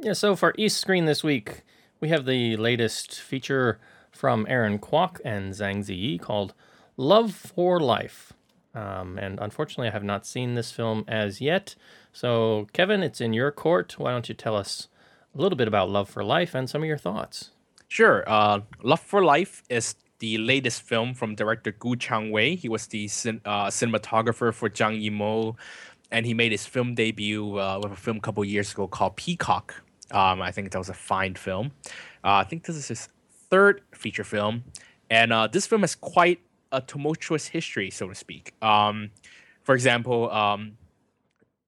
Yeah, 0.00 0.14
so 0.14 0.34
for 0.34 0.54
East 0.58 0.78
Screen 0.80 1.04
this 1.04 1.22
week, 1.22 1.62
we 2.00 2.08
have 2.08 2.24
the 2.24 2.56
latest 2.56 3.20
feature 3.20 3.78
from 4.10 4.46
Aaron 4.48 4.78
Kwok 4.78 5.20
and 5.24 5.52
Zhang 5.52 5.78
Ziyi 5.78 6.20
called 6.20 6.54
Love 6.96 7.32
for 7.34 7.80
Life. 7.80 8.32
Um, 8.74 9.18
and 9.18 9.38
unfortunately, 9.40 9.88
I 9.88 9.92
have 9.92 10.04
not 10.04 10.26
seen 10.26 10.54
this 10.54 10.70
film 10.70 11.04
as 11.08 11.40
yet. 11.40 11.74
So, 12.12 12.66
Kevin, 12.72 13.02
it's 13.02 13.20
in 13.20 13.32
your 13.32 13.50
court. 13.50 13.98
Why 13.98 14.12
don't 14.12 14.28
you 14.28 14.34
tell 14.34 14.56
us 14.56 14.88
a 15.34 15.38
little 15.40 15.56
bit 15.56 15.68
about 15.68 15.90
Love 15.90 16.08
for 16.08 16.24
Life 16.24 16.54
and 16.54 16.68
some 16.68 16.82
of 16.82 16.88
your 16.88 16.98
thoughts. 16.98 17.50
Sure. 17.88 18.24
Uh, 18.26 18.60
Love 18.82 19.00
for 19.00 19.24
Life 19.24 19.62
is 19.68 19.94
the 20.18 20.38
latest 20.38 20.82
film 20.82 21.14
from 21.14 21.34
director 21.34 21.72
Gu 21.72 21.96
Changwei. 21.96 22.58
He 22.58 22.68
was 22.68 22.86
the 22.88 23.04
uh, 23.44 23.68
cinematographer 23.68 24.52
for 24.52 24.68
Zhang 24.68 25.02
Yimou, 25.02 25.56
and 26.10 26.26
he 26.26 26.34
made 26.34 26.52
his 26.52 26.66
film 26.66 26.94
debut 26.94 27.58
uh, 27.58 27.80
with 27.82 27.92
a 27.92 27.96
film 27.96 28.18
a 28.18 28.20
couple 28.20 28.44
years 28.44 28.72
ago 28.72 28.86
called 28.88 29.16
Peacock. 29.16 29.82
Um, 30.10 30.40
I 30.40 30.50
think 30.50 30.70
that 30.72 30.78
was 30.78 30.88
a 30.88 30.94
fine 30.94 31.34
film. 31.34 31.72
Uh, 32.24 32.42
I 32.42 32.44
think 32.44 32.64
this 32.64 32.76
is 32.76 32.88
his 32.88 33.08
third 33.50 33.82
feature 33.94 34.24
film, 34.24 34.64
and 35.10 35.32
uh, 35.32 35.46
this 35.46 35.66
film 35.66 35.82
has 35.82 35.94
quite 35.94 36.40
a 36.72 36.80
tumultuous 36.80 37.46
history, 37.46 37.90
so 37.90 38.08
to 38.08 38.14
speak. 38.14 38.54
Um, 38.62 39.10
for 39.62 39.74
example, 39.74 40.30
um, 40.30 40.76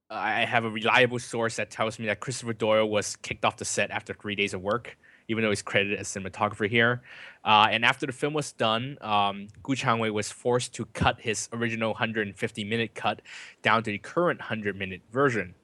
I 0.09 0.43
have 0.45 0.65
a 0.65 0.69
reliable 0.69 1.19
source 1.19 1.55
that 1.55 1.71
tells 1.71 1.97
me 1.97 2.05
that 2.07 2.19
Christopher 2.19 2.53
Doyle 2.53 2.89
was 2.89 3.15
kicked 3.15 3.45
off 3.45 3.57
the 3.57 3.65
set 3.65 3.91
after 3.91 4.13
three 4.13 4.35
days 4.35 4.53
of 4.53 4.61
work, 4.61 4.97
even 5.29 5.43
though 5.43 5.49
he's 5.49 5.61
credited 5.61 5.99
as 5.99 6.09
cinematographer 6.09 6.69
here. 6.69 7.01
Uh, 7.45 7.67
and 7.71 7.85
after 7.85 8.05
the 8.05 8.11
film 8.11 8.33
was 8.33 8.51
done, 8.51 8.97
um, 9.01 9.47
Gu 9.63 9.75
Changwei 9.75 10.11
was 10.11 10.29
forced 10.29 10.73
to 10.75 10.85
cut 10.85 11.21
his 11.21 11.47
original 11.53 11.91
150 11.91 12.63
minute 12.65 12.93
cut 12.93 13.21
down 13.61 13.83
to 13.83 13.91
the 13.91 13.97
current 13.97 14.39
100 14.39 14.75
minute 14.75 15.01
version. 15.11 15.55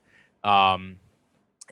Um, 0.46 0.98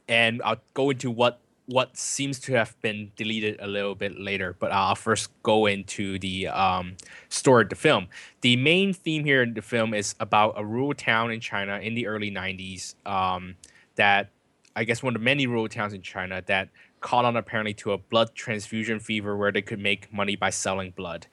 and 0.07 0.41
I'll 0.43 0.61
go 0.73 0.89
into 0.89 1.09
what 1.11 1.39
what 1.67 1.97
seems 1.97 2.39
to 2.39 2.53
have 2.53 2.79
been 2.81 3.11
deleted 3.15 3.57
a 3.59 3.65
little 3.65 3.95
bit 3.95 4.19
later, 4.19 4.55
but 4.59 4.71
I'll 4.71 4.95
first 4.95 5.31
go 5.41 5.65
into 5.65 6.19
the 6.19 6.47
um, 6.47 6.95
story 7.29 7.63
of 7.63 7.69
the 7.69 7.75
film. 7.75 8.07
The 8.41 8.55
main 8.55 8.93
theme 8.93 9.23
here 9.23 9.41
in 9.41 9.55
the 9.55 9.63
film 9.63 9.95
is 9.95 10.13
about 10.19 10.53
a 10.57 10.63
rural 10.63 10.93
town 10.93 11.31
in 11.31 11.39
China 11.39 11.79
in 11.79 11.95
the 11.95 12.05
early 12.05 12.29
90s 12.29 12.93
um, 13.07 13.55
that 13.95 14.29
I 14.75 14.83
guess 14.83 15.01
one 15.01 15.15
of 15.15 15.21
the 15.21 15.25
many 15.25 15.47
rural 15.47 15.67
towns 15.67 15.93
in 15.93 16.03
China 16.03 16.43
that 16.45 16.69
caught 16.99 17.25
on 17.25 17.35
apparently 17.35 17.73
to 17.75 17.93
a 17.93 17.97
blood 17.97 18.35
transfusion 18.35 18.99
fever 18.99 19.35
where 19.35 19.51
they 19.51 19.61
could 19.61 19.79
make 19.79 20.11
money 20.13 20.35
by 20.35 20.49
selling 20.49 20.91
blood. 20.91 21.27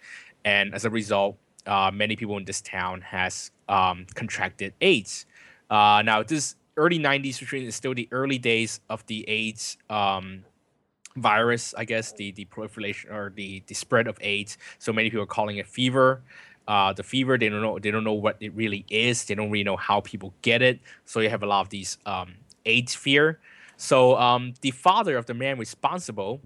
And 0.44 0.74
as 0.74 0.85
a 0.85 0.90
result, 0.90 1.37
uh, 1.66 1.90
many 1.92 2.16
people 2.16 2.37
in 2.38 2.44
this 2.44 2.61
town 2.61 3.02
has 3.02 3.50
um, 3.68 4.06
contracted 4.14 4.74
AIDS. 4.80 5.26
Uh, 5.70 6.02
now, 6.04 6.22
this 6.22 6.56
early 6.76 6.98
90s, 6.98 7.40
which 7.40 7.52
is 7.52 7.74
still 7.74 7.94
the 7.94 8.08
early 8.11 8.38
days 8.38 8.80
of 8.88 9.04
the 9.06 9.28
AIDS 9.28 9.76
um, 9.90 10.44
virus, 11.16 11.74
I 11.76 11.85
guess, 11.85 12.12
the, 12.12 12.32
the 12.32 12.44
proliferation 12.46 13.11
or 13.11 13.32
the, 13.35 13.62
the 13.66 13.74
spread 13.74 14.06
of 14.06 14.18
AIDS. 14.20 14.58
So 14.78 14.92
many 14.92 15.11
people 15.11 15.24
are 15.24 15.26
calling 15.26 15.58
it 15.58 15.66
fever. 15.66 16.22
Uh, 16.66 16.92
the 16.92 17.02
fever, 17.02 17.37
they 17.37 17.48
don't 17.48 17.61
know 17.61 17.78
they 17.78 17.90
don't 17.90 18.04
know 18.04 18.12
what 18.12 18.37
it 18.40 18.54
really 18.54 18.85
is. 18.88 19.24
They 19.24 19.35
don't 19.35 19.50
really 19.50 19.64
know 19.64 19.76
how 19.76 20.00
people 20.00 20.32
get 20.42 20.62
it. 20.62 20.78
So 21.04 21.20
you 21.20 21.28
have 21.28 21.42
a 21.42 21.46
lot 21.46 21.61
of 21.61 21.70
these 21.70 21.98
um, 22.06 22.35
AIDS 22.64 22.94
fear. 22.94 23.40
So 23.76 24.16
um, 24.16 24.54
the 24.61 24.70
father 24.70 25.16
of 25.16 25.26
the 25.26 25.35
man 25.35 25.58
responsible 25.58 26.40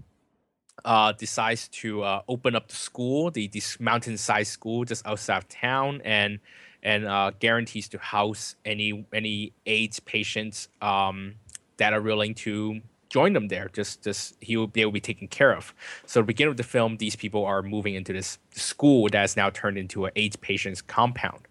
uh, 0.87 1.13
decides 1.13 1.69
to 1.69 2.03
uh, 2.03 2.23
open 2.29 2.57
up 2.57 2.69
the 2.69 2.75
school, 2.75 3.31
the 3.31 3.49
this 3.49 3.79
mountain-sized 3.79 4.51
school 4.51 4.85
just 4.85 5.07
outside 5.07 5.39
of 5.39 5.49
town, 5.49 6.01
and 6.05 6.39
and 6.87 7.05
uh, 7.05 7.33
guarantees 7.41 7.89
to 7.89 7.99
house 7.99 8.55
any 8.65 9.05
any 9.13 9.53
AIDS 9.67 9.99
patients 9.99 10.69
um, 10.81 11.35
that 11.79 11.93
are 11.93 12.01
willing 12.01 12.33
to 12.33 12.81
join 13.09 13.33
them 13.33 13.49
there. 13.49 13.69
Just 13.73 14.05
just 14.05 14.37
he 14.41 14.57
will 14.57 14.69
they 14.69 14.85
will 14.85 14.93
be 14.93 15.01
taken 15.01 15.27
care 15.27 15.53
of. 15.53 15.75
So 16.07 16.21
the 16.21 16.27
beginning 16.27 16.53
of 16.53 16.57
the 16.57 16.63
film, 16.63 16.99
these 16.99 17.17
people 17.17 17.45
are 17.45 17.61
moving 17.61 17.95
into 17.97 18.13
this 18.13 18.39
school 18.53 19.09
that 19.11 19.25
is 19.25 19.37
now 19.37 19.51
turned 19.51 19.77
into 19.77 20.05
an 20.07 20.13
AIDS 20.15 20.37
patients 20.37 20.81
compound. 20.81 21.49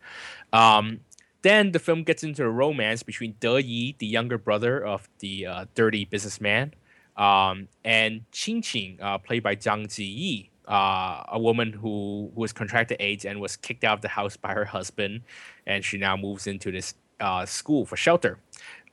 Um, 0.53 1.01
then 1.41 1.73
the 1.73 1.79
film 1.79 2.03
gets 2.03 2.23
into 2.23 2.43
a 2.43 2.49
romance 2.49 3.03
between 3.03 3.35
De 3.39 3.61
Yi, 3.61 3.95
the 3.99 4.07
younger 4.07 4.37
brother 4.37 4.83
of 4.83 5.09
the 5.19 5.45
uh, 5.45 5.65
dirty 5.75 6.05
businessman, 6.05 6.73
um, 7.17 7.67
and 7.83 8.23
Qing 8.31 8.61
Qing, 8.61 8.99
uh, 9.01 9.17
played 9.19 9.43
by 9.43 9.55
Zhang 9.55 9.85
Ziyi, 9.87 10.49
uh, 10.67 11.23
a 11.27 11.39
woman 11.39 11.73
who, 11.73 12.31
who 12.33 12.41
was 12.41 12.53
contracted 12.53 12.97
AIDS 12.99 13.25
and 13.25 13.39
was 13.39 13.55
kicked 13.55 13.83
out 13.83 13.95
of 13.95 14.01
the 14.01 14.07
house 14.07 14.37
by 14.37 14.53
her 14.53 14.65
husband, 14.65 15.21
and 15.65 15.83
she 15.83 15.97
now 15.97 16.17
moves 16.17 16.47
into 16.47 16.71
this 16.71 16.95
uh, 17.19 17.45
school 17.45 17.85
for 17.85 17.97
shelter. 17.97 18.39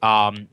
Um, 0.03 0.49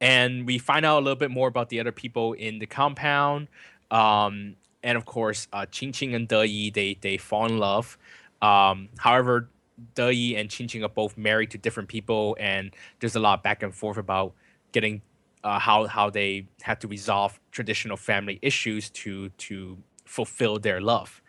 and 0.00 0.46
we 0.46 0.58
find 0.58 0.84
out 0.84 0.98
a 0.98 1.02
little 1.02 1.18
bit 1.18 1.30
more 1.30 1.48
about 1.48 1.68
the 1.68 1.80
other 1.80 1.92
people 1.92 2.32
in 2.34 2.58
the 2.58 2.66
compound. 2.66 3.48
Um, 3.90 4.56
and 4.82 4.98
of 4.98 5.06
course, 5.06 5.48
uh, 5.52 5.66
Qing 5.70 5.90
Qing 5.90 6.14
and 6.14 6.28
De 6.28 6.46
Yi, 6.46 6.70
they, 6.70 6.98
they 7.00 7.16
fall 7.16 7.46
in 7.46 7.58
love. 7.58 7.96
Um, 8.42 8.90
however, 8.98 9.48
De 9.94 10.12
Yi 10.12 10.36
and 10.36 10.48
Qing 10.50 10.66
Qing 10.66 10.84
are 10.84 10.88
both 10.88 11.16
married 11.16 11.50
to 11.52 11.58
different 11.58 11.88
people, 11.88 12.36
and 12.38 12.74
there's 13.00 13.16
a 13.16 13.20
lot 13.20 13.38
of 13.38 13.42
back 13.42 13.62
and 13.62 13.74
forth 13.74 13.96
about 13.96 14.34
getting 14.72 15.00
uh, 15.42 15.58
how 15.58 15.86
how 15.86 16.10
they 16.10 16.46
have 16.62 16.78
to 16.80 16.88
resolve 16.88 17.40
traditional 17.50 17.96
family 17.96 18.38
issues 18.42 18.90
to 18.90 19.28
to 19.30 19.78
fulfill 20.04 20.58
their 20.58 20.80
love. 20.80 21.22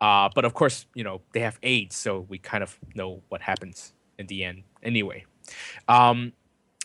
Uh, 0.00 0.28
but 0.34 0.44
of 0.44 0.54
course, 0.54 0.86
you 0.94 1.02
know 1.02 1.20
they 1.32 1.40
have 1.40 1.58
AIDS, 1.62 1.96
so 1.96 2.26
we 2.28 2.38
kind 2.38 2.62
of 2.62 2.78
know 2.94 3.22
what 3.28 3.42
happens 3.42 3.92
in 4.18 4.26
the 4.26 4.44
end. 4.44 4.62
Anyway, 4.82 5.24
um, 5.88 6.32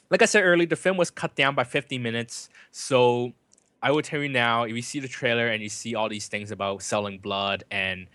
like 0.09 0.21
I 0.21 0.25
said 0.25 0.43
earlier, 0.43 0.67
the 0.67 0.75
film 0.75 0.97
was 0.97 1.09
cut 1.09 1.35
down 1.35 1.55
by 1.55 1.63
50 1.63 1.97
minutes. 1.97 2.49
So 2.71 3.33
I 3.81 3.91
will 3.91 4.01
tell 4.01 4.21
you 4.21 4.29
now, 4.29 4.63
if 4.63 4.75
you 4.75 4.81
see 4.81 4.99
the 4.99 5.07
trailer 5.07 5.47
and 5.47 5.61
you 5.61 5.69
see 5.69 5.95
all 5.95 6.09
these 6.09 6.27
things 6.27 6.51
about 6.51 6.81
selling 6.81 7.19
blood 7.19 7.63
and 7.69 8.07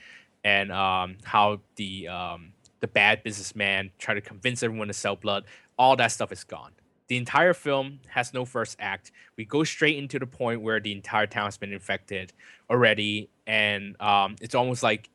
and 0.44 0.72
um, 0.72 1.16
how 1.24 1.60
the 1.76 2.08
um, 2.08 2.52
the 2.80 2.88
bad 2.88 3.22
businessman 3.22 3.90
try 3.98 4.14
to 4.14 4.20
convince 4.20 4.62
everyone 4.62 4.88
to 4.88 4.94
sell 4.94 5.16
blood, 5.16 5.44
all 5.78 5.96
that 5.96 6.12
stuff 6.12 6.32
is 6.32 6.44
gone. 6.44 6.72
The 7.08 7.16
entire 7.16 7.54
film 7.54 8.00
has 8.08 8.34
no 8.34 8.44
first 8.44 8.76
act. 8.78 9.12
We 9.36 9.44
go 9.44 9.64
straight 9.64 9.96
into 9.96 10.18
the 10.18 10.26
point 10.26 10.60
where 10.60 10.78
the 10.78 10.92
entire 10.92 11.26
town 11.26 11.46
has 11.46 11.56
been 11.56 11.72
infected 11.72 12.32
already, 12.70 13.30
and 13.46 14.00
um, 14.00 14.36
it's 14.40 14.54
almost 14.54 14.82
like 14.82 15.08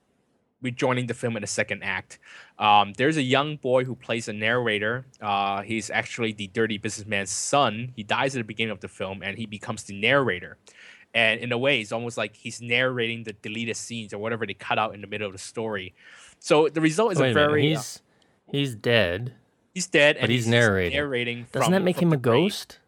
we're 0.63 0.71
joining 0.71 1.07
the 1.07 1.13
film 1.13 1.35
in 1.35 1.41
the 1.41 1.47
second 1.47 1.83
act. 1.83 2.17
Um, 2.57 2.93
there's 2.93 3.17
a 3.17 3.21
young 3.21 3.57
boy 3.57 3.83
who 3.83 3.95
plays 3.95 4.27
a 4.27 4.33
narrator. 4.33 5.05
Uh, 5.21 5.61
he's 5.61 5.89
actually 5.89 6.31
the 6.31 6.47
dirty 6.47 6.77
businessman's 6.77 7.29
son. 7.29 7.91
He 7.95 8.03
dies 8.03 8.35
at 8.35 8.39
the 8.39 8.45
beginning 8.45 8.71
of 8.71 8.79
the 8.79 8.87
film, 8.87 9.21
and 9.21 9.37
he 9.37 9.45
becomes 9.45 9.83
the 9.83 9.99
narrator. 9.99 10.57
And 11.13 11.41
in 11.41 11.51
a 11.51 11.57
way, 11.57 11.79
it's 11.79 11.91
almost 11.91 12.17
like 12.17 12.35
he's 12.35 12.61
narrating 12.61 13.23
the 13.23 13.33
deleted 13.33 13.77
scenes 13.77 14.13
or 14.13 14.17
whatever 14.17 14.47
they 14.47 14.55
cut 14.55 14.79
out 14.79 14.95
in 14.95 15.01
the 15.01 15.07
middle 15.07 15.27
of 15.27 15.33
the 15.33 15.39
story. 15.39 15.93
So 16.39 16.69
the 16.69 16.81
result 16.81 17.11
is 17.11 17.19
Wait 17.19 17.27
a 17.27 17.31
a 17.31 17.33
minute, 17.35 17.49
very 17.49 17.75
uh, 17.75 17.77
He's 17.77 18.01
he's 18.49 18.75
dead. 18.75 19.33
He's 19.73 19.87
dead, 19.87 20.15
but 20.15 20.23
and 20.23 20.31
he's 20.31 20.47
narrating. 20.47 20.93
narrating 20.97 21.45
Doesn't 21.51 21.63
from- 21.63 21.71
that 21.73 21.81
make 21.83 22.01
him 22.01 22.09
the 22.11 22.15
a 22.15 22.19
grave. 22.19 22.43
ghost? 22.51 22.79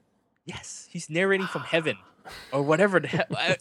Yes, 0.45 0.87
he's 0.91 1.09
narrating 1.09 1.47
from 1.47 1.61
heaven, 1.73 1.97
or 2.51 2.61
whatever 2.61 2.99
the 2.99 3.07
hell. 3.07 3.25
uh, 3.37 3.55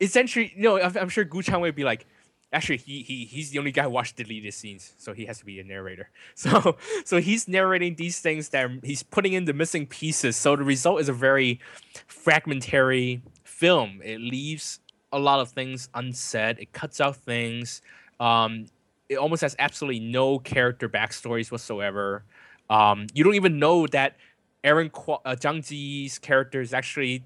Essentially, 0.00 0.52
you 0.56 0.62
know, 0.62 0.80
I'm, 0.80 0.96
I'm 0.96 1.08
sure 1.08 1.24
Gu 1.24 1.42
Chan 1.42 1.60
would 1.60 1.74
be 1.74 1.84
like, 1.84 2.06
actually, 2.52 2.76
he, 2.78 3.02
he 3.02 3.24
he's 3.24 3.50
the 3.50 3.58
only 3.58 3.72
guy 3.72 3.82
who 3.84 3.90
watched 3.90 4.16
deleted 4.16 4.54
scenes, 4.54 4.94
so 4.98 5.12
he 5.12 5.26
has 5.26 5.38
to 5.38 5.44
be 5.44 5.58
a 5.60 5.64
narrator. 5.64 6.10
So 6.34 6.76
so 7.04 7.20
he's 7.20 7.48
narrating 7.48 7.96
these 7.96 8.20
things 8.20 8.50
that 8.50 8.70
he's 8.84 9.02
putting 9.02 9.32
in 9.32 9.44
the 9.46 9.52
missing 9.52 9.86
pieces. 9.86 10.36
So 10.36 10.54
the 10.56 10.64
result 10.64 11.00
is 11.00 11.08
a 11.08 11.12
very 11.12 11.60
fragmentary 12.06 13.20
film. 13.44 14.00
It 14.04 14.20
leaves 14.20 14.80
a 15.12 15.18
lot 15.18 15.40
of 15.40 15.50
things 15.50 15.88
unsaid. 15.94 16.58
It 16.58 16.72
cuts 16.72 17.00
out 17.00 17.16
things. 17.16 17.82
Um, 18.20 18.66
it 19.08 19.16
almost 19.16 19.42
has 19.42 19.54
absolutely 19.58 20.00
no 20.00 20.38
character 20.38 20.88
backstories 20.88 21.50
whatsoever. 21.50 22.24
Um, 22.72 23.06
you 23.12 23.22
don't 23.22 23.34
even 23.34 23.58
know 23.58 23.86
that 23.88 24.16
Aaron 24.64 24.88
Kwa- 24.88 25.20
uh, 25.26 25.36
Zhang 25.36 25.62
Zi's 25.62 26.18
character 26.18 26.62
is 26.62 26.72
actually 26.72 27.22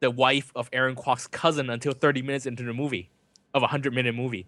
the 0.00 0.10
wife 0.10 0.52
of 0.54 0.68
Aaron 0.70 0.94
Kwok's 0.94 1.26
cousin 1.26 1.70
until 1.70 1.92
30 1.92 2.20
minutes 2.20 2.44
into 2.44 2.62
the 2.62 2.74
movie, 2.74 3.08
of 3.54 3.62
a 3.62 3.72
100 3.72 3.94
minute 3.94 4.14
movie, 4.14 4.46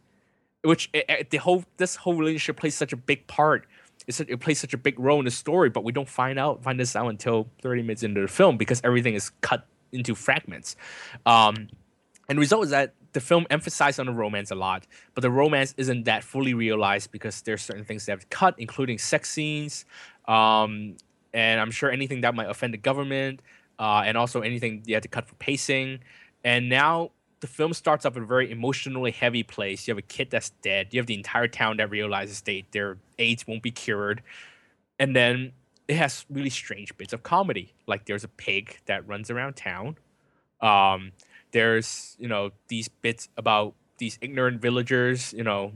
which 0.63 0.91
eh, 0.93 1.03
eh, 1.09 1.23
the 1.31 1.39
whole 1.39 1.65
this 1.79 1.97
whole 1.97 2.15
relationship 2.15 2.59
plays 2.59 2.75
such 2.75 2.93
a 2.93 2.97
big 2.97 3.27
part. 3.27 3.67
It's, 4.07 4.21
it 4.21 4.39
plays 4.41 4.61
such 4.61 4.75
a 4.75 4.77
big 4.77 5.01
role 5.01 5.19
in 5.19 5.25
the 5.25 5.31
story, 5.31 5.71
but 5.71 5.83
we 5.83 5.93
don't 5.93 6.09
find 6.09 6.39
out 6.39 6.63
find 6.63 6.79
this 6.79 6.95
out 6.95 7.09
until 7.09 7.49
30 7.63 7.81
minutes 7.81 8.03
into 8.03 8.21
the 8.21 8.29
film 8.29 8.59
because 8.59 8.83
everything 8.85 9.15
is 9.15 9.31
cut 9.41 9.67
into 9.93 10.15
fragments. 10.15 10.77
Um, 11.25 11.69
and 12.29 12.37
the 12.37 12.41
result 12.41 12.65
is 12.65 12.71
that 12.71 12.93
the 13.15 13.21
film 13.21 13.47
emphasized 13.49 14.01
on 14.01 14.07
the 14.07 14.13
romance 14.13 14.51
a 14.51 14.57
lot, 14.57 14.87
but 15.15 15.23
the 15.23 15.31
romance 15.31 15.73
isn't 15.77 16.05
that 16.05 16.25
fully 16.25 16.53
realized 16.53 17.13
because 17.13 17.41
there's 17.43 17.63
certain 17.63 17.85
things 17.85 18.07
they 18.07 18.13
have 18.13 18.29
cut, 18.29 18.55
including 18.59 18.99
sex 18.99 19.31
scenes, 19.31 19.85
um, 20.27 20.97
and 21.33 21.61
I'm 21.61 21.71
sure 21.71 21.91
anything 21.91 22.23
that 22.23 22.35
might 22.35 22.49
offend 22.49 22.75
the 22.75 22.79
government, 22.79 23.41
uh, 23.79 24.03
and 24.05 24.17
also 24.17 24.41
anything 24.41 24.83
you 24.87 24.95
had 24.95 25.03
to 25.03 25.09
cut 25.09 25.27
for 25.27 25.35
pacing. 25.37 26.01
And 26.45 26.69
now 26.69 27.11
the 27.41 27.47
film 27.47 27.73
starts 27.73 28.07
off 28.07 28.17
in 28.17 28.23
a 28.23 28.27
very 28.27 28.51
emotionally 28.51 29.11
heavy 29.11 29.43
place. 29.43 29.87
You 29.87 29.93
have 29.93 29.99
a 29.99 30.03
kid 30.03 30.31
that's 30.31 30.51
dead. 30.63 30.89
You 30.93 31.01
have 31.01 31.07
the 31.07 31.15
entire 31.15 31.49
town 31.49 31.77
that 31.79 31.91
realizes 31.91 32.41
they 32.41 32.65
their 32.71 32.99
AIDS 33.19 33.47
won't 33.47 33.63
be 33.63 33.71
cured, 33.71 34.23
and 34.99 35.15
then 35.15 35.53
it 35.89 35.97
has 35.97 36.25
really 36.31 36.51
strange 36.51 36.97
bits 36.97 37.13
of 37.13 37.23
comedy. 37.23 37.75
Like 37.87 38.07
there's 38.07 38.25
a 38.25 38.29
pig 38.29 38.79
that 38.87 39.07
runs 39.07 39.31
around 39.31 39.57
town. 39.57 39.99
Um, 40.61 41.13
there's 41.53 42.17
you 42.19 42.29
know 42.29 42.53
these 42.69 42.89
bits 42.89 43.29
about 43.37 43.75
these 43.99 44.19
ignorant 44.21 44.63
villagers. 44.63 45.33
You 45.33 45.45
know, 45.45 45.73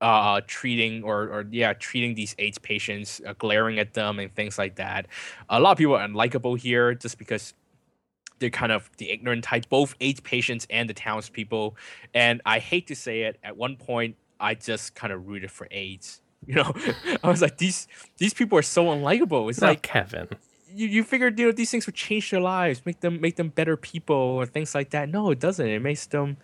uh, 0.00 0.40
treating 0.46 1.02
or 1.02 1.22
or 1.28 1.46
yeah, 1.50 1.72
treating 1.72 2.14
these 2.14 2.34
AIDS 2.38 2.58
patients, 2.58 3.20
uh, 3.26 3.34
glaring 3.38 3.78
at 3.78 3.94
them 3.94 4.18
and 4.18 4.34
things 4.34 4.58
like 4.58 4.76
that. 4.76 5.06
A 5.48 5.60
lot 5.60 5.72
of 5.72 5.78
people 5.78 5.94
are 5.96 6.06
unlikable 6.06 6.58
here 6.58 6.94
just 6.94 7.18
because 7.18 7.54
they're 8.38 8.50
kind 8.50 8.70
of 8.72 8.88
the 8.98 9.10
ignorant 9.10 9.44
type, 9.44 9.68
both 9.68 9.94
AIDS 10.00 10.20
patients 10.20 10.66
and 10.70 10.88
the 10.88 10.94
townspeople. 10.94 11.76
And 12.14 12.40
I 12.46 12.60
hate 12.60 12.86
to 12.88 12.94
say 12.94 13.22
it, 13.22 13.38
at 13.42 13.56
one 13.56 13.76
point 13.76 14.16
I 14.38 14.54
just 14.54 14.94
kind 14.94 15.12
of 15.12 15.26
rooted 15.28 15.50
for 15.50 15.68
AIDS. 15.70 16.20
You 16.46 16.54
know, 16.54 16.72
I 17.24 17.28
was 17.28 17.42
like, 17.42 17.58
these 17.58 17.88
these 18.18 18.32
people 18.32 18.56
are 18.56 18.62
so 18.62 18.84
unlikable. 18.86 19.50
It's 19.50 19.60
Not 19.60 19.66
like 19.66 19.82
Kevin. 19.82 20.28
you, 20.72 20.86
you 20.86 21.02
figured 21.02 21.36
you 21.38 21.46
know 21.46 21.52
these 21.52 21.68
things 21.70 21.84
would 21.86 21.96
change 21.96 22.30
their 22.30 22.40
lives, 22.40 22.80
make 22.86 23.00
them 23.00 23.20
make 23.20 23.34
them 23.34 23.48
better 23.48 23.76
people 23.76 24.14
or 24.16 24.46
things 24.46 24.72
like 24.72 24.90
that. 24.90 25.08
No, 25.08 25.32
it 25.32 25.40
doesn't. 25.40 25.66
It 25.66 25.82
makes 25.82 26.06
them 26.06 26.36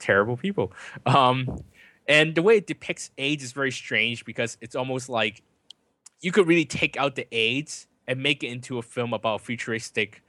terrible 0.00 0.36
people. 0.36 0.72
Um, 1.06 1.62
and 2.08 2.34
the 2.34 2.42
way 2.42 2.56
it 2.56 2.66
depicts 2.66 3.10
AIDS 3.18 3.44
is 3.44 3.52
very 3.52 3.70
strange 3.70 4.24
because 4.24 4.56
it's 4.60 4.74
almost 4.74 5.08
like 5.08 5.42
you 6.20 6.32
could 6.32 6.46
really 6.48 6.64
take 6.64 6.96
out 6.96 7.14
the 7.14 7.26
AIDS 7.34 7.86
and 8.08 8.20
make 8.22 8.42
it 8.42 8.48
into 8.48 8.78
a 8.78 8.82
film 8.82 9.12
about 9.12 9.42
a 9.42 9.44
futuristic, 9.44 10.22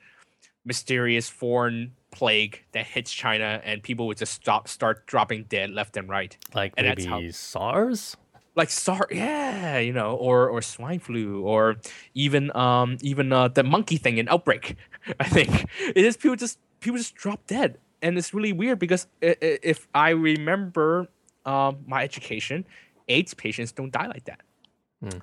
mysterious 0.66 1.30
foreign 1.30 1.94
plague 2.12 2.64
that 2.74 2.86
hits 2.86 3.12
China, 3.12 3.62
and 3.64 3.82
people 3.82 4.08
would 4.08 4.18
just 4.18 4.34
stop 4.34 4.68
start 4.68 5.06
dropping 5.08 5.44
dead 5.46 5.70
left 5.72 5.96
and 5.98 6.10
right 6.10 6.38
Like 6.54 6.74
And 6.78 6.88
maybe 6.88 7.06
how- 7.06 7.22
SARS? 7.32 8.18
like 8.56 8.70
SARS, 8.70 9.08
yeah, 9.12 9.78
you 9.78 9.94
know, 9.94 10.16
or 10.16 10.50
or 10.50 10.62
swine 10.62 11.00
flu, 11.00 11.42
or 11.44 11.78
even 12.14 12.54
um 12.56 12.98
even 13.02 13.32
uh, 13.32 13.48
the 13.48 13.64
monkey 13.64 13.98
thing 13.98 14.18
in 14.18 14.28
Outbreak. 14.28 14.76
I 15.20 15.30
think 15.30 15.66
it 15.96 16.04
is 16.06 16.18
people 16.18 16.36
just 16.36 16.60
people 16.82 16.98
just 16.98 17.16
drop 17.16 17.46
dead, 17.48 17.78
and 18.02 18.18
it's 18.18 18.34
really 18.34 18.52
weird 18.52 18.80
because 18.80 19.08
if 19.22 19.88
I 19.94 20.10
remember 20.10 21.08
um 21.46 21.78
my 21.88 22.04
education, 22.04 22.66
AIDS 23.08 23.34
patients 23.34 23.72
don't 23.72 23.92
die 23.92 24.08
like 24.08 24.26
that. 24.26 24.42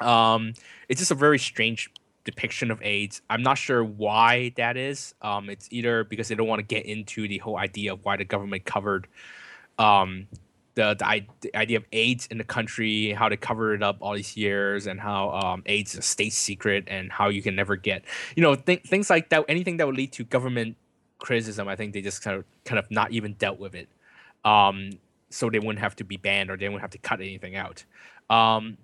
Um, 0.01 0.55
it's 0.89 1.01
just 1.01 1.11
a 1.11 1.15
very 1.15 1.39
strange 1.39 1.91
depiction 2.25 2.71
of 2.71 2.83
AIDS. 2.83 3.23
I'm 3.29 3.43
not 3.43 3.59
sure 3.59 3.85
why 3.85 4.53
that 4.57 4.77
is. 4.77 5.15
Um, 5.23 5.51
it's 5.51 5.69
either 5.71 6.03
because 6.05 6.29
they 6.29 6.35
don't 6.35 6.49
want 6.49 6.61
to 6.61 6.67
get 6.67 6.87
into 6.87 7.29
the 7.29 7.39
whole 7.39 7.59
idea 7.59 7.93
of 7.93 8.05
why 8.05 8.17
the 8.17 8.25
government 8.25 8.65
covered 8.65 9.07
um 9.79 10.27
the, 10.77 10.95
the, 10.95 11.27
the 11.41 11.57
idea 11.57 11.79
of 11.79 11.85
AIDS 11.91 12.27
in 12.31 12.39
the 12.39 12.45
country, 12.45 13.13
how 13.13 13.29
they 13.29 13.37
covered 13.37 13.75
it 13.75 13.83
up 13.83 13.97
all 14.01 14.15
these 14.15 14.37
years, 14.37 14.87
and 14.87 15.01
how 15.01 15.31
um, 15.31 15.63
AIDS 15.67 15.95
is 15.95 15.99
a 16.01 16.03
state 16.03 16.33
secret, 16.35 16.85
and 16.87 17.11
how 17.11 17.29
you 17.29 17.43
can 17.43 17.57
never 17.57 17.77
get, 17.77 18.05
you 18.37 18.43
know, 18.43 18.55
th- 18.55 18.83
things 18.83 19.11
like 19.11 19.31
that. 19.31 19.45
Anything 19.49 19.79
that 19.79 19.87
would 19.87 19.97
lead 19.97 20.13
to 20.13 20.25
government 20.25 20.77
criticism, 21.19 21.67
I 21.67 21.77
think 21.77 21.95
they 21.95 22.03
just 22.03 22.23
kind 22.23 22.37
of 22.37 22.45
kind 22.65 22.79
of 22.79 22.91
not 22.91 23.11
even 23.11 23.33
dealt 23.35 23.59
with 23.59 23.75
it, 23.75 23.89
um, 24.45 24.91
so 25.31 25.51
they 25.51 25.59
wouldn't 25.59 25.81
have 25.81 25.97
to 25.97 26.05
be 26.05 26.17
banned 26.17 26.51
or 26.51 26.57
they 26.57 26.69
wouldn't 26.69 26.83
have 26.83 26.91
to 26.91 26.99
cut 26.99 27.21
anything 27.21 27.57
out. 27.57 27.85
Um, 28.31 28.79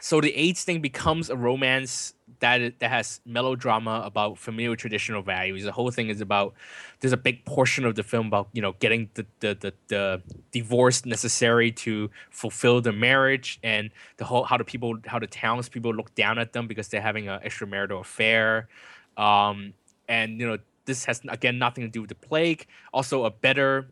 so 0.00 0.20
the 0.20 0.34
AIDS 0.34 0.62
thing 0.62 0.80
becomes 0.80 1.28
a 1.28 1.36
romance 1.36 2.14
that 2.40 2.78
that 2.78 2.90
has 2.90 3.20
melodrama 3.26 4.02
about 4.04 4.38
familiar 4.38 4.76
traditional 4.76 5.22
values. 5.22 5.64
The 5.64 5.72
whole 5.72 5.90
thing 5.90 6.08
is 6.08 6.20
about 6.20 6.54
there's 7.00 7.12
a 7.12 7.16
big 7.16 7.44
portion 7.44 7.84
of 7.84 7.96
the 7.96 8.04
film 8.04 8.28
about 8.28 8.48
you 8.52 8.62
know 8.62 8.74
getting 8.78 9.10
the 9.14 9.26
the 9.40 9.54
the, 9.54 9.74
the 9.88 10.22
divorce 10.52 11.04
necessary 11.04 11.72
to 11.72 12.10
fulfill 12.30 12.80
the 12.80 12.92
marriage 12.92 13.58
and 13.64 13.90
the 14.18 14.24
whole 14.24 14.44
how 14.44 14.56
the 14.56 14.64
people 14.64 14.98
how 15.06 15.18
the 15.18 15.26
townspeople 15.26 15.92
look 15.92 16.14
down 16.14 16.38
at 16.38 16.52
them 16.52 16.68
because 16.68 16.86
they're 16.88 17.00
having 17.00 17.28
an 17.28 17.40
extramarital 17.40 18.00
affair. 18.00 18.68
Um, 19.16 19.74
and 20.08 20.38
you 20.38 20.46
know 20.46 20.58
this 20.84 21.04
has 21.06 21.20
again 21.28 21.58
nothing 21.58 21.82
to 21.82 21.90
do 21.90 22.02
with 22.02 22.08
the 22.08 22.14
plague. 22.14 22.66
Also 22.92 23.24
a 23.24 23.30
better 23.30 23.88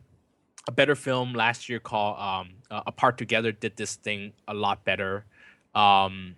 a 0.67 0.71
better 0.71 0.95
film 0.95 1.33
last 1.33 1.69
year 1.69 1.79
called 1.79 2.19
um, 2.19 2.49
uh, 2.69 2.81
Apart 2.85 3.17
Together 3.17 3.51
did 3.51 3.77
this 3.77 3.95
thing 3.95 4.33
a 4.47 4.53
lot 4.53 4.83
better. 4.83 5.25
Um, 5.73 6.35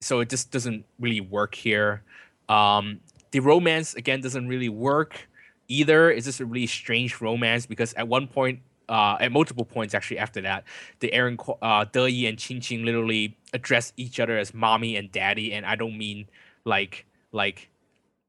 so 0.00 0.20
it 0.20 0.30
just 0.30 0.50
doesn't 0.50 0.84
really 0.98 1.20
work 1.20 1.54
here. 1.54 2.02
Um, 2.48 3.00
the 3.30 3.40
romance 3.40 3.94
again 3.94 4.20
doesn't 4.20 4.48
really 4.48 4.68
work 4.68 5.28
either. 5.68 6.10
It's 6.10 6.26
just 6.26 6.40
a 6.40 6.46
really 6.46 6.66
strange 6.66 7.20
romance 7.20 7.66
because 7.66 7.92
at 7.94 8.08
one 8.08 8.26
point, 8.26 8.60
uh, 8.88 9.18
at 9.20 9.32
multiple 9.32 9.64
points 9.64 9.94
actually 9.94 10.18
after 10.18 10.40
that, 10.42 10.64
the 11.00 11.12
Aaron 11.12 11.36
uh, 11.60 11.84
De 11.84 12.10
Yi 12.10 12.26
and 12.26 12.38
Qin 12.38 12.58
Qing 12.58 12.84
literally 12.84 13.36
address 13.52 13.92
each 13.96 14.18
other 14.18 14.38
as 14.38 14.54
mommy 14.54 14.96
and 14.96 15.12
daddy, 15.12 15.52
and 15.52 15.66
I 15.66 15.76
don't 15.76 15.98
mean 15.98 16.28
like 16.64 17.04
like 17.32 17.68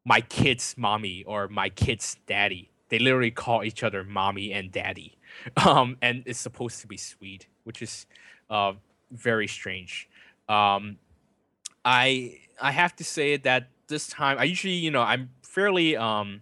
my 0.06 0.22
kid's 0.22 0.76
mommy 0.78 1.24
or 1.26 1.48
my 1.48 1.70
kid's 1.70 2.18
daddy. 2.28 2.72
They 2.90 3.00
literally 3.00 3.32
call 3.32 3.64
each 3.64 3.84
other 3.84 4.04
mommy 4.04 4.52
and 4.52 4.72
daddy, 4.72 5.18
um, 5.66 5.98
and 6.02 6.24
it's 6.26 6.40
supposed 6.40 6.82
to 6.82 6.88
be 6.88 6.98
sweet, 6.98 7.48
which 7.64 7.82
is 7.82 8.06
uh, 8.50 8.74
very 9.12 9.48
strange. 9.48 10.10
Um, 10.48 10.98
I 11.86 12.40
I 12.62 12.72
have 12.72 12.96
to 12.98 13.04
say 13.04 13.38
that 13.38 13.70
this 13.88 14.08
time 14.08 14.38
I 14.38 14.44
usually 14.44 14.74
you 14.74 14.92
know 14.92 15.02
I'm 15.02 15.30
fairly 15.44 15.96
um, 15.98 16.42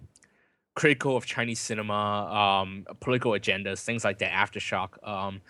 critical 0.76 1.18
of 1.18 1.26
Chinese 1.26 1.60
cinema, 1.60 2.64
um, 2.64 2.86
political 3.00 3.32
agendas, 3.32 3.84
things 3.84 4.04
like 4.04 4.20
that. 4.20 4.32
Aftershock. 4.32 5.06
Um, 5.08 5.42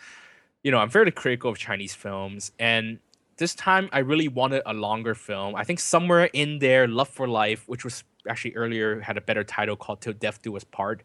you 0.64 0.72
know, 0.72 0.80
I'm 0.80 0.90
fairly 0.90 1.12
critical 1.12 1.52
of 1.52 1.58
Chinese 1.58 1.94
films, 1.94 2.52
and 2.60 3.00
this 3.38 3.56
time 3.56 3.90
I 3.92 4.00
really 4.00 4.28
wanted 4.28 4.64
a 4.66 4.74
longer 4.74 5.16
film. 5.16 5.56
I 5.56 5.64
think 5.64 5.80
somewhere 5.80 6.26
in 6.34 6.60
there, 6.60 6.88
Love 6.88 7.08
for 7.08 7.28
Life, 7.28 7.64
which 7.68 7.84
was 7.84 8.04
actually 8.28 8.56
earlier 8.56 9.00
had 9.00 9.18
a 9.18 9.22
better 9.22 9.44
title 9.44 9.76
called 9.76 10.02
Till 10.02 10.14
Death 10.14 10.42
Do 10.42 10.56
Us 10.58 10.64
Part. 10.64 11.04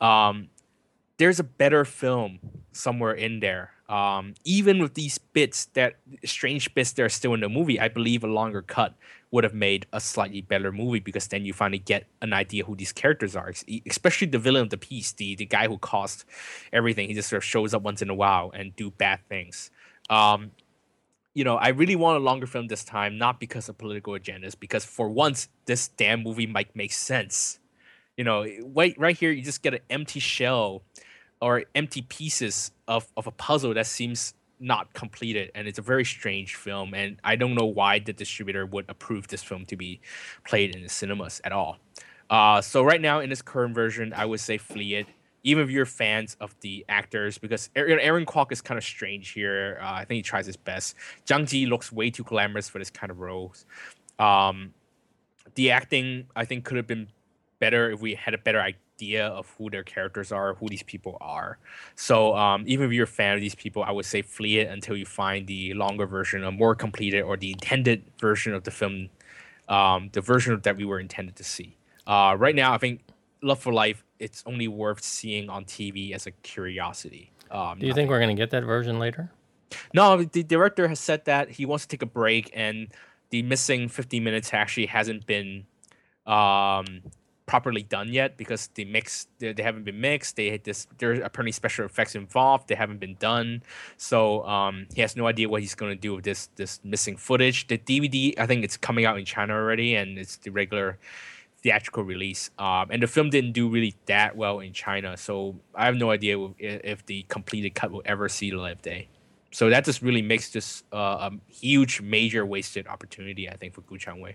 Um, 0.00 0.48
there's 1.18 1.38
a 1.38 1.44
better 1.44 1.84
film 1.84 2.38
somewhere 2.72 3.12
in 3.12 3.40
there. 3.40 3.72
Um, 3.88 4.34
even 4.44 4.80
with 4.80 4.94
these 4.94 5.18
bits 5.18 5.66
that 5.72 5.96
strange 6.24 6.72
bits 6.74 6.92
that 6.92 7.02
are 7.02 7.08
still 7.08 7.34
in 7.34 7.40
the 7.40 7.48
movie, 7.48 7.80
I 7.80 7.88
believe 7.88 8.22
a 8.22 8.26
longer 8.26 8.62
cut 8.62 8.94
would 9.30 9.44
have 9.44 9.54
made 9.54 9.86
a 9.92 10.00
slightly 10.00 10.40
better 10.40 10.72
movie 10.72 11.00
because 11.00 11.26
then 11.28 11.44
you 11.44 11.52
finally 11.52 11.78
get 11.78 12.06
an 12.22 12.32
idea 12.32 12.64
who 12.64 12.76
these 12.76 12.92
characters 12.92 13.34
are, 13.34 13.52
especially 13.88 14.26
the 14.26 14.38
villain 14.38 14.62
of 14.62 14.70
the 14.70 14.78
piece, 14.78 15.12
the 15.12 15.34
the 15.36 15.46
guy 15.46 15.66
who 15.68 15.78
caused 15.78 16.24
everything. 16.72 17.08
He 17.08 17.14
just 17.14 17.30
sort 17.30 17.38
of 17.38 17.44
shows 17.44 17.74
up 17.74 17.82
once 17.82 18.02
in 18.02 18.10
a 18.10 18.14
while 18.14 18.50
and 18.54 18.76
do 18.76 18.90
bad 18.90 19.20
things. 19.28 19.70
Um, 20.10 20.52
you 21.34 21.44
know, 21.44 21.56
I 21.56 21.68
really 21.68 21.96
want 21.96 22.16
a 22.16 22.20
longer 22.20 22.46
film 22.46 22.68
this 22.68 22.84
time, 22.84 23.16
not 23.16 23.40
because 23.40 23.68
of 23.68 23.78
political 23.78 24.14
agendas, 24.14 24.58
because 24.58 24.84
for 24.84 25.08
once 25.08 25.48
this 25.66 25.88
damn 25.88 26.22
movie 26.22 26.46
might 26.46 26.74
make 26.74 26.92
sense. 26.92 27.58
You 28.16 28.24
know, 28.24 28.44
right 28.74 28.94
right 28.98 29.16
here, 29.16 29.30
you 29.30 29.42
just 29.42 29.62
get 29.62 29.74
an 29.74 29.80
empty 29.88 30.20
shell 30.20 30.82
or 31.40 31.64
empty 31.74 32.02
pieces 32.02 32.72
of, 32.86 33.06
of 33.16 33.26
a 33.26 33.30
puzzle 33.30 33.74
that 33.74 33.86
seems 33.86 34.34
not 34.60 34.92
completed 34.92 35.50
and 35.54 35.68
it's 35.68 35.78
a 35.78 35.82
very 35.82 36.04
strange 36.04 36.56
film 36.56 36.92
and 36.92 37.16
i 37.22 37.36
don't 37.36 37.54
know 37.54 37.66
why 37.66 37.98
the 37.98 38.12
distributor 38.12 38.66
would 38.66 38.84
approve 38.88 39.28
this 39.28 39.42
film 39.42 39.64
to 39.64 39.76
be 39.76 40.00
played 40.44 40.74
in 40.74 40.82
the 40.82 40.88
cinemas 40.88 41.40
at 41.44 41.52
all. 41.52 41.78
Uh, 42.28 42.60
so 42.60 42.82
right 42.82 43.00
now 43.00 43.20
in 43.20 43.30
this 43.30 43.40
current 43.40 43.74
version 43.74 44.12
i 44.12 44.24
would 44.24 44.40
say 44.40 44.58
flee 44.58 44.96
it 44.96 45.06
even 45.44 45.62
if 45.62 45.70
you're 45.70 45.86
fans 45.86 46.36
of 46.40 46.54
the 46.60 46.84
actors 46.88 47.38
because 47.38 47.70
aaron, 47.76 48.26
kwok 48.26 48.50
is 48.50 48.60
kind 48.60 48.76
of 48.76 48.84
strange 48.84 49.30
here. 49.30 49.78
Uh, 49.80 49.92
i 49.92 50.04
think 50.04 50.16
he 50.16 50.22
tries 50.22 50.46
his 50.46 50.56
best. 50.56 50.96
Zhang 51.24 51.48
ji 51.48 51.66
looks 51.66 51.92
way 51.92 52.10
too 52.10 52.24
glamorous 52.24 52.68
for 52.68 52.78
this 52.78 52.90
kind 52.90 53.10
of 53.10 53.20
roles. 53.20 53.64
Um, 54.18 54.74
the 55.54 55.70
acting 55.70 56.26
i 56.36 56.44
think 56.44 56.64
could 56.64 56.76
have 56.76 56.86
been 56.86 57.08
better 57.60 57.90
if 57.90 58.00
we 58.00 58.14
had 58.14 58.34
a 58.34 58.38
better 58.38 58.60
idea 58.60 58.80
idea 58.98 59.28
of 59.28 59.54
who 59.56 59.70
their 59.70 59.84
characters 59.84 60.32
are, 60.32 60.54
who 60.54 60.68
these 60.68 60.82
people 60.82 61.16
are. 61.20 61.58
So 61.94 62.36
um, 62.36 62.64
even 62.66 62.86
if 62.86 62.92
you're 62.92 63.04
a 63.04 63.06
fan 63.06 63.34
of 63.34 63.40
these 63.40 63.54
people, 63.54 63.82
I 63.82 63.92
would 63.92 64.04
say 64.04 64.22
flee 64.22 64.58
it 64.58 64.68
until 64.68 64.96
you 64.96 65.06
find 65.06 65.46
the 65.46 65.72
longer 65.74 66.06
version, 66.06 66.42
a 66.44 66.50
more 66.50 66.74
completed 66.74 67.22
or 67.22 67.36
the 67.36 67.52
intended 67.52 68.02
version 68.20 68.54
of 68.54 68.64
the 68.64 68.70
film, 68.70 69.08
um, 69.68 70.10
the 70.12 70.20
version 70.20 70.58
that 70.62 70.76
we 70.76 70.84
were 70.84 70.98
intended 70.98 71.36
to 71.36 71.44
see. 71.44 71.76
Uh, 72.06 72.34
right 72.38 72.54
now, 72.54 72.72
I 72.72 72.78
think 72.78 73.02
Love 73.42 73.60
for 73.60 73.72
Life, 73.72 74.04
it's 74.18 74.42
only 74.46 74.66
worth 74.66 75.02
seeing 75.02 75.48
on 75.48 75.64
TV 75.64 76.12
as 76.12 76.26
a 76.26 76.32
curiosity. 76.32 77.30
Um, 77.50 77.78
Do 77.78 77.86
you 77.86 77.94
think 77.94 78.10
we're 78.10 78.18
going 78.18 78.34
to 78.36 78.40
get 78.40 78.50
that 78.50 78.64
version 78.64 78.98
later? 78.98 79.30
No, 79.94 80.22
the 80.24 80.42
director 80.42 80.88
has 80.88 80.98
said 80.98 81.24
that 81.26 81.50
he 81.50 81.66
wants 81.66 81.84
to 81.84 81.88
take 81.88 82.02
a 82.02 82.06
break, 82.06 82.50
and 82.54 82.88
the 83.30 83.42
missing 83.42 83.88
15 83.88 84.24
minutes 84.24 84.52
actually 84.52 84.86
hasn't 84.86 85.26
been 85.26 85.66
um, 86.26 87.02
properly 87.48 87.82
done 87.82 88.12
yet 88.12 88.36
because 88.36 88.68
the 88.74 88.84
mix 88.84 89.26
they, 89.40 89.52
they 89.52 89.64
haven't 89.64 89.84
been 89.84 90.00
mixed. 90.00 90.36
They 90.36 90.50
had 90.50 90.62
this 90.62 90.86
there 90.98 91.10
are 91.10 91.22
apparently 91.22 91.50
special 91.50 91.84
effects 91.84 92.14
involved. 92.14 92.68
They 92.68 92.76
haven't 92.76 93.00
been 93.00 93.16
done. 93.18 93.62
So 93.96 94.44
um, 94.46 94.86
he 94.94 95.00
has 95.00 95.16
no 95.16 95.26
idea 95.26 95.48
what 95.48 95.62
he's 95.62 95.74
going 95.74 95.90
to 95.90 96.00
do 96.00 96.14
with 96.14 96.24
this 96.24 96.50
this 96.54 96.78
missing 96.84 97.16
footage. 97.16 97.66
The 97.66 97.78
DVD 97.78 98.38
I 98.38 98.46
think 98.46 98.62
it's 98.62 98.76
coming 98.76 99.04
out 99.04 99.18
in 99.18 99.24
China 99.24 99.54
already, 99.54 99.96
and 99.96 100.18
it's 100.18 100.36
the 100.36 100.50
regular 100.50 100.98
theatrical 101.60 102.04
release. 102.04 102.50
Um, 102.58 102.86
and 102.90 103.02
the 103.02 103.08
film 103.08 103.30
didn't 103.30 103.52
do 103.52 103.68
really 103.68 103.96
that 104.06 104.36
well 104.36 104.60
in 104.60 104.72
China, 104.72 105.16
so 105.16 105.56
I 105.74 105.86
have 105.86 105.96
no 105.96 106.10
idea 106.12 106.38
if, 106.38 106.80
if 106.84 107.06
the 107.06 107.24
completed 107.28 107.74
cut 107.74 107.90
will 107.90 108.02
ever 108.04 108.28
see 108.28 108.50
the 108.50 108.58
light 108.58 108.74
of 108.74 108.82
day. 108.82 109.08
So 109.50 109.70
that 109.70 109.84
just 109.84 110.02
really 110.02 110.22
makes 110.22 110.50
this 110.50 110.84
uh, 110.92 111.30
a 111.30 111.32
huge, 111.50 112.02
major 112.02 112.44
wasted 112.44 112.86
opportunity, 112.86 113.48
I 113.48 113.56
think, 113.56 113.74
for 113.74 113.80
Gu 113.80 113.98
Changwei. 113.98 114.34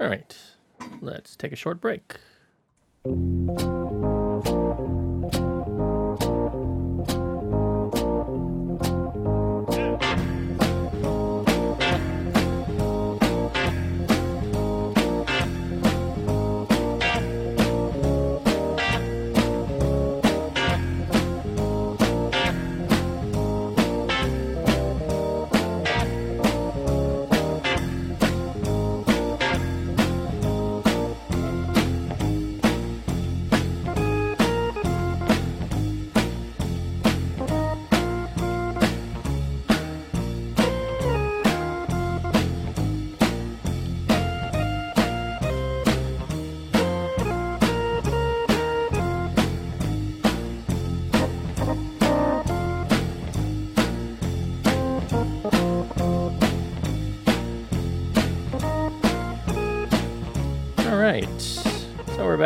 All 0.00 0.08
right. 0.08 0.36
Let's 1.00 1.36
take 1.36 1.52
a 1.52 1.56
short 1.56 1.80
break. 1.80 2.16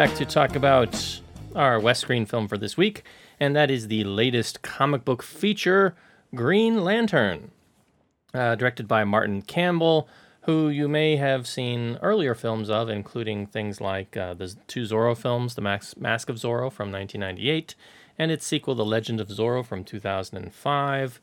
Back 0.00 0.16
to 0.16 0.24
talk 0.24 0.56
about 0.56 1.20
our 1.54 1.78
West 1.78 2.00
Screen 2.00 2.24
film 2.24 2.48
for 2.48 2.56
this 2.56 2.74
week, 2.74 3.02
and 3.38 3.54
that 3.54 3.70
is 3.70 3.88
the 3.88 4.02
latest 4.04 4.62
comic 4.62 5.04
book 5.04 5.22
feature, 5.22 5.94
Green 6.34 6.82
Lantern, 6.82 7.50
uh, 8.32 8.54
directed 8.54 8.88
by 8.88 9.04
Martin 9.04 9.42
Campbell, 9.42 10.08
who 10.44 10.70
you 10.70 10.88
may 10.88 11.16
have 11.16 11.46
seen 11.46 11.98
earlier 12.00 12.34
films 12.34 12.70
of, 12.70 12.88
including 12.88 13.46
things 13.46 13.78
like 13.78 14.16
uh, 14.16 14.32
the 14.32 14.56
two 14.66 14.84
Zorro 14.84 15.14
films, 15.14 15.54
The 15.54 15.60
Mask, 15.60 15.98
Mask 15.98 16.30
of 16.30 16.36
Zorro 16.36 16.72
from 16.72 16.90
1998, 16.90 17.74
and 18.18 18.30
its 18.30 18.46
sequel, 18.46 18.74
The 18.74 18.86
Legend 18.86 19.20
of 19.20 19.28
Zorro 19.28 19.62
from 19.62 19.84
2005. 19.84 21.20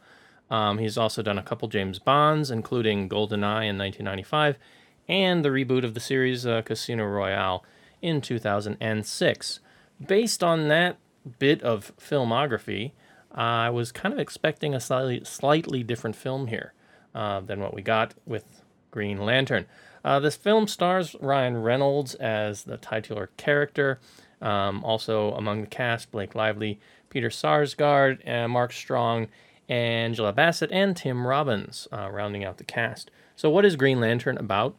Um, 0.52 0.78
he's 0.78 1.00
also 1.00 1.24
done 1.24 1.40
a 1.40 1.44
couple 1.44 1.68
James 1.68 1.98
Bonds, 1.98 2.52
including 2.52 3.10
GoldenEye 3.10 3.70
in 3.70 3.80
1995, 3.80 4.60
and 5.08 5.44
the 5.44 5.50
reboot 5.50 5.84
of 5.84 5.96
the 5.96 6.00
series 6.00 6.46
uh, 6.46 6.62
Casino 6.62 7.06
Royale 7.06 7.66
in 8.02 8.22
2006. 8.22 9.60
Based 10.06 10.44
on 10.44 10.68
that 10.68 10.98
bit 11.40 11.62
of 11.64 11.92
filmography, 11.98 12.92
I 13.32 13.70
was 13.70 13.92
kind 13.92 14.14
of 14.14 14.20
expecting 14.20 14.74
a 14.74 14.80
slightly, 14.80 15.24
slightly 15.24 15.84
different 15.84 16.16
film 16.16 16.48
here 16.48 16.74
uh, 17.14 17.42
than 17.42 17.60
what 17.60 17.74
we 17.74 17.82
got 17.82 18.14
with 18.26 18.46
Green 18.92 19.20
Lantern. 19.20 19.66
Uh, 20.04 20.20
this 20.20 20.36
film 20.36 20.68
stars 20.68 21.16
Ryan 21.20 21.62
Reynolds 21.62 22.16
as 22.16 22.64
the 22.64 22.78
titular 22.78 23.30
character. 23.38 24.00
Um, 24.42 24.84
also 24.84 25.34
among 25.34 25.62
the 25.62 25.68
cast, 25.68 26.12
Blake 26.12 26.36
Lively, 26.36 26.80
Peter 27.10 27.30
Sarsgaard, 27.30 28.20
and 28.24 28.52
Mark 28.52 28.72
Strong, 28.72 29.28
Angela 29.68 30.32
Bassett, 30.32 30.72
and 30.72 30.96
Tim 30.96 31.26
Robbins, 31.26 31.88
uh, 31.92 32.10
rounding 32.12 32.46
out 32.46 32.58
the 32.58 32.64
cast. 32.64 33.12
So, 33.36 33.50
what 33.50 33.66
is 33.66 33.76
Green 33.76 34.00
Lantern 34.00 34.38
about? 34.38 34.76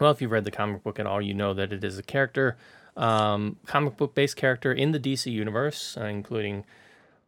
Well, 0.00 0.10
if 0.10 0.22
you've 0.22 0.30
read 0.30 0.44
the 0.44 0.50
comic 0.50 0.82
book 0.82 0.98
at 0.98 1.06
all, 1.06 1.20
you 1.20 1.34
know 1.34 1.52
that 1.52 1.74
it 1.74 1.84
is 1.84 1.98
a 1.98 2.02
character, 2.02 2.56
um, 2.96 3.56
comic 3.66 3.98
book 3.98 4.14
based 4.14 4.34
character 4.34 4.72
in 4.72 4.92
the 4.92 4.98
DC 4.98 5.30
universe, 5.30 5.94
uh, 6.00 6.06
including 6.06 6.64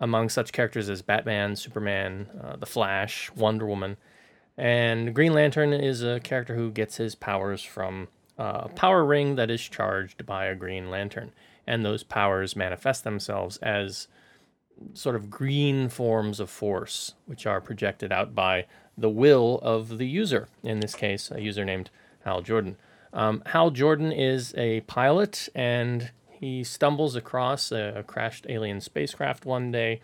among 0.00 0.30
such 0.30 0.52
characters 0.52 0.88
as 0.88 1.02
Batman, 1.02 1.54
Superman, 1.54 2.28
uh, 2.42 2.56
The 2.56 2.64
Flash, 2.64 3.30
Wonder 3.36 3.66
Woman. 3.66 3.98
And 4.56 5.14
Green 5.14 5.34
Lantern 5.34 5.74
is 5.74 6.02
a 6.02 6.18
character 6.20 6.54
who 6.54 6.70
gets 6.70 6.96
his 6.96 7.14
powers 7.14 7.62
from 7.62 8.08
a 8.38 8.70
power 8.70 9.04
ring 9.04 9.36
that 9.36 9.50
is 9.50 9.60
charged 9.60 10.24
by 10.24 10.46
a 10.46 10.54
Green 10.54 10.88
Lantern. 10.88 11.32
And 11.66 11.84
those 11.84 12.02
powers 12.02 12.56
manifest 12.56 13.04
themselves 13.04 13.58
as 13.58 14.08
sort 14.94 15.14
of 15.14 15.28
green 15.28 15.90
forms 15.90 16.40
of 16.40 16.48
force, 16.48 17.14
which 17.26 17.44
are 17.44 17.60
projected 17.60 18.12
out 18.12 18.34
by 18.34 18.64
the 18.96 19.10
will 19.10 19.60
of 19.62 19.98
the 19.98 20.06
user, 20.06 20.48
in 20.62 20.80
this 20.80 20.94
case, 20.94 21.30
a 21.30 21.40
user 21.40 21.66
named 21.66 21.90
Hal 22.24 22.42
Jordan. 22.42 22.76
Um, 23.12 23.42
Hal 23.46 23.70
Jordan 23.70 24.12
is 24.12 24.54
a 24.56 24.80
pilot 24.82 25.48
and 25.54 26.10
he 26.30 26.64
stumbles 26.64 27.14
across 27.14 27.70
a, 27.70 27.94
a 27.96 28.02
crashed 28.02 28.46
alien 28.48 28.80
spacecraft 28.80 29.44
one 29.44 29.70
day 29.70 30.00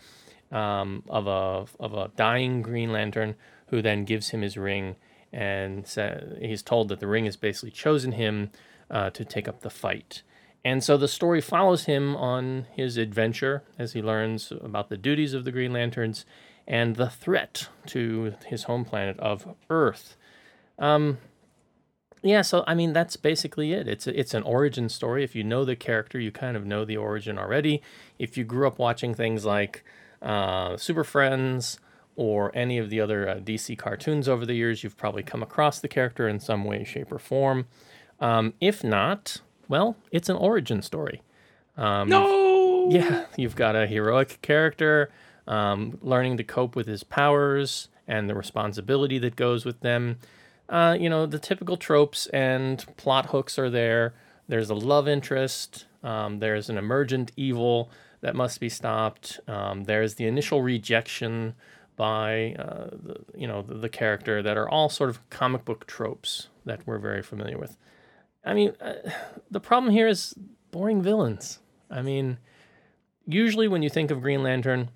um, 0.53 1.03
of, 1.09 1.27
a, 1.27 1.67
of 1.83 1.95
a 1.95 2.11
dying 2.17 2.63
Green 2.63 2.93
Lantern 2.93 3.35
who 3.69 3.83
then 3.83 4.05
gives 4.05 4.31
him 4.31 4.43
his 4.43 4.57
ring 4.57 4.97
and 5.33 5.87
sa- 5.87 6.21
he's 6.41 6.63
told 6.63 6.89
that 6.89 7.01
the 7.01 7.07
ring 7.07 7.25
has 7.25 7.37
basically 7.37 7.71
chosen 7.71 8.13
him 8.13 8.51
uh, 8.91 9.11
to 9.11 9.25
take 9.25 9.49
up 9.49 9.61
the 9.61 9.71
fight. 9.71 10.23
And 10.65 10.83
so 10.83 10.97
the 10.97 11.09
story 11.09 11.41
follows 11.41 11.85
him 11.85 12.17
on 12.17 12.67
his 12.73 12.97
adventure 12.97 13.63
as 13.79 13.93
he 13.93 14.03
learns 14.03 14.53
about 14.61 14.89
the 14.89 14.97
duties 14.97 15.35
of 15.35 15.45
the 15.45 15.53
Green 15.53 15.73
Lanterns 15.73 16.25
and 16.67 16.97
the 16.97 17.09
threat 17.09 17.69
to 17.87 18.35
his 18.47 18.65
home 18.65 18.85
planet 18.85 19.19
of 19.19 19.55
Earth. 19.71 20.17
Um, 20.79 21.19
yeah, 22.23 22.43
so 22.43 22.65
I 22.67 22.75
mean 22.75 22.93
that's 22.93 23.17
basically 23.17 23.73
it. 23.73 23.87
It's 23.89 24.07
a, 24.07 24.19
it's 24.19 24.35
an 24.35 24.43
origin 24.43 24.89
story. 24.89 25.25
If 25.25 25.35
you 25.35 25.45
know 25.45 25.65
the 25.65 25.77
character, 25.77 26.19
you 26.19 26.31
kind 26.33 26.57
of 26.57 26.67
know 26.67 26.85
the 26.85 26.97
origin 26.97 27.39
already. 27.39 27.83
If 28.19 28.37
you 28.37 28.45
grew 28.45 28.67
up 28.67 28.79
watching 28.79 29.15
things 29.15 29.45
like 29.45 29.85
uh, 30.23 30.77
Super 30.77 31.05
Friends 31.05 31.79
or 32.17 32.51
any 32.55 32.79
of 32.79 32.91
the 32.91 33.01
other 33.01 33.29
uh, 33.29 33.35
DC 33.37 33.79
cartoons 33.79 34.29
over 34.29 34.45
the 34.45 34.55
years, 34.55 34.83
you've 34.83 34.97
probably 34.97 35.23
come 35.23 35.43
across 35.43 35.79
the 35.81 35.89
character 35.89 36.29
in 36.29 36.41
some 36.41 36.65
way, 36.65 36.83
shape, 36.85 37.13
or 37.13 37.19
form. 37.19 37.67
Um, 38.21 38.55
if 38.61 38.83
not, 38.83 39.41
well, 39.69 39.97
it's 40.11 40.29
an 40.29 40.37
origin 40.37 40.83
story. 40.83 41.23
Um, 41.77 42.09
No. 42.09 42.91
yeah, 42.91 43.27
you've 43.37 43.55
got 43.55 43.77
a 43.77 43.87
heroic 43.87 44.41
character 44.43 45.11
um, 45.47 45.99
learning 46.03 46.37
to 46.39 46.45
cope 46.45 46.75
with 46.75 46.89
his 46.89 47.05
powers 47.05 47.89
and 48.09 48.29
the 48.29 48.35
responsibility 48.35 49.19
that 49.21 49.37
goes 49.37 49.65
with 49.65 49.79
them. 49.81 50.19
Uh, 50.69 50.97
you 50.99 51.09
know, 51.09 51.27
the 51.27 51.39
typical 51.39 51.77
tropes 51.77 52.27
and 52.29 52.85
plot 52.97 53.27
hooks 53.27 53.59
are 53.59 53.71
there. 53.71 54.15
There's 54.49 54.71
a 54.71 54.75
love 54.75 55.09
interest. 55.09 55.87
Um, 56.03 56.39
there's 56.41 56.69
an 56.69 56.77
emergent 56.77 57.33
evil 57.37 57.91
that 58.21 58.35
must 58.35 58.61
be 58.61 58.69
stopped. 58.69 59.41
Um, 59.47 59.85
there's 59.85 60.15
the 60.15 60.27
initial 60.27 60.63
rejection 60.63 61.55
by 61.97 62.55
uh, 62.59 62.91
the, 62.93 63.17
you 63.35 63.47
know 63.47 63.63
the, 63.63 63.75
the 63.75 63.89
character 63.89 64.41
that 64.41 64.57
are 64.57 64.69
all 64.69 64.89
sort 64.89 65.11
of 65.11 65.29
comic 65.31 65.65
book 65.65 65.87
tropes 65.87 66.49
that 66.65 66.87
we're 66.87 66.99
very 66.99 67.23
familiar 67.23 67.59
with. 67.59 67.77
I 68.45 68.55
mean, 68.55 68.73
uh, 68.81 68.95
the 69.51 69.61
problem 69.61 69.93
here 69.93 70.07
is 70.07 70.35
boring 70.71 71.03
villains. 71.03 71.59
I 71.91 72.03
mean, 72.03 72.39
usually 73.27 73.69
when 73.69 73.83
you 73.83 73.91
think 73.91 74.11
of 74.11 74.23
Green 74.23 74.43
Lantern, 74.43 74.91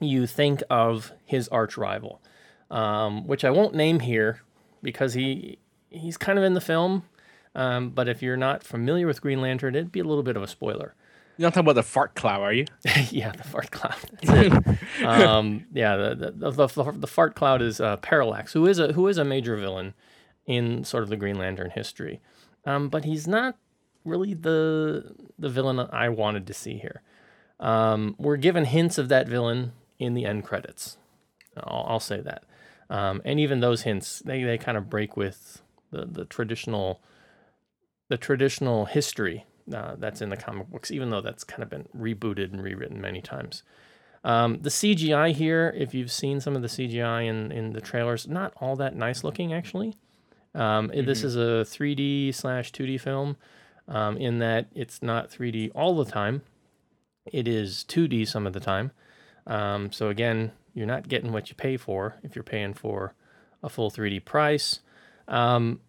you 0.00 0.26
think 0.26 0.62
of 0.68 1.12
his 1.24 1.48
arch 1.48 1.76
rival, 1.76 2.20
um, 2.70 3.26
which 3.26 3.44
I 3.44 3.50
won't 3.50 3.74
name 3.74 4.00
here 4.00 4.42
because 4.82 5.14
he 5.14 5.58
he's 5.90 6.16
kind 6.16 6.38
of 6.38 6.44
in 6.44 6.54
the 6.54 6.60
film. 6.60 7.04
Um, 7.54 7.90
but 7.90 8.08
if 8.08 8.22
you're 8.22 8.36
not 8.36 8.62
familiar 8.62 9.06
with 9.06 9.20
Green 9.20 9.40
Lantern, 9.40 9.74
it'd 9.74 9.90
be 9.90 10.00
a 10.00 10.04
little 10.04 10.22
bit 10.22 10.36
of 10.36 10.42
a 10.42 10.46
spoiler. 10.46 10.94
You're 11.36 11.46
not 11.46 11.54
talking 11.54 11.66
about 11.66 11.74
the 11.74 11.84
fart 11.84 12.14
cloud, 12.14 12.40
are 12.40 12.52
you? 12.52 12.66
yeah, 13.10 13.32
the 13.32 13.44
fart 13.44 13.70
cloud. 13.70 13.98
Um, 15.04 15.66
yeah, 15.72 15.96
the 15.96 16.32
the, 16.34 16.50
the 16.50 16.66
the 16.66 16.92
the 16.92 17.06
fart 17.06 17.36
cloud 17.36 17.62
is 17.62 17.80
uh, 17.80 17.96
Parallax, 17.98 18.52
who 18.52 18.66
is 18.66 18.78
a 18.80 18.92
who 18.92 19.06
is 19.06 19.16
a 19.16 19.24
major 19.24 19.56
villain 19.56 19.94
in 20.46 20.82
sort 20.82 21.04
of 21.04 21.08
the 21.08 21.16
Green 21.16 21.38
Lantern 21.38 21.70
history, 21.70 22.20
um, 22.64 22.88
but 22.88 23.04
he's 23.04 23.28
not 23.28 23.56
really 24.04 24.34
the 24.34 25.14
the 25.38 25.48
villain 25.48 25.78
I 25.92 26.08
wanted 26.08 26.46
to 26.48 26.54
see 26.54 26.78
here. 26.78 27.02
Um, 27.60 28.16
we're 28.18 28.36
given 28.36 28.64
hints 28.64 28.98
of 28.98 29.08
that 29.08 29.28
villain 29.28 29.72
in 30.00 30.14
the 30.14 30.24
end 30.24 30.44
credits. 30.44 30.96
I'll, 31.56 31.86
I'll 31.88 32.00
say 32.00 32.20
that, 32.20 32.42
um, 32.90 33.20
and 33.24 33.38
even 33.40 33.60
those 33.60 33.82
hints 33.82 34.20
they 34.20 34.42
they 34.42 34.58
kind 34.58 34.76
of 34.78 34.88
break 34.88 35.16
with 35.16 35.62
the 35.90 36.06
the 36.06 36.24
traditional 36.24 37.00
the 38.08 38.16
traditional 38.16 38.86
history 38.86 39.44
uh, 39.74 39.96
that's 39.98 40.22
in 40.22 40.30
the 40.30 40.36
comic 40.36 40.68
books, 40.68 40.90
even 40.90 41.10
though 41.10 41.20
that's 41.20 41.44
kind 41.44 41.62
of 41.62 41.68
been 41.68 41.86
rebooted 41.96 42.52
and 42.52 42.62
rewritten 42.62 43.00
many 43.00 43.20
times. 43.20 43.62
Um, 44.24 44.58
the 44.62 44.70
CGI 44.70 45.32
here, 45.32 45.72
if 45.76 45.94
you've 45.94 46.10
seen 46.10 46.40
some 46.40 46.56
of 46.56 46.62
the 46.62 46.68
CGI 46.68 47.26
in, 47.26 47.52
in 47.52 47.72
the 47.72 47.80
trailers, 47.80 48.26
not 48.26 48.52
all 48.56 48.76
that 48.76 48.96
nice 48.96 49.22
looking 49.22 49.52
actually. 49.52 49.94
Um, 50.54 50.88
This 50.88 51.22
is 51.22 51.36
a 51.36 51.64
3D 51.64 52.34
slash 52.34 52.72
2D 52.72 53.00
film 53.00 53.36
um, 53.86 54.16
in 54.16 54.38
that 54.38 54.66
it's 54.74 55.02
not 55.02 55.30
3D 55.30 55.70
all 55.74 55.96
the 55.96 56.10
time. 56.10 56.42
It 57.26 57.46
is 57.46 57.84
2D 57.88 58.26
some 58.26 58.46
of 58.46 58.54
the 58.54 58.60
time. 58.60 58.92
Um, 59.46 59.92
so 59.92 60.08
again, 60.08 60.52
you're 60.78 60.86
not 60.86 61.08
getting 61.08 61.32
what 61.32 61.48
you 61.48 61.56
pay 61.56 61.76
for 61.76 62.14
if 62.22 62.36
you're 62.36 62.44
paying 62.44 62.72
for 62.72 63.12
a 63.62 63.68
full 63.68 63.90
3D 63.90 64.24
price. 64.24 64.78
Um, 65.26 65.80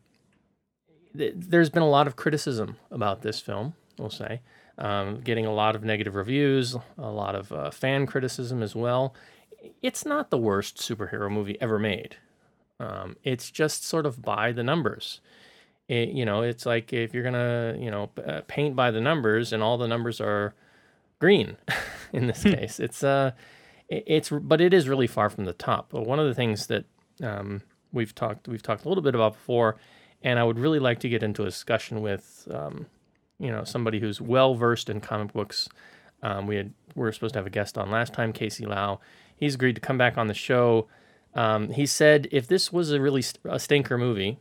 th- 1.16 1.36
there's 1.36 1.70
been 1.70 1.84
a 1.84 1.90
lot 1.90 2.08
of 2.08 2.16
criticism 2.16 2.78
about 2.90 3.22
this 3.22 3.40
film, 3.40 3.76
we'll 4.00 4.10
say, 4.10 4.42
um, 4.80 5.22
getting 5.22 5.46
a 5.46 5.54
lot 5.54 5.76
of 5.76 5.84
negative 5.84 6.16
reviews, 6.16 6.76
a 6.98 7.12
lot 7.12 7.36
of 7.36 7.52
uh, 7.52 7.70
fan 7.70 8.08
criticism 8.08 8.64
as 8.64 8.76
well. 8.76 9.14
It's 9.84 10.06
not 10.06 10.32
the 10.32 10.38
worst 10.38 10.78
superhero 10.78 11.30
movie 11.32 11.62
ever 11.62 11.78
made. 11.78 12.16
Um, 12.80 13.16
it's 13.24 13.52
just 13.52 13.86
sort 13.86 14.08
of 14.08 14.24
by 14.24 14.52
the 14.52 14.64
numbers. 14.64 15.22
It, 15.88 16.10
you 16.10 16.26
know, 16.26 16.42
it's 16.42 16.66
like 16.66 16.94
if 16.94 17.14
you're 17.14 17.24
gonna, 17.24 17.76
you 17.78 17.92
know, 17.92 18.10
uh, 18.26 18.42
paint 18.48 18.76
by 18.76 18.90
the 18.90 19.02
numbers, 19.02 19.54
and 19.54 19.62
all 19.62 19.78
the 19.78 19.88
numbers 19.88 20.20
are 20.20 20.56
green. 21.20 21.58
in 22.14 22.28
this 22.28 22.44
case, 22.44 22.80
it's 22.80 23.04
uh, 23.04 23.32
it's 23.90 24.30
but 24.30 24.62
it 24.62 24.74
is 24.74 24.88
really 24.88 25.08
far 25.08 25.30
from 25.30 25.46
the 25.46 25.54
top. 25.54 25.90
But 25.90 26.06
one 26.06 26.20
of 26.20 26.28
the 26.28 26.34
things 26.34 26.68
that 26.68 26.86
um, 27.24 27.62
we've 27.92 28.14
talked 28.14 28.48
we've 28.48 28.62
talked 28.64 28.86
a 28.86 28.90
little 28.90 29.04
bit 29.04 29.16
about 29.16 29.34
before, 29.34 29.78
and 30.22 30.40
I 30.40 30.44
would 30.44 30.60
really 30.60 30.80
like 30.80 31.00
to 31.00 31.10
get 31.10 31.24
into 31.24 31.42
a 31.42 31.46
discussion 31.46 32.02
with 32.02 32.48
um, 32.52 32.86
you 33.40 33.52
know 33.52 33.64
somebody 33.64 34.00
who's 34.00 34.22
well 34.22 34.54
versed 34.56 34.90
in 34.90 35.02
comic 35.02 35.34
books. 35.34 35.68
Um, 36.22 36.48
we 36.48 36.56
had 36.56 36.74
we 36.96 37.02
were 37.02 37.12
supposed 37.12 37.34
to 37.34 37.40
have 37.40 37.48
a 37.48 37.52
guest 37.52 37.78
on 37.78 37.90
last 37.90 38.14
time, 38.14 38.32
Casey 38.32 38.66
Lau. 38.66 39.00
He's 39.36 39.56
agreed 39.56 39.76
to 39.76 39.82
come 39.82 39.98
back 39.98 40.18
on 40.18 40.28
the 40.28 40.34
show. 40.34 40.88
Um, 41.34 41.70
he 41.70 41.86
said 41.86 42.28
if 42.32 42.48
this 42.48 42.72
was 42.72 42.92
a 42.92 43.00
really 43.00 43.22
st- 43.22 43.42
a 43.46 43.60
stinker 43.60 43.98
movie, 43.98 44.38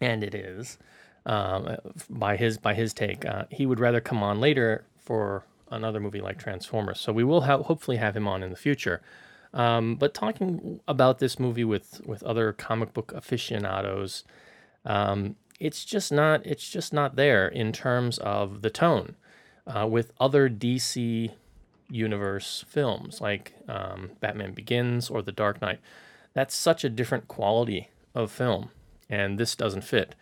and 0.00 0.22
it 0.22 0.34
is, 0.34 0.78
um, 1.26 1.76
by 2.08 2.36
his 2.36 2.56
by 2.56 2.74
his 2.74 2.94
take, 2.94 3.26
uh, 3.26 3.44
he 3.50 3.66
would 3.66 3.80
rather 3.80 4.00
come 4.00 4.22
on 4.22 4.40
later 4.40 4.86
for 4.98 5.44
another 5.72 6.00
movie 6.00 6.20
like 6.20 6.38
Transformers. 6.38 7.00
So 7.00 7.12
we 7.12 7.24
will 7.24 7.42
hopefully 7.42 7.96
have 7.96 8.16
him 8.16 8.28
on 8.28 8.42
in 8.42 8.50
the 8.50 8.56
future. 8.56 9.02
Um, 9.54 9.96
but 9.96 10.14
talking 10.14 10.80
about 10.88 11.18
this 11.18 11.38
movie 11.38 11.64
with 11.64 12.00
with 12.06 12.22
other 12.22 12.52
comic 12.52 12.94
book 12.94 13.12
aficionados, 13.14 14.24
um, 14.84 15.36
it's 15.60 15.84
just 15.84 16.10
not 16.10 16.44
it's 16.46 16.68
just 16.70 16.92
not 16.92 17.16
there 17.16 17.48
in 17.48 17.72
terms 17.72 18.18
of 18.18 18.62
the 18.62 18.70
tone 18.70 19.16
uh, 19.66 19.86
with 19.86 20.12
other 20.18 20.48
DC 20.48 21.30
universe 21.90 22.64
films 22.66 23.20
like 23.20 23.54
um, 23.68 24.12
Batman 24.20 24.52
Begins 24.52 25.10
or 25.10 25.20
The 25.22 25.32
Dark 25.32 25.60
Knight. 25.60 25.80
That's 26.32 26.54
such 26.54 26.82
a 26.82 26.88
different 26.88 27.28
quality 27.28 27.90
of 28.14 28.30
film, 28.30 28.70
and 29.10 29.38
this 29.38 29.54
doesn't 29.54 29.84
fit. 29.84 30.14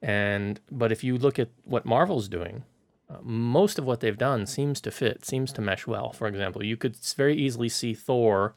And 0.00 0.60
but 0.70 0.92
if 0.92 1.02
you 1.02 1.18
look 1.18 1.38
at 1.38 1.48
what 1.64 1.84
Marvel's 1.84 2.28
doing, 2.28 2.62
most 3.22 3.78
of 3.78 3.84
what 3.84 4.00
they've 4.00 4.18
done 4.18 4.46
seems 4.46 4.80
to 4.82 4.90
fit, 4.90 5.24
seems 5.24 5.52
to 5.52 5.60
mesh 5.60 5.86
well. 5.86 6.12
For 6.12 6.26
example, 6.26 6.64
you 6.64 6.76
could 6.76 6.96
very 7.16 7.36
easily 7.36 7.68
see 7.68 7.94
Thor 7.94 8.54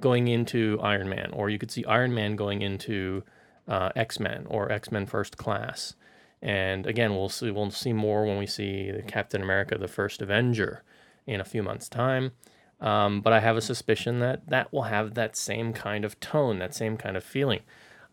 going 0.00 0.28
into 0.28 0.78
Iron 0.82 1.08
Man, 1.08 1.30
or 1.32 1.50
you 1.50 1.58
could 1.58 1.70
see 1.70 1.84
Iron 1.84 2.14
Man 2.14 2.36
going 2.36 2.62
into 2.62 3.22
uh, 3.68 3.90
X 3.94 4.18
Men 4.18 4.46
or 4.48 4.72
X 4.72 4.90
Men 4.90 5.06
First 5.06 5.36
Class. 5.36 5.94
And 6.42 6.86
again, 6.86 7.14
we'll 7.14 7.28
see 7.28 7.50
we'll 7.50 7.70
see 7.70 7.92
more 7.92 8.24
when 8.24 8.38
we 8.38 8.46
see 8.46 8.92
Captain 9.06 9.42
America: 9.42 9.78
The 9.78 9.88
First 9.88 10.22
Avenger 10.22 10.82
in 11.26 11.40
a 11.40 11.44
few 11.44 11.62
months' 11.62 11.88
time. 11.88 12.32
Um, 12.80 13.20
but 13.20 13.32
I 13.32 13.40
have 13.40 13.56
a 13.56 13.62
suspicion 13.62 14.20
that 14.20 14.48
that 14.48 14.72
will 14.72 14.84
have 14.84 15.14
that 15.14 15.36
same 15.36 15.72
kind 15.72 16.04
of 16.04 16.18
tone, 16.18 16.58
that 16.58 16.74
same 16.74 16.96
kind 16.96 17.16
of 17.16 17.22
feeling. 17.22 17.60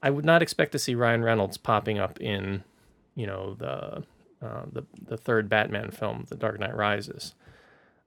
I 0.03 0.09
would 0.09 0.25
not 0.25 0.41
expect 0.41 0.73
to 0.73 0.79
see 0.79 0.93
Ryan 0.93 1.23
Reynolds 1.23 1.57
popping 1.57 1.97
up 1.97 2.19
in, 2.21 2.63
you 3.15 3.25
know, 3.25 3.55
the 3.55 4.03
uh, 4.41 4.63
the 4.71 4.85
the 5.01 5.17
third 5.17 5.49
Batman 5.49 5.91
film, 5.91 6.25
The 6.29 6.35
Dark 6.35 6.59
Knight 6.59 6.75
Rises. 6.75 7.35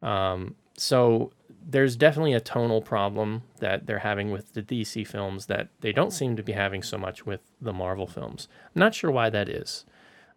Um, 0.03 0.55
so 0.77 1.33
there's 1.67 1.97
definitely 1.97 2.33
a 2.33 2.41
tonal 2.41 2.81
problem 2.81 3.43
that 3.59 3.87
they're 3.87 3.99
having 3.99 4.31
with 4.31 4.55
the 4.55 4.63
DC 4.63 5.07
films 5.07 5.47
that 5.47 5.69
they 5.81 5.93
don't 5.93 6.13
seem 6.13 6.37
to 6.37 6.43
be 6.43 6.53
having 6.53 6.83
so 6.83 6.97
much 6.97 7.27
with 7.27 7.41
the 7.61 7.73
Marvel 7.73 8.07
films. 8.07 8.49
I'm 8.75 8.81
not 8.81 8.95
sure 8.95 9.11
why 9.11 9.31
that 9.31 9.49
is. 9.49 9.85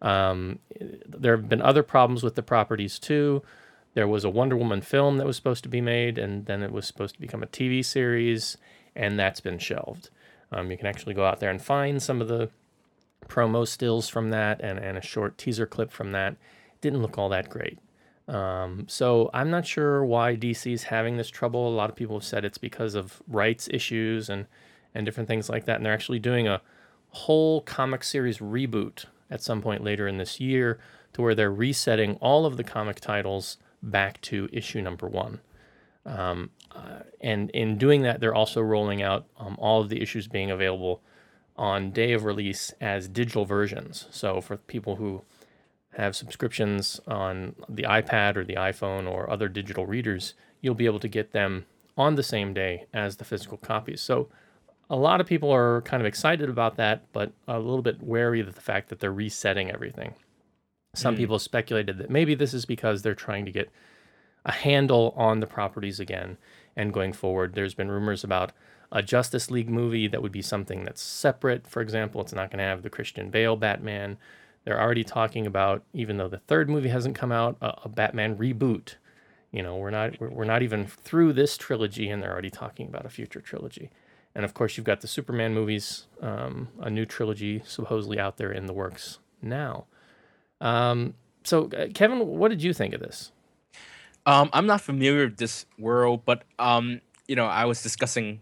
Um, 0.02 0.58
there 1.06 1.36
have 1.36 1.48
been 1.48 1.62
other 1.62 1.82
problems 1.82 2.22
with 2.22 2.34
the 2.34 2.42
properties 2.42 2.98
too. 2.98 3.42
There 3.94 4.08
was 4.08 4.24
a 4.24 4.30
Wonder 4.30 4.56
Woman 4.56 4.80
film 4.80 5.16
that 5.16 5.26
was 5.26 5.36
supposed 5.36 5.62
to 5.62 5.68
be 5.68 5.80
made, 5.80 6.18
and 6.18 6.46
then 6.46 6.62
it 6.62 6.72
was 6.72 6.86
supposed 6.86 7.14
to 7.14 7.20
become 7.20 7.42
a 7.42 7.46
TV 7.46 7.84
series, 7.84 8.58
and 8.94 9.18
that's 9.18 9.40
been 9.40 9.58
shelved. 9.58 10.10
Um, 10.52 10.70
you 10.70 10.76
can 10.76 10.86
actually 10.86 11.14
go 11.14 11.24
out 11.24 11.40
there 11.40 11.50
and 11.50 11.62
find 11.62 12.02
some 12.02 12.20
of 12.20 12.28
the 12.28 12.50
promo 13.28 13.66
stills 13.66 14.08
from 14.08 14.30
that 14.30 14.60
and, 14.60 14.78
and 14.78 14.98
a 14.98 15.02
short 15.02 15.38
teaser 15.38 15.66
clip 15.66 15.90
from 15.90 16.12
that. 16.12 16.36
Didn't 16.80 17.02
look 17.02 17.18
all 17.18 17.28
that 17.30 17.48
great. 17.48 17.78
Um, 18.26 18.86
so 18.88 19.30
I'm 19.34 19.50
not 19.50 19.66
sure 19.66 20.04
why 20.04 20.36
DC 20.36 20.72
is 20.72 20.84
having 20.84 21.16
this 21.16 21.28
trouble. 21.28 21.68
A 21.68 21.76
lot 21.76 21.90
of 21.90 21.96
people 21.96 22.16
have 22.16 22.24
said 22.24 22.44
it's 22.44 22.58
because 22.58 22.94
of 22.94 23.22
rights 23.28 23.68
issues 23.70 24.28
and 24.28 24.46
and 24.94 25.04
different 25.04 25.28
things 25.28 25.48
like 25.48 25.64
that. 25.64 25.76
And 25.76 25.84
they're 25.84 25.92
actually 25.92 26.20
doing 26.20 26.46
a 26.46 26.62
whole 27.08 27.60
comic 27.62 28.04
series 28.04 28.38
reboot 28.38 29.06
at 29.30 29.42
some 29.42 29.60
point 29.60 29.82
later 29.82 30.06
in 30.06 30.18
this 30.18 30.40
year, 30.40 30.78
to 31.12 31.22
where 31.22 31.34
they're 31.34 31.52
resetting 31.52 32.14
all 32.16 32.46
of 32.46 32.56
the 32.56 32.64
comic 32.64 33.00
titles 33.00 33.56
back 33.82 34.20
to 34.20 34.48
issue 34.52 34.80
number 34.80 35.08
one. 35.08 35.40
Um, 36.06 36.50
uh, 36.72 37.00
and 37.20 37.50
in 37.50 37.78
doing 37.78 38.02
that, 38.02 38.20
they're 38.20 38.34
also 38.34 38.60
rolling 38.60 39.02
out 39.02 39.26
um, 39.38 39.56
all 39.58 39.80
of 39.80 39.88
the 39.88 40.02
issues 40.02 40.28
being 40.28 40.50
available 40.50 41.02
on 41.56 41.90
day 41.90 42.12
of 42.12 42.24
release 42.24 42.72
as 42.80 43.08
digital 43.08 43.44
versions. 43.44 44.06
So 44.10 44.40
for 44.40 44.56
people 44.56 44.96
who 44.96 45.22
have 45.96 46.16
subscriptions 46.16 47.00
on 47.06 47.54
the 47.68 47.84
iPad 47.84 48.36
or 48.36 48.44
the 48.44 48.54
iPhone 48.56 49.08
or 49.08 49.30
other 49.30 49.48
digital 49.48 49.86
readers, 49.86 50.34
you'll 50.60 50.74
be 50.74 50.86
able 50.86 50.98
to 51.00 51.08
get 51.08 51.32
them 51.32 51.66
on 51.96 52.16
the 52.16 52.22
same 52.24 52.52
day 52.52 52.86
as 52.92 53.16
the 53.16 53.24
physical 53.24 53.56
copies. 53.56 54.00
So 54.00 54.28
a 54.90 54.96
lot 54.96 55.20
of 55.20 55.26
people 55.28 55.52
are 55.52 55.82
kind 55.82 56.00
of 56.02 56.06
excited 56.06 56.48
about 56.50 56.76
that, 56.76 57.04
but 57.12 57.32
a 57.46 57.58
little 57.60 57.82
bit 57.82 58.02
wary 58.02 58.40
of 58.40 58.54
the 58.54 58.60
fact 58.60 58.88
that 58.88 58.98
they're 58.98 59.12
resetting 59.12 59.70
everything. 59.70 60.14
Some 60.94 61.14
Mm. 61.14 61.18
people 61.18 61.38
speculated 61.38 61.98
that 61.98 62.10
maybe 62.10 62.34
this 62.34 62.52
is 62.52 62.66
because 62.66 63.02
they're 63.02 63.14
trying 63.14 63.44
to 63.44 63.52
get 63.52 63.70
a 64.44 64.52
handle 64.52 65.14
on 65.16 65.40
the 65.40 65.46
properties 65.46 66.00
again 66.00 66.36
and 66.76 66.92
going 66.92 67.12
forward. 67.12 67.54
There's 67.54 67.74
been 67.74 67.90
rumors 67.90 68.24
about 68.24 68.52
a 68.92 69.02
Justice 69.02 69.50
League 69.50 69.68
movie 69.68 70.08
that 70.08 70.22
would 70.22 70.32
be 70.32 70.42
something 70.42 70.84
that's 70.84 71.02
separate. 71.02 71.66
For 71.66 71.82
example, 71.82 72.20
it's 72.20 72.32
not 72.32 72.50
going 72.50 72.58
to 72.58 72.64
have 72.64 72.82
the 72.82 72.90
Christian 72.90 73.30
Bale 73.30 73.56
Batman. 73.56 74.18
They're 74.64 74.80
already 74.80 75.04
talking 75.04 75.46
about, 75.46 75.82
even 75.92 76.16
though 76.16 76.28
the 76.28 76.38
third 76.38 76.70
movie 76.70 76.88
hasn't 76.88 77.16
come 77.16 77.32
out, 77.32 77.56
a, 77.60 77.74
a 77.84 77.88
Batman 77.88 78.36
reboot. 78.36 78.94
You 79.52 79.62
know, 79.62 79.76
we're 79.76 79.90
not 79.90 80.18
we're, 80.20 80.44
not 80.44 80.62
even 80.62 80.86
through 80.86 81.32
this 81.34 81.56
trilogy, 81.56 82.08
and 82.08 82.22
they're 82.22 82.32
already 82.32 82.50
talking 82.50 82.88
about 82.88 83.06
a 83.06 83.10
future 83.10 83.40
trilogy. 83.40 83.90
And 84.34 84.44
of 84.44 84.52
course, 84.52 84.76
you've 84.76 84.86
got 84.86 85.00
the 85.00 85.06
Superman 85.06 85.54
movies, 85.54 86.06
um, 86.20 86.68
a 86.80 86.90
new 86.90 87.06
trilogy 87.06 87.62
supposedly 87.64 88.18
out 88.18 88.36
there 88.36 88.50
in 88.50 88.66
the 88.66 88.72
works 88.72 89.18
now. 89.40 89.84
Um, 90.60 91.14
so, 91.44 91.66
uh, 91.66 91.86
Kevin, 91.94 92.26
what 92.26 92.48
did 92.48 92.62
you 92.62 92.72
think 92.72 92.94
of 92.94 93.00
this? 93.00 93.30
Um, 94.26 94.50
I'm 94.52 94.66
not 94.66 94.80
familiar 94.80 95.26
with 95.26 95.36
this 95.36 95.66
world, 95.78 96.22
but 96.24 96.42
um, 96.58 97.00
you 97.28 97.36
know, 97.36 97.46
I 97.46 97.66
was 97.66 97.82
discussing 97.82 98.40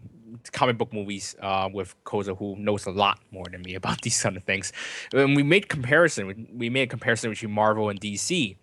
comic 0.51 0.77
book 0.77 0.93
movies 0.93 1.35
uh, 1.41 1.69
with 1.71 1.95
Koza, 2.03 2.37
who 2.37 2.55
knows 2.57 2.85
a 2.85 2.91
lot 2.91 3.19
more 3.31 3.45
than 3.51 3.61
me 3.61 3.75
about 3.81 4.01
these 4.01 4.21
kind 4.21 4.37
of 4.37 4.43
things. 4.43 4.71
And 5.13 5.35
we 5.35 5.43
made 5.43 5.69
comparison. 5.69 6.47
we- 6.53 6.69
made 6.69 6.83
a 6.83 6.87
comparison 6.87 7.29
between 7.29 7.51
Marvel 7.51 7.89
and 7.89 7.99
DC, 7.99 8.55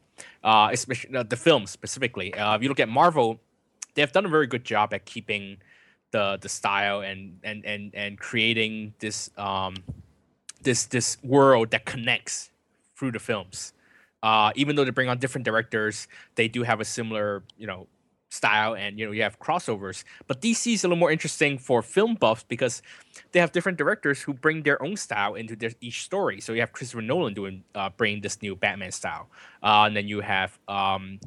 uh, 0.42 0.68
especially 0.72 1.16
uh, 1.16 1.22
the 1.22 1.36
films 1.36 1.70
specifically. 1.70 2.34
Uh, 2.34 2.56
if 2.56 2.62
you 2.62 2.68
look 2.68 2.80
at 2.80 2.88
Marvel, 2.88 3.40
they 3.94 4.02
have 4.02 4.12
done 4.12 4.24
a 4.24 4.28
very 4.28 4.46
good 4.46 4.64
job 4.64 4.92
at 4.94 5.04
keeping 5.04 5.58
the 6.12 6.38
the 6.40 6.48
style 6.48 7.00
and 7.02 7.38
and 7.44 7.64
and 7.64 7.94
and 7.94 8.18
creating 8.18 8.92
this 8.98 9.30
um 9.36 9.76
this 10.62 10.86
this 10.86 11.16
world 11.22 11.70
that 11.70 11.84
connects 11.84 12.50
through 12.96 13.12
the 13.12 13.18
films. 13.18 13.72
Uh, 14.22 14.52
even 14.54 14.76
though 14.76 14.84
they 14.84 14.90
bring 14.90 15.08
on 15.08 15.18
different 15.18 15.44
directors, 15.46 16.06
they 16.34 16.46
do 16.46 16.62
have 16.62 16.80
a 16.80 16.84
similar, 16.84 17.42
you 17.56 17.66
know, 17.66 17.86
style, 18.30 18.74
and 18.74 18.98
you 18.98 19.04
know, 19.04 19.12
you 19.12 19.22
have 19.22 19.38
crossovers. 19.38 20.04
But 20.26 20.40
DC 20.40 20.72
is 20.72 20.84
a 20.84 20.88
little 20.88 20.98
more 20.98 21.10
interesting 21.10 21.58
for 21.58 21.82
film 21.82 22.14
buffs 22.14 22.44
because 22.48 22.82
they 23.32 23.40
have 23.40 23.52
different 23.52 23.76
directors 23.76 24.22
who 24.22 24.32
bring 24.32 24.62
their 24.62 24.82
own 24.82 24.96
style 24.96 25.34
into 25.34 25.54
their 25.54 25.72
each 25.80 26.02
story. 26.02 26.40
So 26.40 26.52
you 26.52 26.60
have 26.60 26.72
Christopher 26.72 27.02
Nolan 27.02 27.34
doing 27.34 27.62
uh, 27.74 27.90
bringing 27.96 28.22
this 28.22 28.40
new 28.40 28.56
Batman 28.56 28.92
style, 28.92 29.28
uh, 29.62 29.84
and 29.86 29.96
then 29.96 30.08
you 30.08 30.20
have 30.20 30.58
um, 30.68 31.20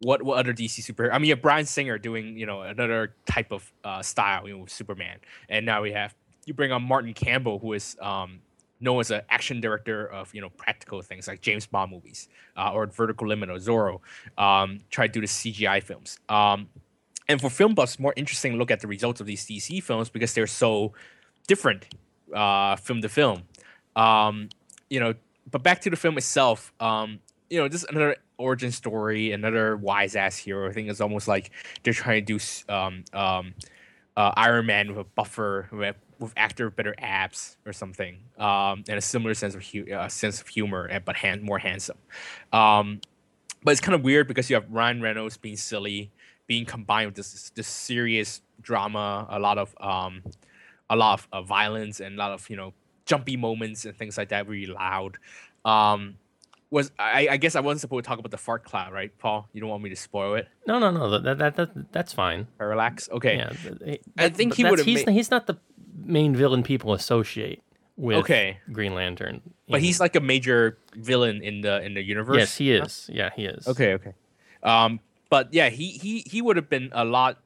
what 0.00 0.22
what 0.22 0.38
other 0.38 0.54
DC 0.54 0.80
superhero 0.80 1.12
I 1.12 1.18
mean, 1.18 1.26
you 1.26 1.34
have 1.34 1.42
Bryan 1.42 1.66
Singer 1.66 1.98
doing 1.98 2.36
you 2.36 2.46
know 2.46 2.62
another 2.62 3.14
type 3.26 3.52
of 3.52 3.70
uh, 3.84 4.02
style, 4.02 4.48
you 4.48 4.54
know, 4.54 4.60
with 4.62 4.72
Superman, 4.72 5.18
and 5.48 5.66
now 5.66 5.82
we 5.82 5.92
have 5.92 6.14
you 6.46 6.54
bring 6.54 6.72
on 6.72 6.82
Martin 6.82 7.12
Campbell, 7.12 7.58
who 7.58 7.74
is 7.74 7.96
um, 8.00 8.40
known 8.80 9.00
as 9.00 9.10
an 9.10 9.22
action 9.28 9.60
director 9.60 10.06
of 10.06 10.34
you 10.34 10.40
know 10.40 10.50
practical 10.50 11.00
things 11.02 11.28
like 11.28 11.40
James 11.40 11.66
Bond 11.66 11.92
movies 11.92 12.28
uh, 12.56 12.72
or 12.72 12.86
Vertical 12.86 13.28
Limit 13.28 13.50
or 13.50 13.56
Zorro. 13.56 14.00
Um, 14.42 14.80
try 14.90 15.06
to 15.06 15.12
do 15.12 15.20
the 15.20 15.26
CGI 15.26 15.82
films. 15.82 16.18
Um, 16.28 16.68
and 17.28 17.40
for 17.40 17.48
film 17.48 17.74
buffs, 17.74 17.98
more 17.98 18.12
interesting 18.16 18.56
look 18.56 18.70
at 18.70 18.80
the 18.80 18.88
results 18.88 19.20
of 19.20 19.26
these 19.26 19.46
DC 19.46 19.82
films 19.82 20.10
because 20.10 20.34
they're 20.34 20.48
so 20.48 20.92
different 21.46 21.86
uh, 22.34 22.76
film 22.76 23.02
to 23.02 23.08
film. 23.08 23.42
Um, 23.94 24.48
you 24.88 24.98
know, 24.98 25.14
but 25.50 25.62
back 25.62 25.80
to 25.82 25.90
the 25.90 25.96
film 25.96 26.18
itself. 26.18 26.72
Um, 26.80 27.20
you 27.48 27.58
know, 27.58 27.66
is 27.66 27.84
another 27.88 28.16
origin 28.38 28.72
story, 28.72 29.32
another 29.32 29.76
wise 29.76 30.16
ass 30.16 30.36
hero. 30.36 30.68
I 30.68 30.72
think 30.72 30.88
it's 30.88 31.00
almost 31.00 31.28
like 31.28 31.50
they're 31.82 31.92
trying 31.92 32.24
to 32.24 32.38
do 32.38 32.72
um, 32.72 33.04
um, 33.12 33.54
uh, 34.16 34.32
Iron 34.36 34.66
Man 34.66 34.88
with 34.88 34.98
a 34.98 35.04
buffer 35.04 35.68
with, 35.72 35.96
with 36.20 36.32
actor 36.36 36.70
better 36.70 36.94
abs 36.98 37.56
or 37.66 37.72
something, 37.72 38.18
um, 38.38 38.84
and 38.88 38.98
a 38.98 39.00
similar 39.00 39.34
sense 39.34 39.54
of 39.54 39.64
hu- 39.64 39.92
uh, 39.92 40.08
sense 40.08 40.40
of 40.40 40.46
humor, 40.48 40.88
but 41.04 41.16
hand, 41.16 41.42
more 41.42 41.58
handsome. 41.58 41.98
Um, 42.52 43.00
but 43.64 43.72
it's 43.72 43.80
kind 43.80 43.94
of 43.94 44.02
weird 44.02 44.28
because 44.28 44.48
you 44.48 44.54
have 44.54 44.70
Ryan 44.70 45.02
Reynolds 45.02 45.36
being 45.36 45.56
silly, 45.56 46.10
being 46.46 46.64
combined 46.64 47.06
with 47.06 47.16
this 47.16 47.50
this 47.54 47.66
serious 47.66 48.42
drama, 48.60 49.26
a 49.30 49.38
lot 49.38 49.58
of 49.58 49.74
um, 49.80 50.22
a 50.88 50.96
lot 50.96 51.20
of 51.20 51.28
uh, 51.32 51.42
violence 51.42 52.00
and 52.00 52.14
a 52.14 52.18
lot 52.18 52.32
of 52.32 52.48
you 52.48 52.56
know 52.56 52.72
jumpy 53.06 53.36
moments 53.36 53.84
and 53.84 53.96
things 53.96 54.16
like 54.16 54.28
that, 54.28 54.46
really 54.48 54.66
loud. 54.72 55.18
Um, 55.64 56.16
was 56.70 56.92
I, 56.98 57.28
I 57.32 57.36
guess 57.36 57.56
I 57.56 57.60
wasn't 57.60 57.80
supposed 57.80 58.04
to 58.04 58.08
talk 58.08 58.18
about 58.18 58.30
the 58.30 58.38
fart 58.38 58.64
cloud, 58.64 58.92
right, 58.92 59.16
Paul? 59.18 59.48
You 59.52 59.60
don't 59.60 59.70
want 59.70 59.82
me 59.82 59.90
to 59.90 59.96
spoil 59.96 60.34
it. 60.34 60.48
No, 60.66 60.78
no, 60.78 60.90
no. 60.90 61.18
That 61.18 61.38
that, 61.38 61.56
that 61.56 61.92
that's 61.92 62.12
fine. 62.12 62.46
Relax. 62.58 63.08
Okay. 63.10 63.36
Yeah, 63.36 63.96
I 64.16 64.28
think 64.28 64.54
he 64.54 64.64
would've 64.64 64.86
He's 64.86 65.04
ma- 65.04 65.12
he's 65.12 65.30
not 65.30 65.46
the 65.48 65.56
main 66.04 66.34
villain 66.34 66.62
people 66.62 66.92
associate 66.92 67.62
with 67.96 68.16
Okay. 68.18 68.58
Green 68.72 68.94
Lantern. 68.94 69.40
But 69.68 69.76
know. 69.76 69.78
he's 69.80 70.00
like 70.00 70.16
a 70.16 70.20
major 70.20 70.78
villain 70.96 71.42
in 71.42 71.60
the 71.60 71.82
in 71.82 71.94
the 71.94 72.02
universe. 72.02 72.38
yes, 72.38 72.56
he 72.56 72.72
is. 72.72 73.10
Yeah, 73.12 73.30
he 73.36 73.44
is. 73.46 73.66
Okay, 73.68 73.94
okay. 73.94 74.14
Um, 74.62 75.00
but 75.28 75.52
yeah, 75.52 75.68
he 75.68 75.90
he 75.90 76.20
he 76.26 76.42
would 76.42 76.56
have 76.56 76.68
been 76.68 76.90
a 76.92 77.04
lot 77.04 77.38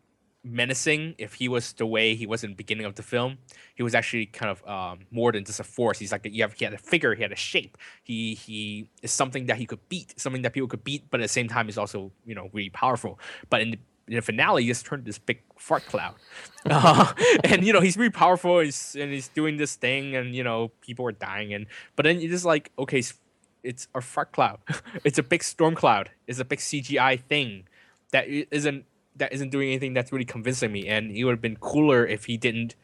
menacing 0.47 1.15
if 1.17 1.35
he 1.35 1.49
was 1.49 1.73
the 1.73 1.87
way 1.87 2.15
he 2.15 2.27
was 2.27 2.45
in 2.45 2.51
the 2.51 2.57
beginning 2.57 2.85
of 2.85 2.95
the 2.95 3.03
film. 3.03 3.39
He 3.75 3.83
was 3.83 3.95
actually 3.95 4.27
kind 4.27 4.51
of 4.51 4.67
um, 4.69 5.07
more 5.11 5.33
than 5.33 5.45
just 5.45 5.59
a 5.59 5.65
force. 5.65 5.99
He's 5.99 6.13
like 6.13 6.27
a, 6.27 6.31
you 6.31 6.43
have, 6.43 6.53
he 6.53 6.65
had 6.67 6.75
a 6.75 6.79
figure, 6.79 7.15
he 7.15 7.23
had 7.23 7.33
a 7.33 7.37
shape. 7.37 7.79
He 8.03 8.35
he 8.35 8.91
is 9.03 9.11
something 9.11 9.47
that 9.47 9.57
he 9.57 9.67
could 9.67 9.87
beat, 9.89 10.19
something 10.21 10.43
that 10.43 10.53
people 10.53 10.69
could 10.69 10.85
beat, 10.85 11.11
but 11.11 11.21
at 11.21 11.25
the 11.25 11.29
same 11.29 11.49
time, 11.49 11.67
he's 11.67 11.79
also 11.79 12.13
you 12.25 12.35
know 12.35 12.51
really 12.53 12.71
powerful. 12.71 13.19
But 13.51 13.63
in 13.63 13.71
the, 13.73 13.79
in 14.09 14.17
the 14.17 14.23
finale, 14.23 14.63
he 14.63 14.69
just 14.69 14.85
turned 14.87 15.05
this 15.05 15.19
big 15.19 15.41
fart 15.59 15.85
cloud, 15.87 16.15
uh, 16.71 17.13
and 17.45 17.65
you 17.65 17.73
know 17.73 17.81
he's 17.81 17.97
really 17.97 18.11
powerful. 18.11 18.61
He's, 18.61 18.95
and 18.95 19.13
he's 19.13 19.29
doing 19.29 19.57
this 19.57 19.77
thing, 19.77 20.15
and 20.15 20.35
you 20.35 20.45
know 20.45 20.69
people 20.81 21.07
are 21.07 21.13
dying, 21.13 21.55
and 21.55 21.67
but 21.97 22.05
then 22.05 22.21
you're 22.21 22.31
just 22.31 22.45
like, 22.45 22.71
okay, 22.79 22.99
s- 22.99 23.15
it's 23.63 23.89
a 23.95 24.01
fart 24.01 24.33
cloud. 24.33 24.59
it's 25.05 25.19
a 25.19 25.23
big 25.23 25.43
storm 25.43 25.75
cloud. 25.75 26.11
It's 26.27 26.39
a 26.39 26.45
big 26.45 26.59
CGI 26.59 27.21
thing 27.21 27.65
that 28.13 28.29
isn't 28.29 28.85
that 29.17 29.33
isn't 29.33 29.51
doing 29.51 29.69
anything 29.69 29.95
that's 29.95 30.13
really 30.13 30.25
convincing 30.25 30.73
me. 30.73 30.87
And 30.89 31.11
he 31.11 31.25
would 31.25 31.33
have 31.33 31.41
been 31.43 31.57
cooler 31.57 32.07
if 32.07 32.25
he 32.27 32.37
didn't 32.37 32.75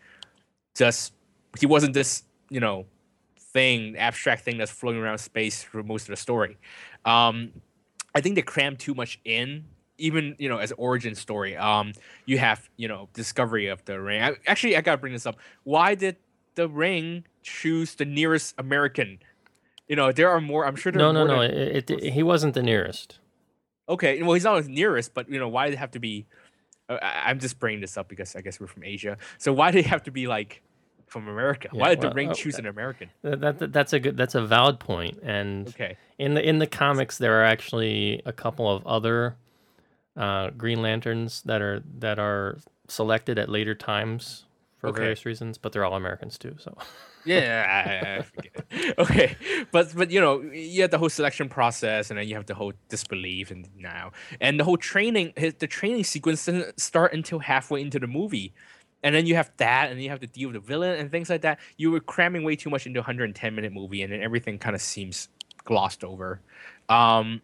just 0.76 1.12
he 1.58 1.66
wasn't 1.66 1.94
this 1.94 2.22
you 2.48 2.60
know 2.60 2.86
thing 3.38 3.96
abstract 3.96 4.44
thing 4.44 4.56
that's 4.56 4.70
floating 4.70 5.00
around 5.02 5.18
space 5.18 5.62
for 5.62 5.82
most 5.82 6.02
of 6.02 6.08
the 6.08 6.16
story. 6.16 6.56
Um, 7.04 7.52
I 8.14 8.20
think 8.20 8.34
they 8.36 8.42
crammed 8.42 8.78
too 8.78 8.94
much 8.94 9.20
in. 9.24 9.64
Even 10.00 10.34
you 10.38 10.48
know, 10.48 10.58
as 10.58 10.72
origin 10.72 11.14
story, 11.14 11.56
um, 11.56 11.92
you 12.26 12.38
have 12.38 12.68
you 12.76 12.88
know 12.88 13.08
discovery 13.14 13.66
of 13.68 13.84
the 13.84 14.00
ring. 14.00 14.22
I, 14.22 14.32
actually, 14.46 14.76
I 14.76 14.80
gotta 14.80 14.98
bring 14.98 15.12
this 15.12 15.26
up. 15.26 15.36
Why 15.64 15.94
did 15.94 16.16
the 16.54 16.68
ring 16.68 17.24
choose 17.42 17.94
the 17.94 18.04
nearest 18.04 18.54
American? 18.58 19.20
You 19.88 19.96
know, 19.96 20.12
there 20.12 20.30
are 20.30 20.40
more. 20.40 20.66
I'm 20.66 20.76
sure 20.76 20.90
there 20.92 21.00
No, 21.00 21.10
are 21.10 21.12
no, 21.12 21.26
more 21.26 21.36
no. 21.36 21.42
than- 21.42 21.50
It, 21.56 21.90
it, 21.90 22.12
he 22.12 22.22
wasn't 22.22 22.54
the 22.54 22.62
nearest. 22.62 23.18
Okay, 23.88 24.22
well, 24.22 24.34
he's 24.34 24.44
not 24.44 24.62
the 24.62 24.68
nearest, 24.70 25.14
but 25.14 25.28
you 25.28 25.38
know, 25.38 25.48
why 25.48 25.66
did 25.66 25.74
it 25.74 25.78
have 25.78 25.90
to 25.92 25.98
be? 26.00 26.26
Uh, 26.88 26.98
I- 27.02 27.28
I'm 27.30 27.38
just 27.40 27.58
bringing 27.58 27.80
this 27.80 27.96
up 27.96 28.08
because 28.08 28.36
I 28.36 28.40
guess 28.40 28.60
we're 28.60 28.68
from 28.68 28.84
Asia. 28.84 29.18
So 29.38 29.52
why 29.52 29.70
did 29.72 29.80
it 29.80 29.86
have 29.86 30.04
to 30.04 30.10
be 30.12 30.26
like 30.28 30.62
from 31.08 31.26
America? 31.26 31.68
Yeah, 31.72 31.80
why 31.80 31.88
did 31.90 31.98
well, 32.04 32.10
the 32.10 32.14
ring 32.14 32.28
oh, 32.30 32.34
choose 32.34 32.56
an 32.58 32.66
American? 32.66 33.10
That, 33.22 33.58
that- 33.58 33.72
that's 33.72 33.92
a 33.92 33.98
good. 34.00 34.16
That's 34.16 34.36
a 34.36 34.46
valid 34.46 34.78
point. 34.78 35.18
And 35.24 35.66
Okay, 35.68 35.96
in 36.18 36.34
the 36.34 36.48
in 36.48 36.58
the 36.58 36.68
comics, 36.68 37.18
there 37.18 37.40
are 37.40 37.44
actually 37.44 38.22
a 38.24 38.32
couple 38.32 38.70
of 38.70 38.86
other 38.86 39.34
uh, 40.20 40.50
Green 40.50 40.82
Lanterns 40.82 41.42
that 41.42 41.60
are 41.62 41.82
that 41.98 42.18
are 42.18 42.58
selected 42.88 43.38
at 43.38 43.48
later 43.48 43.74
times 43.74 44.44
for 44.78 44.88
Okay. 44.90 45.00
various 45.00 45.24
reasons, 45.26 45.58
but 45.58 45.72
they're 45.72 45.84
all 45.84 45.96
Americans 45.96 46.38
too. 46.38 46.54
So 46.58 46.76
yeah, 47.24 47.64
I, 47.68 48.76
I. 48.76 48.92
Okay, 48.98 49.36
but 49.72 49.94
but 49.94 50.10
you 50.10 50.20
know, 50.20 50.40
you 50.42 50.82
have 50.82 50.90
the 50.90 50.98
whole 50.98 51.08
selection 51.10 51.48
process, 51.48 52.10
and 52.10 52.18
then 52.18 52.26
you 52.28 52.34
have 52.34 52.46
the 52.46 52.54
whole 52.54 52.72
disbelief 52.88 53.50
and 53.50 53.68
now, 53.76 54.12
and 54.40 54.58
the 54.60 54.64
whole 54.64 54.76
training. 54.78 55.32
his- 55.36 55.54
The 55.54 55.66
training 55.66 56.04
sequence 56.04 56.44
doesn't 56.46 56.78
start 56.80 57.12
until 57.12 57.38
halfway 57.40 57.80
into 57.82 57.98
the 57.98 58.06
movie. 58.06 58.52
And 59.02 59.14
then 59.14 59.24
you 59.26 59.34
have 59.36 59.50
that, 59.56 59.90
and 59.90 60.02
you 60.02 60.10
have 60.10 60.20
to 60.20 60.26
deal 60.26 60.50
with 60.50 60.56
the 60.60 60.66
villain 60.66 60.98
and 61.00 61.10
things 61.10 61.30
like 61.30 61.40
that. 61.40 61.58
You 61.78 61.90
were 61.90 62.00
cramming 62.00 62.42
way 62.44 62.54
too 62.54 62.68
much 62.68 62.86
into 62.86 63.00
a 63.00 63.04
110 63.04 63.54
minute 63.54 63.72
movie, 63.72 64.02
and 64.02 64.12
then 64.12 64.20
everything 64.22 64.58
kind 64.58 64.74
of 64.76 64.82
seems 64.82 65.28
glossed 65.64 66.04
over. 66.04 66.40
Um, 66.90 67.40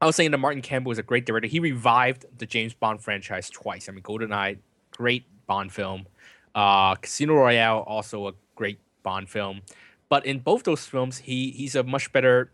I 0.00 0.06
was 0.06 0.16
saying 0.16 0.30
that 0.32 0.38
Martin 0.38 0.62
Campbell 0.62 0.92
is 0.92 0.98
a 0.98 1.02
great 1.02 1.24
director. 1.24 1.48
He 1.48 1.60
revived 1.60 2.26
the 2.36 2.46
James 2.46 2.74
Bond 2.74 3.02
franchise 3.02 3.48
twice. 3.48 3.88
I 3.88 3.92
mean, 3.92 4.02
GoldenEye, 4.02 4.58
great 4.90 5.24
Bond 5.46 5.72
film. 5.72 6.06
Uh, 6.54 6.94
Casino 6.96 7.34
Royale, 7.34 7.78
also 7.86 8.28
a 8.28 8.32
great 8.54 8.78
Bond 9.02 9.28
film. 9.28 9.62
But 10.08 10.26
in 10.26 10.40
both 10.40 10.64
those 10.64 10.84
films, 10.84 11.18
he 11.18 11.50
he's 11.50 11.74
a 11.74 11.82
much 11.82 12.12
better. 12.12 12.50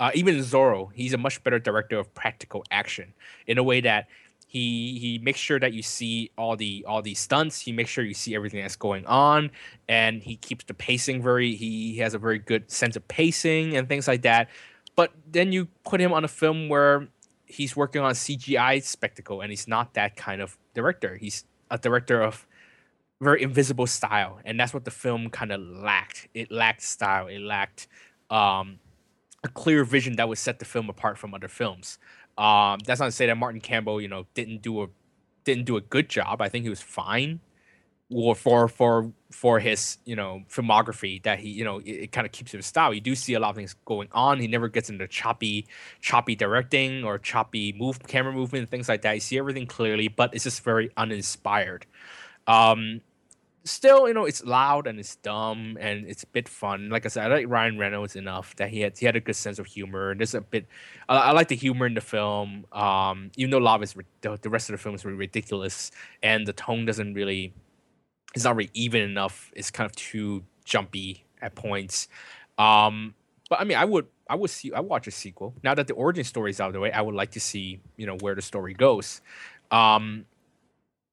Uh, 0.00 0.10
even 0.14 0.36
Zorro, 0.36 0.90
he's 0.94 1.12
a 1.12 1.18
much 1.18 1.42
better 1.42 1.58
director 1.58 1.98
of 1.98 2.14
practical 2.14 2.64
action 2.70 3.14
in 3.46 3.58
a 3.58 3.62
way 3.62 3.80
that 3.80 4.06
he 4.46 4.98
he 4.98 5.18
makes 5.18 5.38
sure 5.38 5.58
that 5.60 5.72
you 5.72 5.82
see 5.82 6.30
all 6.38 6.56
the 6.56 6.84
all 6.88 7.02
these 7.02 7.18
stunts. 7.18 7.60
He 7.60 7.72
makes 7.72 7.90
sure 7.90 8.04
you 8.04 8.14
see 8.14 8.34
everything 8.34 8.62
that's 8.62 8.76
going 8.76 9.04
on, 9.06 9.50
and 9.88 10.22
he 10.22 10.36
keeps 10.36 10.64
the 10.64 10.74
pacing 10.74 11.22
very. 11.22 11.54
He, 11.54 11.92
he 11.94 11.98
has 11.98 12.14
a 12.14 12.18
very 12.18 12.38
good 12.38 12.70
sense 12.70 12.96
of 12.96 13.06
pacing 13.08 13.76
and 13.76 13.88
things 13.88 14.08
like 14.08 14.22
that. 14.22 14.48
But 14.98 15.12
then 15.30 15.52
you 15.52 15.68
put 15.84 16.00
him 16.00 16.12
on 16.12 16.24
a 16.24 16.28
film 16.28 16.68
where 16.68 17.06
he's 17.46 17.76
working 17.76 18.02
on 18.02 18.14
CGI 18.14 18.82
spectacle, 18.82 19.40
and 19.40 19.50
he's 19.52 19.68
not 19.68 19.94
that 19.94 20.16
kind 20.16 20.42
of 20.42 20.58
director. 20.74 21.14
He's 21.14 21.44
a 21.70 21.78
director 21.78 22.20
of 22.20 22.48
very 23.20 23.40
invisible 23.40 23.86
style, 23.86 24.40
and 24.44 24.58
that's 24.58 24.74
what 24.74 24.84
the 24.84 24.90
film 24.90 25.30
kind 25.30 25.52
of 25.52 25.60
lacked. 25.60 26.26
It 26.34 26.50
lacked 26.50 26.82
style. 26.82 27.28
It 27.28 27.38
lacked 27.38 27.86
um, 28.28 28.80
a 29.44 29.48
clear 29.48 29.84
vision 29.84 30.16
that 30.16 30.28
would 30.28 30.38
set 30.38 30.58
the 30.58 30.64
film 30.64 30.90
apart 30.90 31.16
from 31.16 31.32
other 31.32 31.46
films. 31.46 32.00
Um, 32.36 32.80
that's 32.84 32.98
not 32.98 33.06
to 33.06 33.12
say 33.12 33.26
that 33.26 33.36
Martin 33.36 33.60
Campbell, 33.60 34.00
you 34.00 34.08
know, 34.08 34.26
didn't 34.34 34.62
do 34.62 34.82
a 34.82 34.88
didn't 35.44 35.66
do 35.66 35.76
a 35.76 35.80
good 35.80 36.08
job. 36.08 36.40
I 36.40 36.48
think 36.48 36.64
he 36.64 36.70
was 36.70 36.82
fine 36.82 37.38
or 38.10 38.34
for 38.34 38.66
for 38.66 39.12
for 39.30 39.60
his 39.60 39.98
you 40.06 40.16
know 40.16 40.42
filmography 40.48 41.22
that 41.22 41.38
he 41.38 41.50
you 41.50 41.64
know 41.64 41.78
it, 41.80 41.90
it 41.90 42.12
kind 42.12 42.26
of 42.26 42.32
keeps 42.32 42.52
his 42.52 42.64
style. 42.66 42.94
You 42.94 43.00
do 43.00 43.14
see 43.14 43.34
a 43.34 43.40
lot 43.40 43.50
of 43.50 43.56
things 43.56 43.74
going 43.84 44.08
on. 44.12 44.40
He 44.40 44.46
never 44.46 44.68
gets 44.68 44.88
into 44.88 45.06
choppy 45.06 45.66
choppy 46.00 46.34
directing 46.34 47.04
or 47.04 47.18
choppy 47.18 47.72
move 47.74 47.98
camera 48.06 48.32
movement 48.32 48.62
and 48.62 48.70
things 48.70 48.88
like 48.88 49.02
that. 49.02 49.12
You 49.12 49.20
see 49.20 49.38
everything 49.38 49.66
clearly 49.66 50.08
but 50.08 50.34
it's 50.34 50.44
just 50.44 50.62
very 50.62 50.90
uninspired. 50.96 51.86
Um 52.46 53.02
still 53.64 54.08
you 54.08 54.14
know 54.14 54.24
it's 54.24 54.42
loud 54.44 54.86
and 54.86 54.98
it's 54.98 55.16
dumb 55.16 55.76
and 55.78 56.06
it's 56.06 56.22
a 56.22 56.26
bit 56.28 56.48
fun. 56.48 56.88
Like 56.88 57.04
i 57.04 57.08
said 57.08 57.30
i 57.30 57.34
like 57.34 57.48
ryan 57.48 57.76
reynolds 57.76 58.16
enough 58.16 58.56
that 58.56 58.70
he 58.70 58.80
had 58.80 58.96
he 58.96 59.04
had 59.04 59.14
a 59.14 59.20
good 59.20 59.36
sense 59.36 59.58
of 59.58 59.66
humor 59.66 60.10
and 60.10 60.20
there's 60.20 60.34
a 60.34 60.40
bit 60.40 60.64
i, 61.06 61.16
I 61.18 61.30
like 61.32 61.48
the 61.48 61.56
humor 61.56 61.86
in 61.86 61.92
the 61.92 62.00
film 62.00 62.64
um 62.72 63.30
even 63.36 63.50
though 63.50 63.58
a 63.58 63.60
lot 63.60 63.74
of 63.74 63.82
it's 63.82 63.94
the, 64.22 64.38
the 64.40 64.48
rest 64.48 64.70
of 64.70 64.72
the 64.74 64.78
film 64.78 64.94
is 64.94 65.04
really 65.04 65.18
ridiculous 65.18 65.90
and 66.22 66.46
the 66.46 66.54
tone 66.54 66.86
doesn't 66.86 67.12
really 67.12 67.52
it's 68.38 68.44
not 68.44 68.54
really 68.54 68.70
even 68.72 69.02
enough. 69.02 69.50
It's 69.56 69.70
kind 69.70 69.84
of 69.84 69.96
too 69.96 70.44
jumpy 70.64 71.24
at 71.42 71.56
points. 71.56 72.06
Um, 72.56 73.14
but 73.50 73.60
I 73.60 73.64
mean, 73.64 73.76
I 73.76 73.84
would 73.84 74.06
I 74.30 74.36
would 74.36 74.50
see 74.50 74.72
I 74.72 74.78
watch 74.78 75.08
a 75.08 75.10
sequel 75.10 75.54
now 75.64 75.74
that 75.74 75.88
the 75.88 75.94
origin 75.94 76.22
story 76.22 76.50
is 76.50 76.60
out 76.60 76.68
of 76.68 76.72
the 76.72 76.80
way. 76.80 76.92
I 76.92 77.00
would 77.00 77.16
like 77.16 77.32
to 77.32 77.40
see 77.40 77.80
you 77.96 78.06
know 78.06 78.16
where 78.20 78.36
the 78.36 78.42
story 78.42 78.74
goes. 78.74 79.20
Um, 79.72 80.26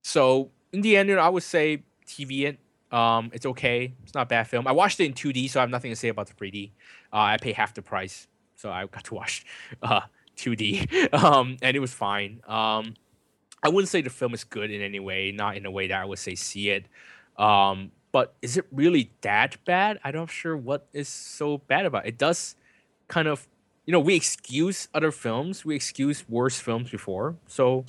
so 0.03 0.51
in 0.71 0.81
the 0.81 0.97
end, 0.97 1.09
you 1.09 1.15
know, 1.15 1.21
I 1.21 1.29
would 1.29 1.41
say 1.41 1.81
TV 2.05 2.45
it. 2.45 2.59
Um, 2.95 3.31
it's 3.33 3.47
okay. 3.47 3.95
It's 4.03 4.13
not 4.13 4.29
bad 4.29 4.47
film. 4.47 4.67
I 4.67 4.71
watched 4.71 4.99
it 4.99 5.05
in 5.05 5.13
2D, 5.13 5.49
so 5.49 5.59
I 5.59 5.63
have 5.63 5.71
nothing 5.71 5.91
to 5.91 5.95
say 5.95 6.09
about 6.09 6.27
the 6.27 6.33
3D. 6.35 6.69
Uh, 7.11 7.17
I 7.17 7.37
pay 7.37 7.53
half 7.53 7.73
the 7.73 7.81
price, 7.81 8.27
so 8.55 8.71
I 8.71 8.85
got 8.85 9.03
to 9.05 9.15
watch 9.15 9.45
uh, 9.81 10.01
2D, 10.37 11.11
um, 11.23 11.57
and 11.63 11.75
it 11.75 11.79
was 11.79 11.91
fine. 11.91 12.41
Um, 12.47 12.93
I 13.65 13.69
wouldn't 13.69 13.89
say 13.89 14.01
the 14.01 14.11
film 14.11 14.35
is 14.35 14.43
good 14.43 14.69
in 14.69 14.81
any 14.81 14.99
way, 14.99 15.31
not 15.31 15.57
in 15.57 15.65
a 15.65 15.71
way 15.71 15.87
that 15.87 15.99
I 15.99 16.05
would 16.05 16.19
say 16.19 16.35
see 16.35 16.69
it. 16.69 16.85
Um, 17.37 17.91
but 18.11 18.33
is 18.41 18.57
it 18.57 18.65
really 18.71 19.11
that 19.21 19.57
bad? 19.65 19.99
I'm 20.03 20.15
not 20.15 20.29
sure 20.29 20.55
what 20.55 20.87
is 20.93 21.09
so 21.09 21.57
bad 21.57 21.85
about 21.85 22.05
it. 22.05 22.09
It 22.09 22.17
does 22.17 22.55
kind 23.07 23.27
of, 23.27 23.47
you 23.85 23.91
know, 23.91 23.99
we 23.99 24.15
excuse 24.15 24.87
other 24.93 25.11
films, 25.11 25.65
we 25.65 25.75
excuse 25.75 26.27
worse 26.29 26.59
films 26.59 26.89
before. 26.89 27.35
So, 27.47 27.85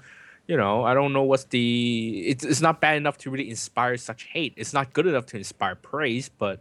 you 0.46 0.56
know, 0.56 0.84
I 0.84 0.94
don't 0.94 1.12
know 1.12 1.22
what's 1.22 1.44
the. 1.44 2.24
It's, 2.26 2.44
it's 2.44 2.60
not 2.60 2.80
bad 2.80 2.96
enough 2.96 3.18
to 3.18 3.30
really 3.30 3.48
inspire 3.48 3.96
such 3.96 4.24
hate. 4.24 4.54
It's 4.56 4.72
not 4.72 4.92
good 4.92 5.06
enough 5.06 5.26
to 5.26 5.36
inspire 5.36 5.74
praise, 5.74 6.28
but 6.28 6.60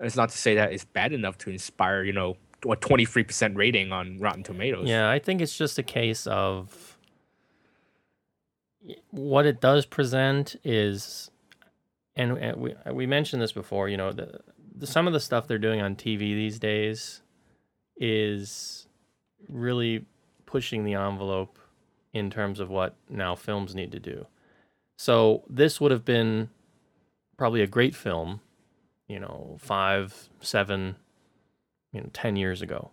it's 0.00 0.16
not 0.16 0.30
to 0.30 0.38
say 0.38 0.54
that 0.56 0.72
it's 0.72 0.84
bad 0.84 1.12
enough 1.12 1.38
to 1.38 1.50
inspire, 1.50 2.02
you 2.02 2.12
know, 2.12 2.36
a 2.64 2.76
23% 2.76 3.56
rating 3.56 3.92
on 3.92 4.18
Rotten 4.18 4.42
Tomatoes. 4.42 4.88
Yeah, 4.88 5.10
I 5.10 5.18
think 5.18 5.40
it's 5.40 5.56
just 5.56 5.78
a 5.78 5.82
case 5.82 6.26
of 6.26 6.98
what 9.10 9.46
it 9.46 9.60
does 9.60 9.86
present 9.86 10.56
is, 10.64 11.30
and, 12.16 12.38
and 12.38 12.56
we 12.56 12.74
we 12.92 13.06
mentioned 13.06 13.42
this 13.42 13.52
before. 13.52 13.88
You 13.88 13.96
know, 13.96 14.12
the, 14.12 14.40
the 14.76 14.86
some 14.86 15.06
of 15.06 15.12
the 15.12 15.20
stuff 15.20 15.46
they're 15.46 15.58
doing 15.58 15.80
on 15.80 15.96
TV 15.96 16.18
these 16.18 16.58
days 16.58 17.22
is 17.96 18.86
really 19.48 20.04
pushing 20.46 20.84
the 20.84 20.94
envelope 20.94 21.58
in 22.12 22.30
terms 22.30 22.60
of 22.60 22.70
what 22.70 22.94
now 23.08 23.34
films 23.34 23.74
need 23.74 23.92
to 23.92 24.00
do. 24.00 24.26
So 24.96 25.42
this 25.48 25.80
would 25.80 25.90
have 25.90 26.04
been 26.04 26.50
probably 27.36 27.62
a 27.62 27.66
great 27.66 27.94
film, 27.96 28.40
you 29.08 29.18
know, 29.18 29.56
five, 29.60 30.28
seven, 30.40 30.96
you 31.92 32.00
know, 32.00 32.10
ten 32.12 32.36
years 32.36 32.62
ago. 32.62 32.90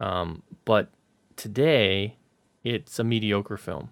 Um, 0.00 0.42
but 0.64 0.90
today, 1.36 2.16
it's 2.64 2.98
a 2.98 3.04
mediocre 3.04 3.56
film. 3.56 3.90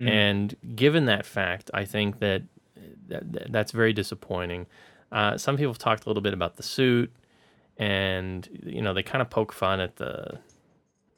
Mm. 0.00 0.08
And 0.10 0.76
given 0.76 1.06
that 1.06 1.24
fact, 1.24 1.70
I 1.72 1.84
think 1.84 2.20
that, 2.20 2.42
that 3.20 3.52
that's 3.52 3.72
very 3.72 3.92
disappointing. 3.92 4.66
Uh, 5.10 5.36
some 5.36 5.56
people 5.56 5.72
have 5.72 5.78
talked 5.78 6.06
a 6.06 6.08
little 6.08 6.22
bit 6.22 6.32
about 6.32 6.56
the 6.56 6.62
suit, 6.62 7.12
and 7.76 8.48
you 8.64 8.82
know 8.82 8.94
they 8.94 9.02
kind 9.02 9.22
of 9.22 9.30
poke 9.30 9.52
fun 9.52 9.80
at 9.80 9.96
the 9.96 10.38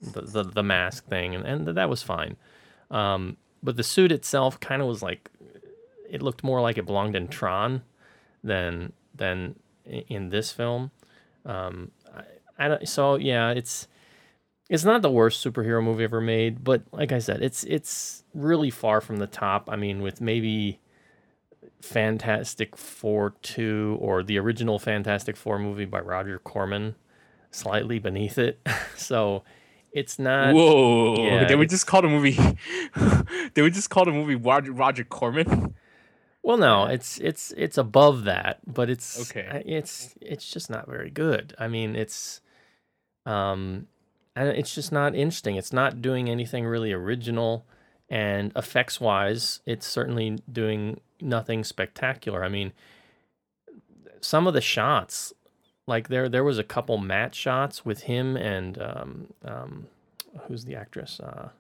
the, 0.01 0.20
the, 0.20 0.42
the 0.42 0.62
mask 0.62 1.07
thing, 1.07 1.34
and, 1.34 1.45
and 1.47 1.66
that 1.68 1.88
was 1.88 2.03
fine. 2.03 2.36
Um, 2.90 3.36
but 3.62 3.76
the 3.76 3.82
suit 3.82 4.12
itself 4.12 4.61
kind 4.61 4.82
of 4.82 4.88
was 4.88 5.03
like 5.03 5.30
it 6.09 6.22
looked 6.22 6.45
more 6.45 6.61
like 6.61 6.78
it 6.78 6.86
belonged 6.86 7.16
in 7.16 7.28
Tron 7.28 7.82
than 8.42 8.92
than 9.14 9.57
in 9.86 10.28
this 10.28 10.53
film. 10.53 10.90
Um, 11.47 11.90
I, 12.59 12.74
I 12.74 12.84
so 12.84 13.16
yeah, 13.16 13.51
it's 13.51 13.88
it's 14.68 14.84
not 14.84 15.03
the 15.03 15.11
worst 15.11 15.45
superhero 15.45 15.82
movie 15.82 16.05
ever 16.05 16.20
made, 16.20 16.64
but 16.64 16.82
like 16.92 17.12
I 17.12 17.18
said, 17.18 17.42
it's 17.42 17.64
it's 17.64 18.24
really 18.34 18.70
far 18.70 19.01
from 19.01 19.16
the 19.16 19.26
top. 19.26 19.68
I 19.70 19.76
mean, 19.76 20.03
with 20.03 20.20
maybe 20.20 20.78
Fantastic 21.85 22.76
Four 22.76 23.35
two 23.43 23.99
or 24.01 24.22
the 24.22 24.39
original 24.39 24.78
Fantastic 24.78 25.37
Four 25.37 25.59
movie 25.59 25.85
by 25.85 26.01
Roger 26.01 26.39
Corman, 26.39 26.95
slightly 27.51 27.99
beneath 27.99 28.39
it. 28.39 28.66
so 28.97 29.45
it's 29.93 30.18
not. 30.18 30.55
Whoa! 30.55 31.14
Yeah, 31.18 31.45
they 31.45 31.55
would 31.55 31.68
just 31.68 31.87
call 31.87 32.03
the 32.03 32.09
movie. 32.09 32.39
they 33.55 33.62
would 33.62 33.74
just 33.74 33.91
call 33.91 34.05
the 34.05 34.12
movie 34.12 34.35
Roger, 34.35 34.72
Roger 34.72 35.05
Corman. 35.05 35.74
Well, 36.43 36.57
no, 36.57 36.87
it's 36.87 37.18
it's 37.18 37.53
it's 37.57 37.78
above 37.78 38.24
that, 38.24 38.61
but 38.66 38.91
it's 38.91 39.30
okay. 39.30 39.62
It's 39.64 40.14
it's 40.20 40.51
just 40.51 40.68
not 40.68 40.89
very 40.89 41.11
good. 41.11 41.55
I 41.59 41.68
mean, 41.68 41.97
it's 41.97 42.41
um 43.24 43.87
and 44.37 44.49
it's 44.49 44.74
just 44.74 44.91
not 44.91 45.14
interesting. 45.14 45.57
It's 45.57 45.72
not 45.72 46.03
doing 46.03 46.28
anything 46.28 46.66
really 46.66 46.93
original, 46.93 47.66
and 48.09 48.53
effects 48.57 49.01
wise, 49.01 49.61
it's 49.64 49.87
certainly 49.87 50.39
doing 50.51 51.01
nothing 51.20 51.64
spectacular. 51.64 52.44
I 52.44 52.48
mean, 52.48 52.72
some 54.20 54.46
of 54.46 54.54
the 54.54 54.60
shots, 54.60 55.32
like 55.86 56.08
there, 56.08 56.28
there 56.28 56.44
was 56.44 56.58
a 56.58 56.64
couple 56.64 56.98
matte 56.98 57.34
shots 57.34 57.84
with 57.84 58.04
him 58.04 58.36
and 58.36 58.80
um, 58.80 59.26
um, 59.44 59.86
who's 60.46 60.64
the 60.64 60.74
actress? 60.74 61.20
Uh, 61.20 61.50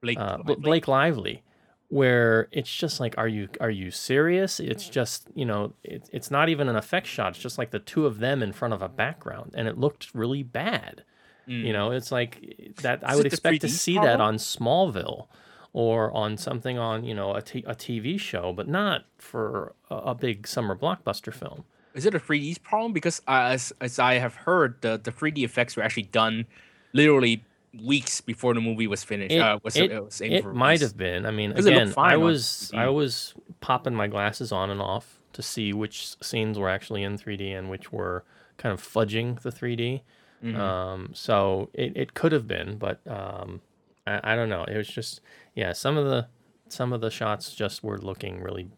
Blake, 0.00 0.18
uh, 0.18 0.38
Lively. 0.38 0.56
Blake 0.56 0.88
Lively, 0.88 1.42
where 1.88 2.48
it's 2.52 2.72
just 2.72 3.00
like, 3.00 3.16
are 3.18 3.28
you 3.28 3.48
are 3.60 3.70
you 3.70 3.90
serious? 3.90 4.60
It's 4.60 4.88
just 4.88 5.28
you 5.34 5.44
know, 5.44 5.72
it, 5.82 6.08
it's 6.12 6.30
not 6.30 6.48
even 6.48 6.68
an 6.68 6.76
effect 6.76 7.06
shot. 7.06 7.30
It's 7.30 7.38
just 7.38 7.58
like 7.58 7.70
the 7.70 7.78
two 7.78 8.06
of 8.06 8.18
them 8.18 8.42
in 8.42 8.52
front 8.52 8.74
of 8.74 8.82
a 8.82 8.88
background, 8.88 9.54
and 9.54 9.66
it 9.66 9.78
looked 9.78 10.14
really 10.14 10.42
bad. 10.42 11.02
Mm. 11.48 11.64
You 11.64 11.72
know, 11.72 11.90
it's 11.90 12.12
like 12.12 12.74
that. 12.82 13.02
I 13.02 13.16
would 13.16 13.26
expect 13.26 13.62
to 13.62 13.66
3D 13.66 13.70
see 13.70 13.94
that 13.94 14.20
on 14.20 14.36
Smallville 14.36 15.26
or 15.72 16.12
on 16.12 16.36
something 16.36 16.78
on 16.78 17.04
you 17.04 17.14
know 17.14 17.34
a, 17.34 17.42
t- 17.42 17.64
a 17.66 17.74
TV 17.74 18.18
show, 18.18 18.52
but 18.52 18.68
not 18.68 19.04
for 19.18 19.74
a, 19.90 19.96
a 19.96 20.14
big 20.14 20.46
summer 20.46 20.76
blockbuster 20.76 21.32
film. 21.32 21.64
Is 21.94 22.06
it 22.06 22.14
a 22.14 22.18
3D 22.20 22.62
problem? 22.62 22.92
Because 22.92 23.20
uh, 23.26 23.48
as 23.52 23.72
as 23.80 23.98
I 23.98 24.14
have 24.14 24.34
heard, 24.34 24.80
the 24.82 25.00
the 25.02 25.12
3D 25.12 25.44
effects 25.44 25.76
were 25.76 25.82
actually 25.82 26.04
done 26.04 26.46
literally 26.92 27.44
weeks 27.82 28.20
before 28.20 28.54
the 28.54 28.60
movie 28.60 28.86
was 28.86 29.04
finished. 29.04 29.34
It, 29.34 29.40
uh, 29.40 29.58
was, 29.62 29.76
it, 29.76 29.92
uh, 29.92 30.02
was 30.02 30.20
it 30.20 30.44
might 30.54 30.80
have 30.80 30.96
been. 30.96 31.26
I 31.26 31.30
mean, 31.30 31.52
it 31.52 31.66
again, 31.66 31.92
I 31.96 32.16
was 32.16 32.70
3D. 32.72 32.78
I 32.78 32.88
was 32.88 33.34
popping 33.60 33.94
my 33.94 34.06
glasses 34.06 34.52
on 34.52 34.70
and 34.70 34.80
off 34.80 35.18
to 35.34 35.42
see 35.42 35.72
which 35.72 36.16
scenes 36.22 36.58
were 36.58 36.68
actually 36.68 37.02
in 37.02 37.18
3D 37.18 37.56
and 37.56 37.68
which 37.70 37.92
were 37.92 38.24
kind 38.56 38.72
of 38.72 38.82
fudging 38.82 39.40
the 39.42 39.50
3D. 39.50 40.00
Mhm. 40.42 40.56
Um, 40.56 41.10
so 41.14 41.68
it, 41.74 41.96
it 41.96 42.14
could 42.14 42.32
have 42.32 42.46
been, 42.46 42.78
but 42.78 43.00
um, 43.06 43.60
I, 44.08 44.32
I 44.32 44.36
don't 44.36 44.48
know. 44.48 44.64
It 44.64 44.76
was 44.76 44.88
just 44.88 45.20
yeah. 45.54 45.72
Some 45.72 45.96
of 45.96 46.06
the 46.06 46.26
some 46.68 46.92
of 46.92 47.00
the 47.00 47.10
shots 47.10 47.54
just 47.54 47.82
were 47.82 47.98
looking 47.98 48.40
really 48.40 48.68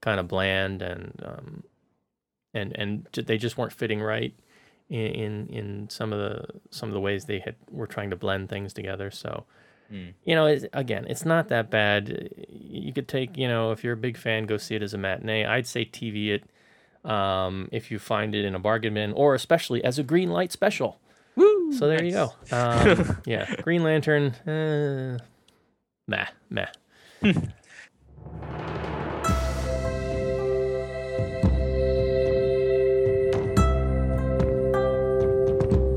kind 0.00 0.18
of 0.20 0.28
bland 0.28 0.82
and 0.82 1.12
um, 1.24 1.62
and 2.54 2.72
and 2.78 3.06
they 3.12 3.38
just 3.38 3.56
weren't 3.58 3.72
fitting 3.72 4.00
right 4.00 4.34
in, 4.88 5.06
in 5.06 5.46
in 5.48 5.90
some 5.90 6.12
of 6.12 6.18
the 6.18 6.60
some 6.70 6.88
of 6.88 6.92
the 6.94 7.00
ways 7.00 7.24
they 7.24 7.38
had 7.40 7.56
were 7.70 7.86
trying 7.86 8.10
to 8.10 8.16
blend 8.16 8.48
things 8.48 8.72
together. 8.72 9.10
So 9.10 9.44
Mm. 9.92 10.14
you 10.24 10.34
know, 10.34 10.46
it's, 10.46 10.64
again, 10.72 11.04
it's 11.06 11.26
not 11.26 11.48
that 11.48 11.68
bad. 11.70 12.30
You 12.48 12.94
could 12.94 13.08
take 13.08 13.36
you 13.36 13.46
know 13.46 13.72
if 13.72 13.84
you're 13.84 13.92
a 13.92 14.04
big 14.08 14.16
fan, 14.16 14.46
go 14.46 14.56
see 14.56 14.74
it 14.74 14.82
as 14.82 14.94
a 14.94 14.98
matinee. 14.98 15.44
I'd 15.44 15.66
say 15.66 15.84
TV 15.84 16.28
it 16.30 16.44
um, 17.10 17.68
if 17.72 17.90
you 17.90 17.98
find 17.98 18.34
it 18.34 18.44
in 18.46 18.54
a 18.54 18.58
bargain 18.58 18.94
bin, 18.94 19.12
or 19.12 19.34
especially 19.34 19.84
as 19.84 19.98
a 19.98 20.02
green 20.02 20.30
light 20.30 20.50
special. 20.52 20.98
Woo! 21.72 21.78
So 21.78 21.88
there 21.88 22.02
you 22.04 22.12
go. 22.12 22.32
Um, 22.52 23.18
yeah, 23.26 23.54
Green 23.62 23.82
Lantern. 23.82 24.26
Uh, 24.46 25.18
meh, 26.06 26.26
meh. 26.50 26.66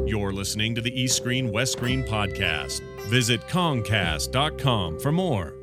You're 0.07 0.31
listening 0.31 0.75
to 0.75 0.81
the 0.81 0.91
East 0.99 1.17
Screen 1.17 1.51
West 1.51 1.73
Screen 1.73 2.03
podcast. 2.03 2.81
Visit 3.09 3.41
Comcast.com 3.47 4.99
for 4.99 5.11
more. 5.11 5.53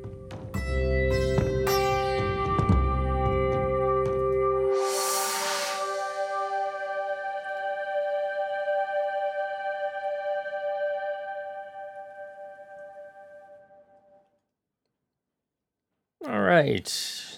Right. 16.43 16.83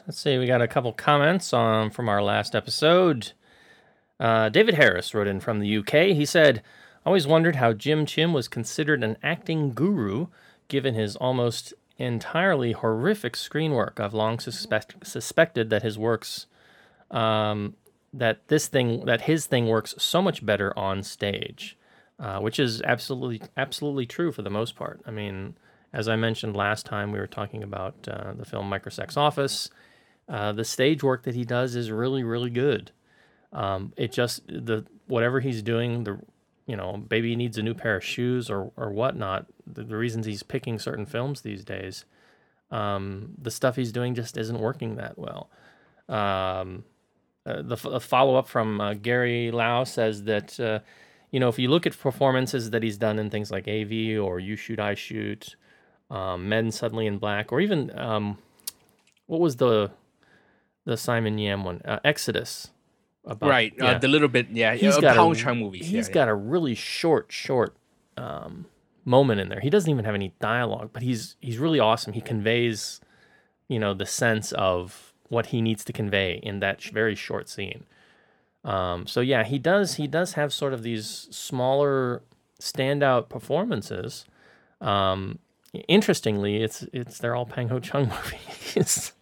Let's 0.08 0.20
see. 0.20 0.38
We 0.38 0.46
got 0.46 0.62
a 0.62 0.68
couple 0.68 0.92
comments 0.94 1.54
on 1.54 1.90
from 1.90 2.10
our 2.10 2.22
last 2.22 2.56
episode. 2.56 3.32
Uh, 4.20 4.50
David 4.50 4.76
Harris 4.76 5.14
wrote 5.14 5.28
in 5.28 5.40
from 5.40 5.60
the 5.60 5.78
UK. 5.78 6.16
He 6.16 6.26
said, 6.26 6.62
"Always 7.06 7.28
wondered 7.28 7.58
how 7.58 7.74
Jim 7.74 8.06
Chim 8.06 8.34
was 8.34 8.48
considered 8.48 9.04
an 9.04 9.18
acting 9.24 9.74
guru, 9.74 10.28
given 10.68 10.94
his 10.94 11.16
almost 11.16 11.74
entirely 11.98 12.74
horrific 12.74 13.36
screen 13.36 13.72
work. 13.72 14.00
I've 14.00 14.14
long 14.14 14.40
suspect- 14.40 15.06
suspected 15.06 15.70
that 15.70 15.84
his 15.84 15.98
works, 15.98 16.48
um, 17.12 17.76
that 18.14 18.48
this 18.48 18.68
thing, 18.68 19.06
that 19.06 19.22
his 19.22 19.46
thing 19.46 19.68
works 19.68 19.96
so 19.98 20.22
much 20.22 20.46
better 20.46 20.78
on 20.78 21.04
stage, 21.04 21.78
uh, 22.20 22.40
which 22.40 22.60
is 22.60 22.82
absolutely, 22.84 23.42
absolutely 23.58 24.06
true 24.06 24.32
for 24.32 24.42
the 24.42 24.50
most 24.50 24.76
part. 24.76 25.02
I 25.06 25.12
mean." 25.12 25.56
As 25.96 26.10
I 26.10 26.18
mentioned 26.18 26.58
last 26.58 26.86
time, 26.86 27.14
we 27.14 27.20
were 27.20 27.26
talking 27.26 27.64
about 27.64 27.96
uh, 28.06 28.34
the 28.34 28.44
film 28.44 28.70
Microsex 28.70 29.16
Office. 29.16 29.70
Uh, 30.28 30.52
the 30.52 30.66
stage 30.66 31.02
work 31.02 31.24
that 31.24 31.36
he 31.36 31.46
does 31.46 31.74
is 31.74 31.90
really, 31.90 32.22
really 32.22 32.50
good. 32.50 32.92
Um, 33.54 33.94
it 33.96 34.12
just 34.12 34.46
the 34.48 34.86
whatever 35.08 35.40
he's 35.40 35.62
doing, 35.62 36.04
the 36.04 36.20
you 36.68 36.76
know, 36.76 37.02
he 37.10 37.36
needs 37.38 37.58
a 37.58 37.64
new 37.64 37.74
pair 37.74 37.96
of 37.96 38.04
shoes 38.04 38.50
or 38.50 38.74
or 38.76 38.92
whatnot. 38.92 39.46
The, 39.66 39.86
the 39.86 39.96
reasons 39.96 40.26
he's 40.26 40.44
picking 40.44 40.80
certain 40.80 41.06
films 41.06 41.42
these 41.42 41.64
days, 41.64 42.04
um, 42.72 43.30
the 43.42 43.52
stuff 43.52 43.78
he's 43.78 43.94
doing 43.94 44.16
just 44.16 44.36
isn't 44.36 44.60
working 44.60 44.98
that 44.98 45.18
well. 45.18 45.50
Um, 46.10 46.84
uh, 47.46 47.62
the, 47.62 47.76
f- 47.76 48.04
follow 48.04 48.36
up 48.36 48.50
from 48.50 48.82
uh, 48.82 48.96
Gary 48.96 49.50
Lau 49.50 49.86
says 49.86 50.24
that 50.24 50.60
uh, 50.60 50.80
you 51.32 51.40
know 51.40 51.48
if 51.48 51.58
you 51.58 51.70
look 51.70 51.88
at 51.88 51.98
performances 51.98 52.72
that 52.72 52.84
he's 52.84 52.98
done 52.98 53.18
in 53.18 53.30
things 53.30 53.50
like 53.50 53.66
AV 53.70 54.20
or 54.20 54.42
You 54.42 54.58
Shoot 54.58 54.80
I 54.82 54.96
Shoot, 54.96 55.56
um, 56.10 56.50
Men 56.50 56.72
Suddenly 56.72 57.08
in 57.08 57.18
Black, 57.18 57.52
or 57.52 57.62
even 57.62 57.98
um, 57.98 58.38
what 59.28 59.40
was 59.40 59.58
the 59.58 59.92
the 60.86 60.98
Simon 60.98 61.38
Yam 61.38 61.64
one, 61.64 61.82
uh, 61.84 62.00
Exodus. 62.04 62.70
About, 63.26 63.50
right. 63.50 63.74
yeah. 63.76 63.86
Uh, 63.86 63.98
the 63.98 64.08
little 64.08 64.28
bit, 64.28 64.50
yeah. 64.52 64.76
He's 64.76 64.98
uh, 64.98 65.02
got 65.02 65.16
Power 65.16 65.34
a, 65.34 65.36
Chunk 65.36 65.60
movies. 65.60 65.88
He's 65.88 66.08
yeah, 66.08 66.14
got 66.14 66.30
a 66.30 66.36
really 66.36 66.76
short, 66.76 67.32
short 67.32 67.76
um, 68.18 68.68
moment 69.04 69.42
in 69.42 69.50
there. 69.50 69.60
He 69.60 69.72
doesn't 69.72 69.90
even 69.90 70.06
have 70.06 70.14
any 70.14 70.34
dialogue, 70.40 70.92
but 70.94 71.02
he's 71.02 71.36
he's 71.40 71.58
really 71.58 71.80
awesome. 71.80 72.14
He 72.14 72.22
conveys, 72.22 73.02
you 73.68 73.80
know, 73.80 73.96
the 73.96 74.06
sense 74.06 74.52
of 74.52 75.14
what 75.30 75.48
he 75.48 75.62
needs 75.62 75.84
to 75.86 75.94
convey 75.94 76.40
in 76.44 76.60
that 76.60 76.82
sh- 76.82 76.92
very 76.92 77.16
short 77.16 77.50
scene. 77.50 77.86
Um, 78.64 79.08
so 79.08 79.22
yeah, 79.22 79.44
he 79.44 79.58
does 79.58 79.96
he 79.96 80.08
does 80.08 80.34
have 80.34 80.54
sort 80.54 80.74
of 80.74 80.84
these 80.84 81.28
smaller 81.32 82.22
standout 82.60 83.28
performances. 83.28 84.26
Um, 84.82 85.40
interestingly, 85.88 86.64
it's 86.64 86.84
it's 86.94 87.20
they're 87.20 87.36
all 87.36 87.46
Pang 87.46 87.70
Ho-cheung 87.70 88.10
movies. 88.76 89.14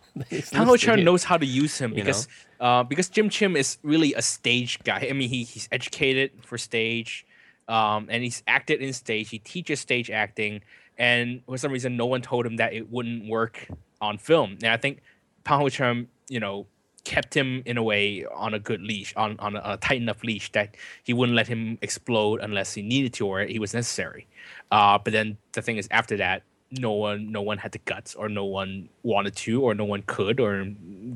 Pang 0.52 0.68
Ho-cheung 0.68 1.04
knows 1.04 1.24
how 1.24 1.38
to 1.38 1.46
use 1.46 1.78
him 1.78 1.92
You 1.92 1.98
because 1.98 2.28
uh, 2.60 2.84
because 2.84 3.10
Jim 3.10 3.30
Chim 3.30 3.56
is 3.56 3.78
really 3.84 4.14
a 4.14 4.22
stage 4.22 4.80
guy. 4.84 5.08
I 5.10 5.14
mean, 5.14 5.30
he, 5.30 5.44
he's 5.44 5.68
educated 5.72 6.32
for 6.42 6.58
stage, 6.58 7.26
um, 7.68 8.08
and 8.10 8.24
he's 8.24 8.44
acted 8.48 8.82
in 8.82 8.94
stage. 8.94 9.30
He 9.30 9.40
teaches 9.40 9.80
stage 9.80 10.10
acting, 10.10 10.62
and 10.98 11.42
for 11.46 11.58
some 11.58 11.72
reason, 11.72 11.98
no 11.98 12.06
one 12.06 12.22
told 12.22 12.46
him 12.46 12.58
that 12.58 12.74
it 12.74 12.92
wouldn't 12.92 13.28
work 13.28 13.68
on 14.02 14.18
film. 14.18 14.58
And 14.64 14.72
I 14.72 14.78
think 14.78 15.02
Pang 15.44 15.60
Ho-cheung, 15.60 16.08
you 16.30 16.40
know, 16.40 16.68
kept 17.04 17.36
him 17.36 17.64
in 17.66 17.78
a 17.78 17.84
way 17.84 18.26
on 18.34 18.54
a 18.54 18.60
good 18.60 18.82
leash, 18.82 19.14
on 19.16 19.36
on 19.40 19.56
a, 19.56 19.62
a 19.66 19.78
tight 19.78 20.02
enough 20.02 20.24
leash 20.24 20.52
that 20.54 20.76
he 21.04 21.14
wouldn't 21.14 21.36
let 21.36 21.48
him 21.48 21.78
explode 21.82 22.40
unless 22.40 22.74
he 22.74 22.82
needed 22.82 23.14
to 23.14 23.28
or 23.28 23.42
it 23.42 23.60
was 23.60 23.74
necessary. 23.74 24.28
Uh, 24.74 24.98
but 25.04 25.14
then 25.14 25.38
the 25.54 25.62
thing 25.62 25.78
is, 25.78 25.88
after 25.92 26.18
that, 26.18 26.42
no 26.72 26.92
one 26.92 27.32
no 27.32 27.42
one 27.42 27.60
had 27.60 27.72
the 27.72 27.84
guts 27.86 28.16
or 28.16 28.28
no 28.28 28.46
one 28.46 28.90
wanted 29.04 29.36
to 29.36 29.62
or 29.62 29.76
no 29.76 29.86
one 29.86 30.02
could 30.08 30.40
or 30.40 30.52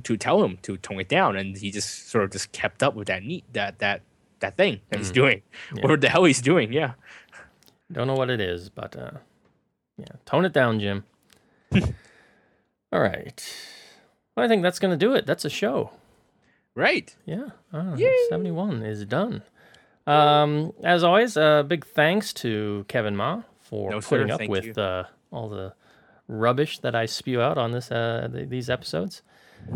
to 0.04 0.16
tell 0.16 0.44
him 0.44 0.58
to 0.62 0.78
tone 0.78 1.00
it 1.00 1.10
down 1.10 1.36
and 1.36 1.58
he 1.58 1.72
just 1.72 2.10
sort 2.12 2.24
of 2.24 2.30
just 2.30 2.52
kept 2.52 2.84
up 2.84 2.94
with 2.94 3.08
that 3.08 3.24
neat 3.24 3.44
that 3.54 3.80
that 3.80 4.02
that 4.40 4.56
thing 4.56 4.80
that 4.90 5.00
he's 5.00 5.10
doing 5.10 5.42
or 5.84 5.98
the 5.98 6.10
hell 6.10 6.26
he's 6.26 6.42
doing 6.42 6.72
yeah 6.72 6.94
Don't 7.92 8.06
know 8.08 8.16
what 8.16 8.30
it 8.30 8.42
is, 8.42 8.70
but 8.70 8.96
uh, 8.96 9.12
yeah, 9.98 10.16
tone 10.26 10.46
it 10.46 10.54
down, 10.54 10.80
Jim. 10.80 11.06
All 12.92 13.00
right. 13.00 13.38
Well, 14.36 14.46
I 14.46 14.50
think 14.50 14.62
that's 14.62 14.80
going 14.80 14.92
to 14.92 15.06
do 15.06 15.16
it. 15.16 15.26
That's 15.26 15.46
a 15.46 15.50
show. 15.50 15.92
right 16.76 17.16
Yeah. 17.26 17.50
Oh, 17.74 17.96
71 18.30 18.84
is 18.84 19.06
done. 19.06 19.42
Um, 20.08 20.74
as 20.84 21.04
always, 21.04 21.38
a 21.38 21.64
big 21.68 21.86
thanks 21.86 22.34
to 22.34 22.86
Kevin 22.88 23.16
Ma 23.16 23.44
for 23.62 23.92
No, 23.92 24.00
sir. 24.00 24.10
putting 24.26 24.32
up 24.32 24.48
with 24.50 24.76
uh, 24.78 25.04
all 25.32 25.50
the 25.50 25.74
rubbish 26.28 26.80
that 26.80 26.96
I 26.96 27.06
spew 27.06 27.42
out 27.42 27.58
on 27.58 27.72
this 27.72 27.92
uh, 27.92 28.28
th- 28.32 28.50
these 28.50 28.70
episodes. 28.70 29.22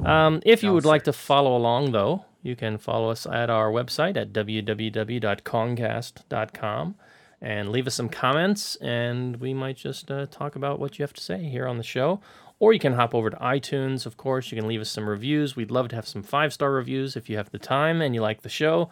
Um, 0.05 0.41
if 0.45 0.63
you 0.63 0.69
No, 0.69 0.75
would 0.75 0.83
sir. 0.83 0.89
like 0.89 1.03
to 1.03 1.13
follow 1.13 1.55
along, 1.57 1.91
though, 1.91 2.25
you 2.43 2.55
can 2.55 2.77
follow 2.77 3.09
us 3.09 3.25
at 3.25 3.49
our 3.49 3.69
website 3.71 4.15
at 4.17 4.31
www.concast.com 4.31 6.95
and 7.43 7.69
leave 7.69 7.87
us 7.87 7.95
some 7.95 8.07
comments, 8.09 8.75
and 8.77 9.37
we 9.37 9.51
might 9.53 9.75
just 9.75 10.11
uh, 10.11 10.27
talk 10.27 10.55
about 10.55 10.79
what 10.79 10.99
you 10.99 11.03
have 11.03 11.13
to 11.13 11.21
say 11.21 11.43
here 11.43 11.67
on 11.67 11.77
the 11.77 11.83
show. 11.83 12.21
Or 12.59 12.73
you 12.73 12.79
can 12.79 12.93
hop 12.93 13.15
over 13.15 13.31
to 13.31 13.37
iTunes, 13.37 14.05
of 14.05 14.17
course. 14.17 14.51
You 14.51 14.57
can 14.59 14.67
leave 14.67 14.81
us 14.81 14.91
some 14.91 15.09
reviews. 15.09 15.55
We'd 15.55 15.71
love 15.71 15.87
to 15.89 15.95
have 15.95 16.07
some 16.07 16.21
five 16.21 16.53
star 16.53 16.71
reviews 16.71 17.15
if 17.15 17.27
you 17.27 17.37
have 17.37 17.49
the 17.49 17.57
time 17.57 18.03
and 18.03 18.13
you 18.13 18.21
like 18.21 18.43
the 18.43 18.49
show. 18.49 18.87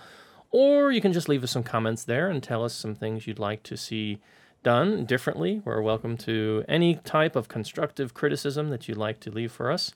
Or 0.52 0.92
you 0.92 1.02
can 1.02 1.14
just 1.14 1.30
leave 1.30 1.44
us 1.44 1.52
some 1.52 1.64
comments 1.64 2.04
there 2.04 2.30
and 2.30 2.42
tell 2.42 2.64
us 2.64 2.74
some 2.74 2.96
things 2.96 3.28
you'd 3.28 3.40
like 3.40 3.64
to 3.64 3.78
see 3.78 4.20
done 4.64 5.06
differently. 5.06 5.62
We're 5.64 5.82
welcome 5.82 6.18
to 6.18 6.66
any 6.68 6.96
type 6.96 7.36
of 7.36 7.48
constructive 7.48 8.14
criticism 8.14 8.70
that 8.70 8.88
you'd 8.88 8.98
like 8.98 9.20
to 9.22 9.32
leave 9.32 9.52
for 9.52 9.72
us. 9.72 9.94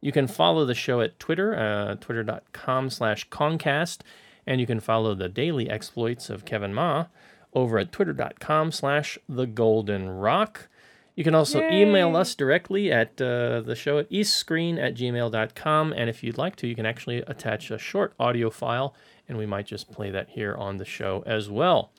You 0.00 0.12
can 0.12 0.26
follow 0.26 0.64
the 0.64 0.74
show 0.74 1.00
at 1.00 1.18
Twitter, 1.18 1.54
uh, 1.54 1.94
twitter.com 1.96 2.90
slash 2.90 3.28
Concast, 3.28 3.98
and 4.46 4.60
you 4.60 4.66
can 4.66 4.80
follow 4.80 5.14
the 5.14 5.28
daily 5.28 5.68
exploits 5.68 6.30
of 6.30 6.44
Kevin 6.44 6.72
Ma 6.72 7.06
over 7.52 7.78
at 7.78 7.92
twitter.com 7.92 8.72
slash 8.72 9.18
The 9.28 9.46
Golden 9.46 10.08
Rock. 10.08 10.68
You 11.16 11.24
can 11.24 11.34
also 11.34 11.60
email 11.68 12.16
us 12.16 12.34
directly 12.34 12.90
at 12.90 13.20
uh, 13.20 13.60
the 13.60 13.74
show 13.74 13.98
at 13.98 14.10
eastscreen 14.10 14.78
at 14.78 14.94
gmail.com. 14.94 15.92
And 15.92 16.08
if 16.08 16.22
you'd 16.22 16.38
like 16.38 16.56
to, 16.56 16.66
you 16.66 16.74
can 16.74 16.86
actually 16.86 17.18
attach 17.26 17.70
a 17.70 17.78
short 17.78 18.14
audio 18.18 18.48
file, 18.48 18.94
and 19.30 19.38
we 19.38 19.46
might 19.46 19.64
just 19.64 19.90
play 19.90 20.10
that 20.10 20.28
here 20.28 20.54
on 20.54 20.76
the 20.76 20.84
show 20.84 21.22
as 21.24 21.48
well. 21.48 21.92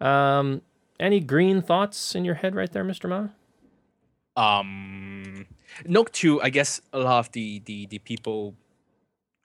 Um, 0.00 0.60
any 1.00 1.20
green 1.20 1.62
thoughts 1.62 2.14
in 2.14 2.24
your 2.26 2.34
head 2.34 2.54
right 2.54 2.70
there, 2.70 2.84
Mr. 2.84 3.08
Ma? 3.08 3.28
um 4.36 5.46
two 6.12 6.40
i 6.42 6.50
guess 6.50 6.80
a 6.92 6.98
lot 6.98 7.20
of 7.20 7.32
the 7.32 7.60
the 7.66 7.86
the 7.86 7.98
people 8.00 8.54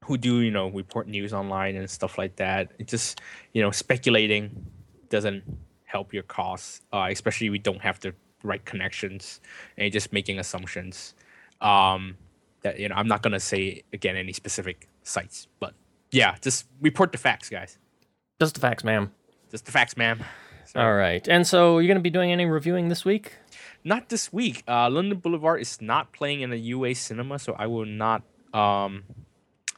who 0.05 0.17
do 0.17 0.41
you 0.41 0.49
know 0.49 0.67
report 0.69 1.07
news 1.07 1.31
online 1.33 1.75
and 1.75 1.89
stuff 1.89 2.17
like 2.17 2.35
that 2.37 2.71
it 2.79 2.87
just 2.87 3.21
you 3.53 3.61
know 3.61 3.69
speculating 3.69 4.65
doesn't 5.09 5.43
help 5.85 6.13
your 6.13 6.23
cause 6.23 6.81
uh, 6.93 7.07
especially 7.09 7.49
we 7.49 7.59
don't 7.59 7.81
have 7.81 7.99
the 7.99 8.13
right 8.43 8.65
connections 8.65 9.41
and 9.77 9.91
just 9.91 10.11
making 10.11 10.39
assumptions 10.39 11.13
um 11.61 12.15
that 12.61 12.79
you 12.79 12.89
know 12.89 12.95
i'm 12.95 13.07
not 13.07 13.21
gonna 13.21 13.39
say 13.39 13.83
again 13.93 14.15
any 14.15 14.33
specific 14.33 14.87
sites 15.03 15.47
but 15.59 15.73
yeah 16.11 16.35
just 16.41 16.65
report 16.81 17.11
the 17.11 17.17
facts 17.17 17.49
guys 17.49 17.77
Just 18.39 18.55
the 18.55 18.61
facts, 18.61 18.83
ma'am. 18.83 19.11
just 19.51 19.65
the 19.65 19.71
facts 19.71 19.95
ma'am 19.97 20.19
So- 20.65 20.79
All 20.81 20.93
right. 20.93 21.27
And 21.27 21.47
so 21.47 21.79
you're 21.79 21.87
going 21.89 21.97
to 22.03 22.09
be 22.11 22.13
doing 22.13 22.31
any 22.31 22.45
reviewing 22.45 22.89
this 22.89 23.03
week? 23.03 23.33
not 23.83 24.09
this 24.09 24.31
week. 24.31 24.61
Uh, 24.67 24.89
London 24.89 25.17
Boulevard 25.19 25.61
is 25.61 25.81
not 25.81 26.11
playing 26.13 26.41
in 26.41 26.51
a 26.53 26.55
UA 26.73 26.93
cinema, 26.95 27.39
so 27.39 27.55
I 27.57 27.65
will 27.65 27.85
not. 27.87 28.21
Um, 28.53 29.03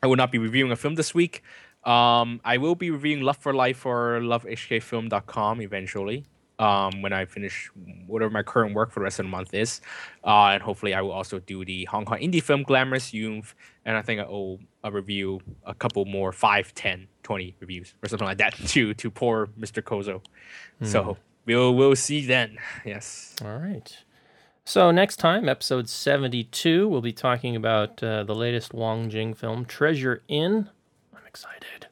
I 0.03 0.07
will 0.07 0.17
not 0.17 0.31
be 0.31 0.37
reviewing 0.39 0.71
a 0.71 0.75
film 0.75 0.95
this 0.95 1.13
week. 1.13 1.43
Um, 1.85 2.41
I 2.43 2.57
will 2.57 2.75
be 2.75 2.89
reviewing 2.91 3.21
Love 3.21 3.37
for 3.37 3.53
Life 3.53 3.77
for 3.77 4.19
lovehkfilm.com 4.19 5.61
eventually. 5.61 6.25
Um, 6.61 7.01
when 7.01 7.11
I 7.11 7.25
finish 7.25 7.71
whatever 8.05 8.29
my 8.29 8.43
current 8.43 8.75
work 8.75 8.91
for 8.91 8.99
the 8.99 9.05
rest 9.05 9.19
of 9.19 9.25
the 9.25 9.31
month 9.31 9.53
is, 9.53 9.81
uh, 10.23 10.49
and 10.53 10.61
hopefully 10.61 10.93
I 10.93 11.01
will 11.01 11.11
also 11.11 11.39
do 11.39 11.65
the 11.65 11.85
Hong 11.85 12.05
Kong 12.05 12.19
indie 12.19 12.43
film 12.43 12.61
Glamorous 12.61 13.13
Youth, 13.13 13.55
and 13.83 13.97
I 13.97 14.03
think 14.03 14.21
I 14.21 14.25
owe 14.25 14.59
a 14.83 14.91
review 14.91 15.41
a 15.65 15.73
couple 15.73 16.05
more 16.05 16.31
5, 16.31 16.73
10, 16.75 17.07
20 17.23 17.55
reviews 17.59 17.95
or 18.03 18.09
something 18.09 18.27
like 18.27 18.37
that 18.37 18.53
to 18.67 18.93
to 18.93 19.09
poor 19.09 19.47
Mr. 19.59 19.81
Kozo. 19.81 20.21
So 20.83 21.17
we'll 21.45 21.73
we'll 21.73 21.95
see 21.95 22.25
then. 22.25 22.57
Yes. 22.85 23.35
All 23.43 23.57
right. 23.57 23.97
So 24.63 24.91
next 24.91 25.17
time, 25.17 25.49
episode 25.49 25.89
72, 25.89 26.87
we'll 26.87 27.01
be 27.01 27.11
talking 27.11 27.55
about 27.55 28.01
uh, 28.03 28.23
the 28.23 28.35
latest 28.35 28.73
Wong 28.73 29.09
Jing 29.09 29.33
film, 29.33 29.65
Treasure 29.65 30.21
Inn. 30.27 30.69
I'm 31.13 31.25
excited. 31.25 31.87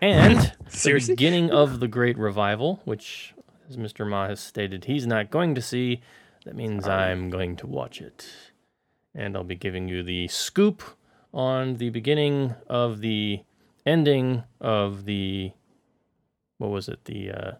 And 0.00 0.52
the 0.70 1.04
beginning 1.06 1.50
of 1.50 1.80
the 1.80 1.88
Great 1.88 2.16
Revival, 2.16 2.80
which, 2.84 3.34
as 3.70 3.76
Mr. 3.76 4.06
Ma 4.06 4.26
has 4.26 4.40
stated, 4.40 4.84
he's 4.84 5.06
not 5.06 5.30
going 5.30 5.54
to 5.54 5.62
see. 5.62 6.02
That 6.44 6.56
means 6.56 6.88
I'm 6.88 7.30
going 7.30 7.56
to 7.56 7.66
watch 7.66 8.00
it. 8.00 8.28
And 9.14 9.36
I'll 9.36 9.44
be 9.44 9.54
giving 9.54 9.88
you 9.88 10.02
the 10.02 10.28
scoop 10.28 10.82
on 11.32 11.76
the 11.76 11.90
beginning 11.90 12.54
of 12.66 13.00
the 13.00 13.40
ending 13.86 14.42
of 14.60 15.04
the 15.04 15.52
what 16.58 16.70
was 16.70 16.88
it? 16.88 17.04
The 17.04 17.30
uh, 17.30 17.52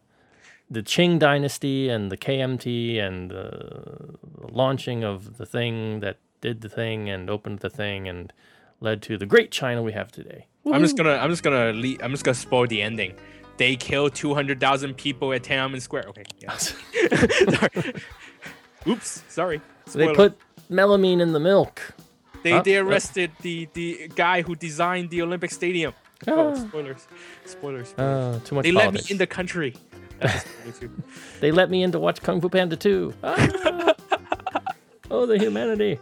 the 0.70 0.82
Qing 0.82 1.18
dynasty 1.18 1.88
and 1.88 2.12
the 2.12 2.16
KMT 2.16 3.00
and 3.00 3.30
the 3.30 4.16
launching 4.50 5.02
of 5.04 5.38
the 5.38 5.46
thing 5.46 6.00
that 6.00 6.18
did 6.40 6.60
the 6.60 6.68
thing 6.68 7.08
and 7.08 7.30
opened 7.30 7.60
the 7.60 7.70
thing 7.70 8.08
and 8.08 8.32
led 8.80 9.02
to 9.02 9.16
the 9.16 9.26
great 9.26 9.50
China 9.50 9.82
we 9.82 9.92
have 9.92 10.12
today. 10.12 10.46
I'm 10.70 10.82
just 10.82 10.96
gonna 10.96 11.14
I'm 11.14 11.30
just 11.30 11.42
gonna 11.42 11.72
le- 11.72 12.02
I'm 12.02 12.10
just 12.10 12.24
gonna 12.24 12.34
spoil 12.34 12.66
the 12.66 12.82
ending. 12.82 13.14
They 13.60 13.76
killed 13.76 14.14
200,000 14.14 14.94
people 14.96 15.34
at 15.34 15.42
Tiananmen 15.42 15.82
Square. 15.82 16.04
Okay. 16.08 16.22
Yeah. 16.38 16.56
Sorry. 16.56 17.94
Oops. 18.86 19.22
Sorry. 19.28 19.60
They 19.92 20.14
put 20.14 20.38
melamine 20.70 21.20
in 21.20 21.34
the 21.34 21.40
milk. 21.40 21.92
they 22.42 22.58
they 22.62 22.78
arrested 22.78 23.32
the 23.42 23.68
the 23.74 24.08
guy 24.14 24.40
who 24.40 24.56
designed 24.56 25.10
the 25.10 25.20
Olympic 25.20 25.50
Stadium. 25.50 25.92
Ah. 26.26 26.30
Oh, 26.30 26.54
spoilers. 26.54 27.06
Spoilers. 27.44 27.88
spoilers. 27.90 27.98
Uh, 27.98 28.40
too 28.46 28.54
much 28.54 28.62
they 28.62 28.72
let 28.72 28.94
me 28.94 29.00
in 29.10 29.18
the 29.18 29.26
country. 29.26 29.74
That's 30.20 30.36
a 30.36 30.48
spoiler 30.48 30.72
too. 30.80 31.02
They 31.40 31.52
let 31.52 31.68
me 31.68 31.82
in 31.82 31.92
to 31.92 31.98
watch 31.98 32.22
Kung 32.22 32.40
Fu 32.40 32.48
Panda 32.48 32.76
2. 32.76 33.12
Ah. 33.22 33.94
oh, 35.10 35.26
the 35.26 35.36
humanity. 35.36 35.98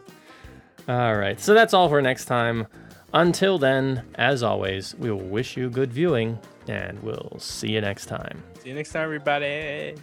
All 0.86 1.16
right. 1.16 1.40
So 1.40 1.54
that's 1.54 1.74
all 1.74 1.88
for 1.88 2.00
next 2.00 2.26
time. 2.26 2.68
Until 3.12 3.58
then, 3.58 4.04
as 4.14 4.44
always, 4.44 4.94
we 4.94 5.10
will 5.10 5.28
wish 5.36 5.56
you 5.56 5.70
good 5.70 5.92
viewing 5.92 6.38
and 6.68 7.02
we'll 7.02 7.36
see 7.38 7.72
you 7.72 7.80
next 7.80 8.06
time. 8.06 8.42
See 8.62 8.70
you 8.70 8.74
next 8.74 8.92
time, 8.92 9.04
everybody. 9.04 9.94